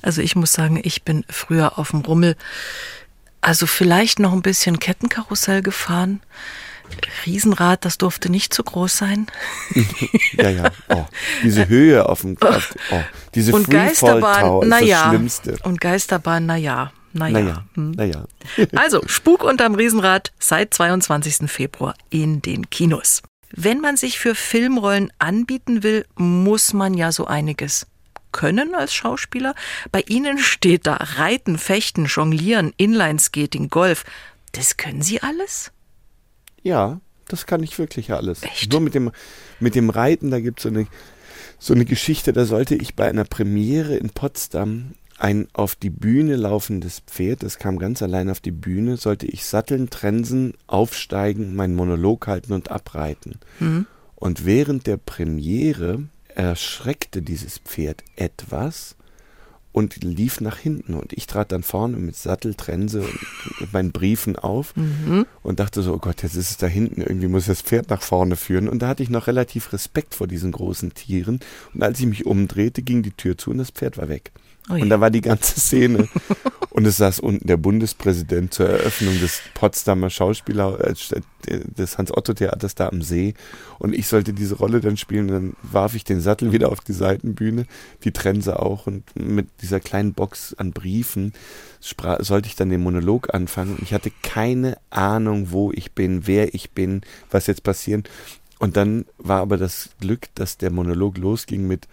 Also 0.01 0.21
ich 0.21 0.35
muss 0.35 0.53
sagen, 0.53 0.79
ich 0.83 1.03
bin 1.03 1.25
früher 1.29 1.77
auf 1.77 1.91
dem 1.91 2.01
Rummel, 2.01 2.35
also 3.41 3.67
vielleicht 3.67 4.19
noch 4.19 4.33
ein 4.33 4.41
bisschen 4.41 4.79
Kettenkarussell 4.79 5.61
gefahren. 5.61 6.21
Riesenrad, 7.25 7.85
das 7.85 7.97
durfte 7.97 8.29
nicht 8.31 8.53
zu 8.53 8.63
groß 8.63 8.97
sein. 8.97 9.27
Ja, 10.33 10.49
ja. 10.49 10.71
Oh, 10.89 11.05
diese 11.43 11.67
Höhe 11.67 12.07
auf 12.07 12.21
dem, 12.21 12.37
auf, 12.41 12.75
oh, 12.91 13.01
diese 13.33 13.53
Und 13.53 13.65
Freefall 13.65 14.21
Tower 14.21 14.63
ist 14.63 14.69
naja. 14.69 15.01
das 15.03 15.09
Schlimmste. 15.09 15.57
Und 15.63 15.81
Geisterbahn, 15.81 16.45
naja. 16.45 16.91
Naja. 17.13 17.39
Naja, 17.39 17.65
Hm. 17.73 17.91
naja. 17.91 18.25
Also, 18.75 19.01
Spuk 19.07 19.43
unterm 19.43 19.75
Riesenrad 19.75 20.31
seit 20.39 20.73
22. 20.73 21.49
Februar 21.49 21.95
in 22.09 22.41
den 22.41 22.69
Kinos. 22.69 23.23
Wenn 23.51 23.79
man 23.79 23.97
sich 23.97 24.19
für 24.19 24.35
Filmrollen 24.35 25.11
anbieten 25.17 25.81
will, 25.81 26.05
muss 26.15 26.73
man 26.73 26.93
ja 26.93 27.11
so 27.11 27.25
einiges 27.25 27.87
können 28.31 28.75
als 28.75 28.93
Schauspieler. 28.93 29.55
Bei 29.91 30.01
Ihnen 30.07 30.37
steht 30.37 30.85
da 30.85 30.95
Reiten, 30.95 31.57
Fechten, 31.57 32.05
Jonglieren, 32.05 32.73
Inlineskating, 32.77 33.69
Golf. 33.69 34.03
Das 34.51 34.77
können 34.77 35.01
Sie 35.01 35.21
alles? 35.23 35.71
Ja, 36.63 36.99
das 37.27 37.45
kann 37.45 37.63
ich 37.63 37.77
wirklich 37.77 38.11
alles. 38.11 38.43
Echt? 38.43 38.71
Nur 38.71 38.81
mit 38.81 38.93
dem, 38.93 39.11
mit 39.59 39.75
dem 39.75 39.89
Reiten, 39.89 40.31
da 40.31 40.39
gibt 40.39 40.59
es 40.59 40.63
so 40.63 40.69
eine, 40.69 40.87
so 41.59 41.73
eine 41.73 41.85
Geschichte, 41.85 42.33
da 42.33 42.45
sollte 42.45 42.75
ich 42.75 42.95
bei 42.95 43.07
einer 43.07 43.25
Premiere 43.25 43.95
in 43.95 44.09
Potsdam 44.09 44.93
ein 45.19 45.47
auf 45.53 45.75
die 45.75 45.89
Bühne 45.89 46.35
laufendes 46.35 46.99
Pferd, 46.99 47.41
das 47.41 47.57
kam 47.57 47.79
ganz 47.79 48.01
allein 48.03 48.29
auf 48.29 48.39
die 48.39 48.51
Bühne, 48.51 48.97
sollte 48.97 49.25
ich 49.25 49.45
satteln, 49.45 49.89
trensen, 49.89 50.53
aufsteigen, 50.67 51.55
meinen 51.55 51.75
Monolog 51.75 52.27
halten 52.27 52.53
und 52.53 52.69
abreiten. 52.69 53.39
Und 54.15 54.45
während 54.45 54.85
der 54.85 54.97
Premiere 54.97 56.03
erschreckte 56.27 57.23
dieses 57.23 57.57
Pferd 57.57 58.03
etwas 58.15 58.95
und 59.71 60.03
lief 60.03 60.41
nach 60.41 60.57
hinten. 60.57 60.93
Und 60.95 61.13
ich 61.13 61.27
trat 61.27 61.51
dann 61.51 61.63
vorne 61.63 61.97
mit 61.97 62.15
Sattel, 62.15 62.55
Trense 62.55 63.01
und 63.01 63.61
mit 63.61 63.73
meinen 63.73 63.91
Briefen 63.91 64.35
auf 64.35 64.73
und 65.43 65.59
dachte 65.59 65.81
so, 65.81 65.93
oh 65.93 65.99
Gott, 65.99 66.23
jetzt 66.23 66.35
ist 66.35 66.51
es 66.51 66.57
da 66.57 66.67
hinten, 66.67 67.01
irgendwie 67.01 67.27
muss 67.27 67.45
das 67.45 67.61
Pferd 67.61 67.89
nach 67.89 68.01
vorne 68.01 68.35
führen. 68.35 68.69
Und 68.69 68.81
da 68.81 68.87
hatte 68.87 69.03
ich 69.03 69.09
noch 69.09 69.27
relativ 69.27 69.73
Respekt 69.73 70.15
vor 70.15 70.27
diesen 70.27 70.51
großen 70.51 70.93
Tieren. 70.93 71.39
Und 71.73 71.83
als 71.83 71.99
ich 71.99 72.05
mich 72.05 72.25
umdrehte, 72.25 72.81
ging 72.81 73.03
die 73.03 73.11
Tür 73.11 73.37
zu 73.37 73.51
und 73.51 73.59
das 73.59 73.69
Pferd 73.71 73.97
war 73.97 74.09
weg. 74.09 74.31
Oh 74.69 74.73
und 74.73 74.89
da 74.89 74.99
war 74.99 75.09
die 75.09 75.21
ganze 75.21 75.59
Szene. 75.59 76.07
und 76.71 76.85
es 76.85 76.97
saß 76.97 77.19
unten 77.19 77.47
der 77.47 77.57
Bundespräsident 77.57 78.53
zur 78.53 78.67
Eröffnung 78.67 79.19
des 79.19 79.41
Potsdamer 79.53 80.09
Schauspieler, 80.09 80.79
äh, 80.81 80.93
des 81.77 81.97
Hans-Otto-Theaters 81.97 82.75
da 82.75 82.89
am 82.89 83.01
See. 83.01 83.33
Und 83.79 83.95
ich 83.95 84.07
sollte 84.07 84.33
diese 84.33 84.55
Rolle 84.55 84.81
dann 84.81 84.97
spielen. 84.97 85.29
Und 85.29 85.33
dann 85.33 85.53
warf 85.63 85.95
ich 85.95 86.03
den 86.03 86.19
Sattel 86.19 86.51
wieder 86.51 86.71
auf 86.71 86.81
die 86.81 86.93
Seitenbühne, 86.93 87.65
die 88.03 88.11
Trense 88.11 88.59
auch. 88.59 88.87
Und 88.87 89.03
mit 89.15 89.47
dieser 89.61 89.79
kleinen 89.79 90.13
Box 90.13 90.53
an 90.53 90.71
Briefen 90.73 91.33
spra- 91.81 92.23
sollte 92.23 92.49
ich 92.49 92.55
dann 92.55 92.69
den 92.69 92.83
Monolog 92.83 93.33
anfangen. 93.33 93.77
Ich 93.81 93.93
hatte 93.93 94.11
keine 94.21 94.77
Ahnung, 94.89 95.51
wo 95.51 95.71
ich 95.71 95.93
bin, 95.93 96.27
wer 96.27 96.53
ich 96.53 96.71
bin, 96.71 97.01
was 97.31 97.47
jetzt 97.47 97.63
passieren. 97.63 98.03
Und 98.59 98.75
dann 98.75 99.05
war 99.17 99.41
aber 99.41 99.57
das 99.57 99.91
Glück, 100.01 100.27
dass 100.35 100.57
der 100.57 100.71
Monolog 100.71 101.17
losging 101.17 101.67
mit 101.67 101.87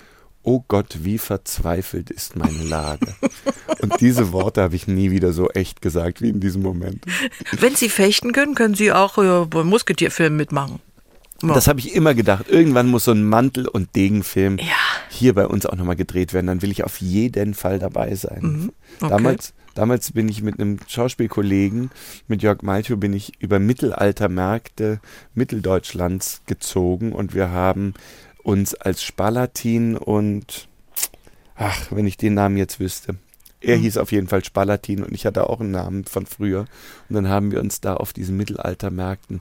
Oh 0.46 0.62
Gott, 0.68 0.98
wie 1.00 1.16
verzweifelt 1.18 2.10
ist 2.10 2.36
meine 2.36 2.62
Lage. 2.62 3.06
Und 3.80 4.00
diese 4.00 4.30
Worte 4.32 4.60
habe 4.62 4.76
ich 4.76 4.86
nie 4.86 5.10
wieder 5.10 5.32
so 5.32 5.48
echt 5.48 5.80
gesagt 5.80 6.20
wie 6.20 6.28
in 6.28 6.38
diesem 6.38 6.60
Moment. 6.62 7.04
Wenn 7.58 7.74
Sie 7.74 7.88
fechten 7.88 8.32
können, 8.32 8.54
können 8.54 8.74
Sie 8.74 8.92
auch 8.92 9.16
äh, 9.18 9.46
beim 9.46 9.68
Musketierfilm 9.68 10.36
mitmachen. 10.36 10.80
Ja. 11.42 11.52
Das 11.54 11.66
habe 11.66 11.80
ich 11.80 11.94
immer 11.94 12.14
gedacht. 12.14 12.48
Irgendwann 12.48 12.88
muss 12.88 13.04
so 13.04 13.10
ein 13.12 13.24
Mantel- 13.24 13.68
und 13.68 13.96
Degenfilm 13.96 14.58
Ja. 14.58 14.64
hier 15.08 15.34
bei 15.34 15.46
uns 15.46 15.66
auch 15.66 15.76
nochmal 15.76 15.96
gedreht 15.96 16.32
werden. 16.34 16.46
Dann 16.46 16.62
will 16.62 16.70
ich 16.70 16.84
auf 16.84 17.00
jeden 17.00 17.54
Fall 17.54 17.78
dabei 17.78 18.14
sein. 18.14 18.40
Mhm. 18.42 18.72
okay. 19.00 19.08
Damals, 19.10 19.54
damals 19.74 20.12
bin 20.12 20.28
ich 20.28 20.42
mit 20.42 20.60
einem 20.60 20.78
Schauspielkollegen, 20.86 21.90
mit 22.28 22.42
Jörg 22.42 22.62
Malchow, 22.62 22.98
bin 22.98 23.12
ich 23.12 23.32
über 23.40 23.58
Mittelaltermärkte 23.58 25.00
Mitteldeutschlands 25.34 26.42
gezogen 26.46 27.12
und 27.12 27.34
wir 27.34 27.50
haben 27.50 27.94
uns 28.44 28.74
als 28.74 29.02
Spalatin 29.02 29.96
und 29.96 30.68
ach, 31.56 31.90
wenn 31.90 32.06
ich 32.06 32.16
den 32.16 32.34
Namen 32.34 32.56
jetzt 32.56 32.78
wüsste. 32.78 33.16
Er 33.60 33.76
hieß 33.76 33.96
auf 33.96 34.12
jeden 34.12 34.28
Fall 34.28 34.44
Spalatin 34.44 35.02
und 35.02 35.14
ich 35.14 35.24
hatte 35.24 35.48
auch 35.48 35.58
einen 35.58 35.70
Namen 35.70 36.04
von 36.04 36.26
früher. 36.26 36.66
Und 37.08 37.14
dann 37.16 37.28
haben 37.28 37.50
wir 37.50 37.60
uns 37.60 37.80
da 37.80 37.94
auf 37.94 38.12
diesen 38.12 38.36
Mittelaltermärkten 38.36 39.40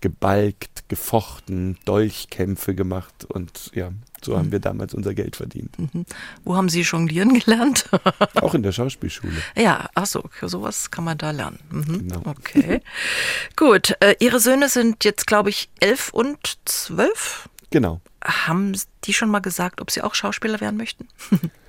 gebalgt, 0.00 0.84
gefochten, 0.88 1.78
Dolchkämpfe 1.86 2.74
gemacht 2.74 3.24
und 3.24 3.70
ja, 3.74 3.90
so 4.22 4.36
haben 4.36 4.52
wir 4.52 4.58
damals 4.58 4.92
unser 4.92 5.14
Geld 5.14 5.34
verdient. 5.34 5.78
Mhm. 5.78 6.04
Wo 6.44 6.56
haben 6.56 6.68
Sie 6.68 6.82
jonglieren 6.82 7.38
gelernt? 7.38 7.88
Auch 8.34 8.54
in 8.54 8.62
der 8.62 8.72
Schauspielschule. 8.72 9.32
Ja, 9.56 9.88
ach 9.94 10.04
so, 10.04 10.22
sowas 10.42 10.90
kann 10.90 11.04
man 11.04 11.16
da 11.16 11.30
lernen. 11.30 11.58
Mhm. 11.70 12.08
Genau. 12.08 12.22
Okay. 12.26 12.82
Gut, 13.56 13.96
äh, 14.00 14.14
Ihre 14.20 14.40
Söhne 14.40 14.68
sind 14.68 15.04
jetzt, 15.04 15.26
glaube 15.26 15.48
ich, 15.48 15.70
elf 15.80 16.10
und 16.12 16.58
zwölf. 16.66 17.48
Genau. 17.74 18.00
Haben 18.22 18.78
die 19.02 19.12
schon 19.12 19.30
mal 19.30 19.40
gesagt, 19.40 19.80
ob 19.80 19.90
sie 19.90 20.00
auch 20.00 20.14
Schauspieler 20.14 20.60
werden 20.60 20.76
möchten? 20.76 21.08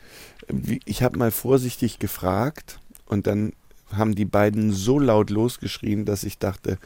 ich 0.86 1.01
habe 1.01 1.18
mal 1.18 1.32
vorsichtig 1.32 1.97
gefragt 1.97 2.80
und 3.08 3.26
dann 3.26 3.53
haben 3.91 4.14
die 4.14 4.26
beiden 4.26 4.72
so 4.72 4.99
laut 4.99 5.32
losgeschrien, 5.32 6.06
dass 6.06 6.24
ich 6.24 6.38
dachte, 6.38 6.78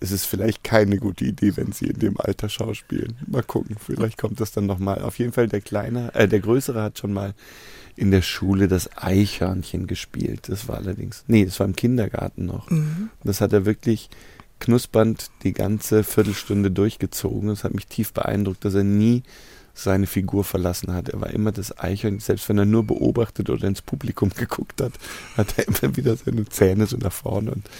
es 0.00 0.10
ist 0.10 0.24
vielleicht 0.24 0.64
keine 0.64 0.96
gute 0.96 1.24
Idee, 1.24 1.56
wenn 1.56 1.70
sie 1.70 1.86
in 1.86 2.00
dem 2.00 2.18
Alter 2.18 2.48
schauspielen. 2.48 3.16
Mal 3.28 3.44
gucken, 3.44 3.76
vielleicht 3.78 4.18
kommt 4.18 4.40
das 4.40 4.50
dann 4.50 4.66
nochmal. 4.66 5.02
Auf 5.02 5.20
jeden 5.20 5.32
Fall 5.32 5.46
der 5.46 5.60
kleine, 5.60 6.12
äh, 6.16 6.26
der 6.26 6.40
größere 6.40 6.82
hat 6.82 6.98
schon 6.98 7.12
mal 7.12 7.34
in 7.94 8.10
der 8.10 8.22
Schule 8.22 8.66
das 8.66 8.90
Eichhörnchen 8.96 9.86
gespielt. 9.86 10.48
Das 10.48 10.66
war 10.66 10.78
allerdings, 10.78 11.22
nee, 11.28 11.44
das 11.44 11.60
war 11.60 11.66
im 11.68 11.76
Kindergarten 11.76 12.46
noch. 12.46 12.68
Mhm. 12.70 13.10
Das 13.22 13.40
hat 13.40 13.52
er 13.52 13.66
wirklich 13.66 14.10
knuspernd 14.60 15.30
die 15.42 15.52
ganze 15.52 16.04
Viertelstunde 16.04 16.70
durchgezogen. 16.70 17.48
Das 17.48 17.64
hat 17.64 17.74
mich 17.74 17.86
tief 17.86 18.12
beeindruckt, 18.12 18.64
dass 18.64 18.74
er 18.74 18.84
nie 18.84 19.22
seine 19.74 20.06
Figur 20.06 20.44
verlassen 20.44 20.92
hat. 20.92 21.08
Er 21.08 21.20
war 21.20 21.30
immer 21.30 21.52
das 21.52 21.78
Eichhörnchen, 21.78 22.20
selbst 22.20 22.48
wenn 22.48 22.58
er 22.58 22.64
nur 22.64 22.84
beobachtet 22.84 23.48
oder 23.48 23.68
ins 23.68 23.82
Publikum 23.82 24.30
geguckt 24.36 24.80
hat, 24.80 24.92
hat 25.36 25.54
er 25.56 25.68
immer 25.68 25.96
wieder 25.96 26.16
seine 26.16 26.44
Zähne 26.46 26.86
so 26.86 26.96
nach 26.96 27.12
vorne 27.12 27.52
und 27.52 27.70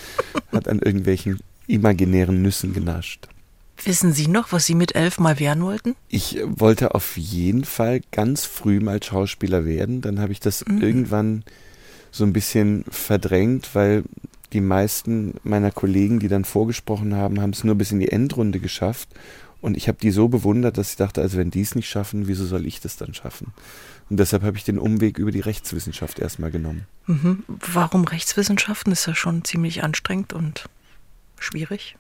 hat 0.53 0.69
an 0.69 0.79
irgendwelchen 0.79 1.41
imaginären 1.67 2.41
Nüssen 2.41 2.73
genascht. 2.73 3.29
Wissen 3.85 4.13
Sie 4.13 4.27
noch, 4.27 4.51
was 4.51 4.67
Sie 4.67 4.75
mit 4.75 4.97
elf 4.97 5.21
mal 5.21 5.39
werden 5.39 5.63
wollten? 5.63 5.95
Ich 6.09 6.39
wollte 6.45 6.95
auf 6.95 7.17
jeden 7.17 7.65
Fall 7.65 8.01
ganz 8.11 8.45
früh 8.45 8.81
mal 8.81 9.01
Schauspieler 9.03 9.65
werden. 9.65 10.01
Dann 10.01 10.19
habe 10.19 10.33
ich 10.33 10.41
das 10.41 10.65
mhm. 10.67 10.83
irgendwann 10.83 11.45
so 12.11 12.25
ein 12.25 12.33
bisschen 12.33 12.85
verdrängt, 12.91 13.75
weil 13.75 14.05
die 14.53 14.61
meisten 14.61 15.35
meiner 15.43 15.71
Kollegen, 15.71 16.21
die 16.21 16.29
dann 16.29 16.45
vorgesprochen 16.45 17.15
haben, 17.15 17.41
haben 17.41 17.51
es 17.51 17.65
nur 17.65 17.75
bis 17.75 17.93
in 17.93 18.01
die 18.01 18.11
Endrunde 18.11 18.61
geschafft. 18.61 19.09
Und 19.61 19.77
ich 19.77 19.89
habe 19.89 19.99
die 20.01 20.11
so 20.11 20.29
bewundert, 20.29 20.79
dass 20.79 20.91
ich 20.91 20.97
dachte, 20.97 21.21
also 21.21 21.37
wenn 21.37 21.51
die 21.51 21.63
es 21.63 21.75
nicht 21.75 21.89
schaffen, 21.89 22.29
wieso 22.29 22.47
soll 22.47 22.65
ich 22.67 22.81
das 22.81 22.97
dann 22.97 23.13
schaffen? 23.13 23.53
Und 24.09 24.19
deshalb 24.19 24.43
habe 24.43 24.57
ich 24.57 24.65
den 24.65 24.79
Umweg 24.79 25.19
über 25.19 25.33
die 25.33 25.41
Rechtswissenschaft 25.41 26.19
erstmal 26.19 26.51
genommen. 26.51 26.87
Mhm. 27.07 27.43
Warum 27.49 28.05
Rechtswissenschaften? 28.05 28.93
Ist 28.93 29.07
ja 29.07 29.15
schon 29.15 29.45
ziemlich 29.45 29.83
anstrengend 29.83 30.33
und 30.33 30.69
schwierig. 31.39 31.97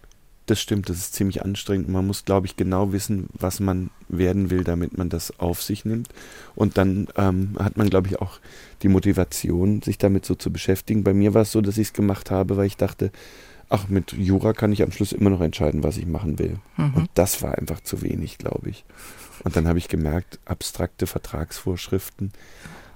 Das 0.49 0.63
stimmt, 0.63 0.89
das 0.89 0.97
ist 0.97 1.15
ziemlich 1.15 1.45
anstrengend. 1.45 1.91
Man 1.91 2.07
muss, 2.07 2.25
glaube 2.25 2.47
ich, 2.47 2.57
genau 2.57 2.91
wissen, 2.91 3.29
was 3.35 3.61
man 3.61 3.91
werden 4.09 4.49
will, 4.49 4.65
damit 4.65 4.97
man 4.97 5.11
das 5.11 5.39
auf 5.39 5.63
sich 5.63 5.85
nimmt. 5.85 6.09
Und 6.55 6.79
dann 6.79 7.07
ähm, 7.17 7.55
hat 7.59 7.77
man, 7.77 7.91
glaube 7.91 8.09
ich, 8.09 8.19
auch 8.23 8.41
die 8.81 8.89
Motivation, 8.89 9.83
sich 9.83 9.99
damit 9.99 10.25
so 10.25 10.35
zu 10.35 10.51
beschäftigen. 10.51 11.05
Bei 11.05 11.13
mir 11.13 11.35
war 11.35 11.43
es 11.43 11.53
so, 11.53 11.61
dass 11.61 11.77
ich 11.77 11.89
es 11.89 11.93
gemacht 11.93 12.31
habe, 12.31 12.57
weil 12.57 12.65
ich 12.65 12.79
dachte, 12.79 13.13
ach, 13.69 13.89
mit 13.89 14.13
Jura 14.13 14.55
kann 14.55 14.73
ich 14.73 14.83
am 14.83 14.91
Schluss 14.91 15.13
immer 15.13 15.29
noch 15.29 15.43
entscheiden, 15.43 15.83
was 15.83 15.99
ich 15.99 16.07
machen 16.07 16.39
will. 16.39 16.57
Mhm. 16.79 16.95
Und 16.95 17.11
das 17.13 17.43
war 17.43 17.59
einfach 17.59 17.83
zu 17.83 18.01
wenig, 18.01 18.39
glaube 18.39 18.71
ich. 18.71 18.87
Und 19.45 19.55
dann 19.55 19.69
habe 19.69 19.79
ich 19.79 19.89
gemerkt, 19.89 20.39
abstrakte 20.47 21.07
Vertragsvorschriften, 21.07 22.33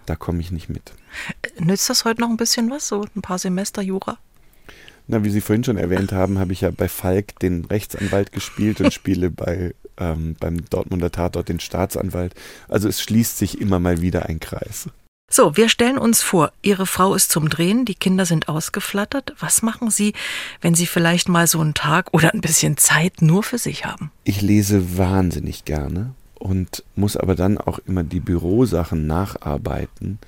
da 0.07 0.17
komme 0.17 0.41
ich 0.41 0.53
nicht 0.53 0.71
mit. 0.71 0.95
Nützt 1.59 1.91
das 1.91 2.07
heute 2.07 2.23
noch 2.23 2.31
ein 2.31 2.39
bisschen 2.39 2.71
was, 2.71 2.89
so 2.89 3.05
ein 3.15 3.21
paar 3.21 3.39
Semester 3.39 3.83
Jura? 3.83 4.17
Na, 5.07 5.25
wie 5.25 5.31
Sie 5.31 5.41
vorhin 5.41 5.65
schon 5.65 5.77
erwähnt 5.77 6.13
haben, 6.13 6.39
habe 6.39 6.53
ich 6.53 6.61
ja 6.63 6.71
bei 6.71 6.89
Falk 6.89 7.39
den 7.41 7.65
Rechtsanwalt 7.65 8.33
gespielt 8.33 8.81
und 8.81 8.93
spiele 8.95 9.31
bei 9.31 9.75
ähm, 9.99 10.37
beim 10.39 10.65
Dortmunder 10.69 11.13
Tatort 11.13 11.49
den 11.49 11.61
Staatsanwalt. 11.61 12.35
Also 12.69 12.89
es 12.89 13.03
schließt 13.03 13.39
sich 13.39 13.61
immer 13.61 13.79
mal 13.79 14.01
wieder 14.01 14.27
ein 14.27 14.41
Kreis. 14.41 14.89
So, 15.31 15.57
wir 15.57 15.71
stellen 15.71 15.97
uns 15.97 16.21
vor, 16.21 16.53
Ihre 16.61 16.85
Frau 16.85 17.15
ist 17.15 17.31
zum 17.31 17.49
Drehen, 17.49 17.87
die 17.87 17.95
Kinder 17.95 18.27
sind 18.27 18.49
ausgeflattert. 18.49 19.35
Was 19.41 19.63
machen 19.63 19.91
Sie, 19.91 20.13
wenn 20.61 20.75
Sie 20.75 20.85
vielleicht 20.85 21.31
mal 21.31 21.47
so 21.47 21.61
einen 21.61 21.73
Tag 21.73 22.13
oder 22.13 22.35
ein 22.35 22.43
bisschen 22.43 22.77
Zeit 22.77 23.23
nur 23.23 23.43
für 23.43 23.57
sich 23.57 23.87
haben? 23.87 24.11
Ich 24.25 24.43
lese 24.43 24.99
wahnsinnig 24.99 25.65
gerne 25.65 26.15
und 26.35 26.85
muss 26.97 27.17
aber 27.17 27.35
dann 27.35 27.57
auch 27.57 27.79
immer 27.87 28.03
die 28.03 28.21
Bürosachen 28.21 29.07
nacharbeiten 29.07 30.19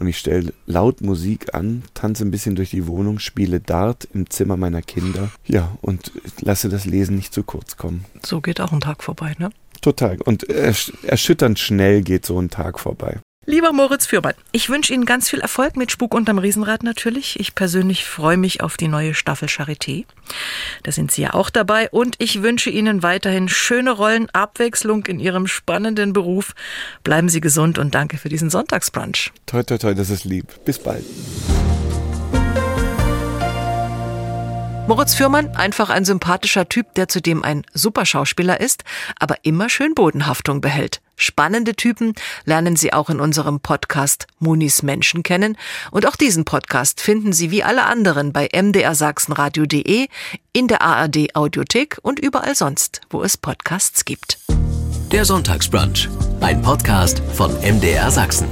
und 0.00 0.06
ich 0.06 0.18
stelle 0.18 0.52
laut 0.66 1.02
Musik 1.02 1.54
an, 1.54 1.82
tanze 1.94 2.24
ein 2.24 2.30
bisschen 2.30 2.56
durch 2.56 2.70
die 2.70 2.86
Wohnung, 2.86 3.18
spiele 3.18 3.60
Dart 3.60 4.08
im 4.14 4.28
Zimmer 4.30 4.56
meiner 4.56 4.82
Kinder. 4.82 5.30
Ja, 5.46 5.76
und 5.82 6.10
lasse 6.40 6.68
das 6.68 6.86
Lesen 6.86 7.16
nicht 7.16 7.34
zu 7.34 7.42
kurz 7.42 7.76
kommen. 7.76 8.06
So 8.24 8.40
geht 8.40 8.60
auch 8.60 8.72
ein 8.72 8.80
Tag 8.80 9.04
vorbei, 9.04 9.34
ne? 9.38 9.50
Total. 9.82 10.18
Und 10.22 10.44
erschütternd 10.44 11.58
schnell 11.58 12.02
geht 12.02 12.26
so 12.26 12.40
ein 12.40 12.50
Tag 12.50 12.80
vorbei. 12.80 13.20
Lieber 13.46 13.72
Moritz 13.72 14.06
Fürmann, 14.06 14.34
ich 14.52 14.68
wünsche 14.68 14.92
Ihnen 14.92 15.06
ganz 15.06 15.28
viel 15.28 15.40
Erfolg 15.40 15.76
mit 15.76 15.90
Spuk 15.90 16.14
unterm 16.14 16.38
Riesenrad 16.38 16.84
natürlich. 16.84 17.40
Ich 17.40 17.54
persönlich 17.54 18.04
freue 18.04 18.36
mich 18.36 18.62
auf 18.62 18.76
die 18.76 18.86
neue 18.86 19.12
Staffel 19.12 19.48
Charité. 19.48 20.04
Da 20.82 20.92
sind 20.92 21.10
Sie 21.10 21.22
ja 21.22 21.34
auch 21.34 21.50
dabei 21.50 21.88
und 21.90 22.14
ich 22.18 22.42
wünsche 22.42 22.70
Ihnen 22.70 23.02
weiterhin 23.02 23.48
schöne 23.48 23.90
Rollen, 23.90 24.30
Abwechslung 24.30 25.04
in 25.06 25.18
Ihrem 25.18 25.48
spannenden 25.48 26.12
Beruf. 26.12 26.54
Bleiben 27.02 27.28
Sie 27.28 27.40
gesund 27.40 27.78
und 27.78 27.92
danke 27.94 28.18
für 28.18 28.28
diesen 28.28 28.50
Sonntagsbrunch. 28.50 29.32
Toi, 29.46 29.64
toi, 29.64 29.78
toi, 29.78 29.94
das 29.94 30.10
ist 30.10 30.24
lieb. 30.24 30.46
Bis 30.64 30.78
bald. 30.78 31.04
Moritz 34.90 35.14
Fürmann, 35.14 35.54
einfach 35.54 35.88
ein 35.88 36.04
sympathischer 36.04 36.68
Typ, 36.68 36.94
der 36.96 37.06
zudem 37.06 37.44
ein 37.44 37.64
Superschauspieler 37.72 38.60
ist, 38.60 38.82
aber 39.20 39.36
immer 39.44 39.68
schön 39.68 39.94
Bodenhaftung 39.94 40.60
behält. 40.60 41.00
Spannende 41.14 41.76
Typen 41.76 42.14
lernen 42.44 42.74
Sie 42.74 42.92
auch 42.92 43.08
in 43.08 43.20
unserem 43.20 43.60
Podcast 43.60 44.26
Munis 44.40 44.82
Menschen 44.82 45.22
kennen. 45.22 45.56
Und 45.92 46.06
auch 46.06 46.16
diesen 46.16 46.44
Podcast 46.44 47.00
finden 47.00 47.32
Sie 47.32 47.52
wie 47.52 47.62
alle 47.62 47.84
anderen 47.84 48.32
bei 48.32 48.48
mdrsachsenradio.de, 48.52 50.08
in 50.52 50.66
der 50.66 50.82
ARD 50.82 51.36
Audiothek 51.36 51.98
und 52.02 52.18
überall 52.18 52.56
sonst, 52.56 53.00
wo 53.10 53.22
es 53.22 53.36
Podcasts 53.36 54.04
gibt. 54.04 54.38
Der 55.12 55.24
Sonntagsbrunch, 55.24 56.08
ein 56.40 56.62
Podcast 56.62 57.22
von 57.34 57.52
MDR 57.60 58.10
Sachsen. 58.10 58.48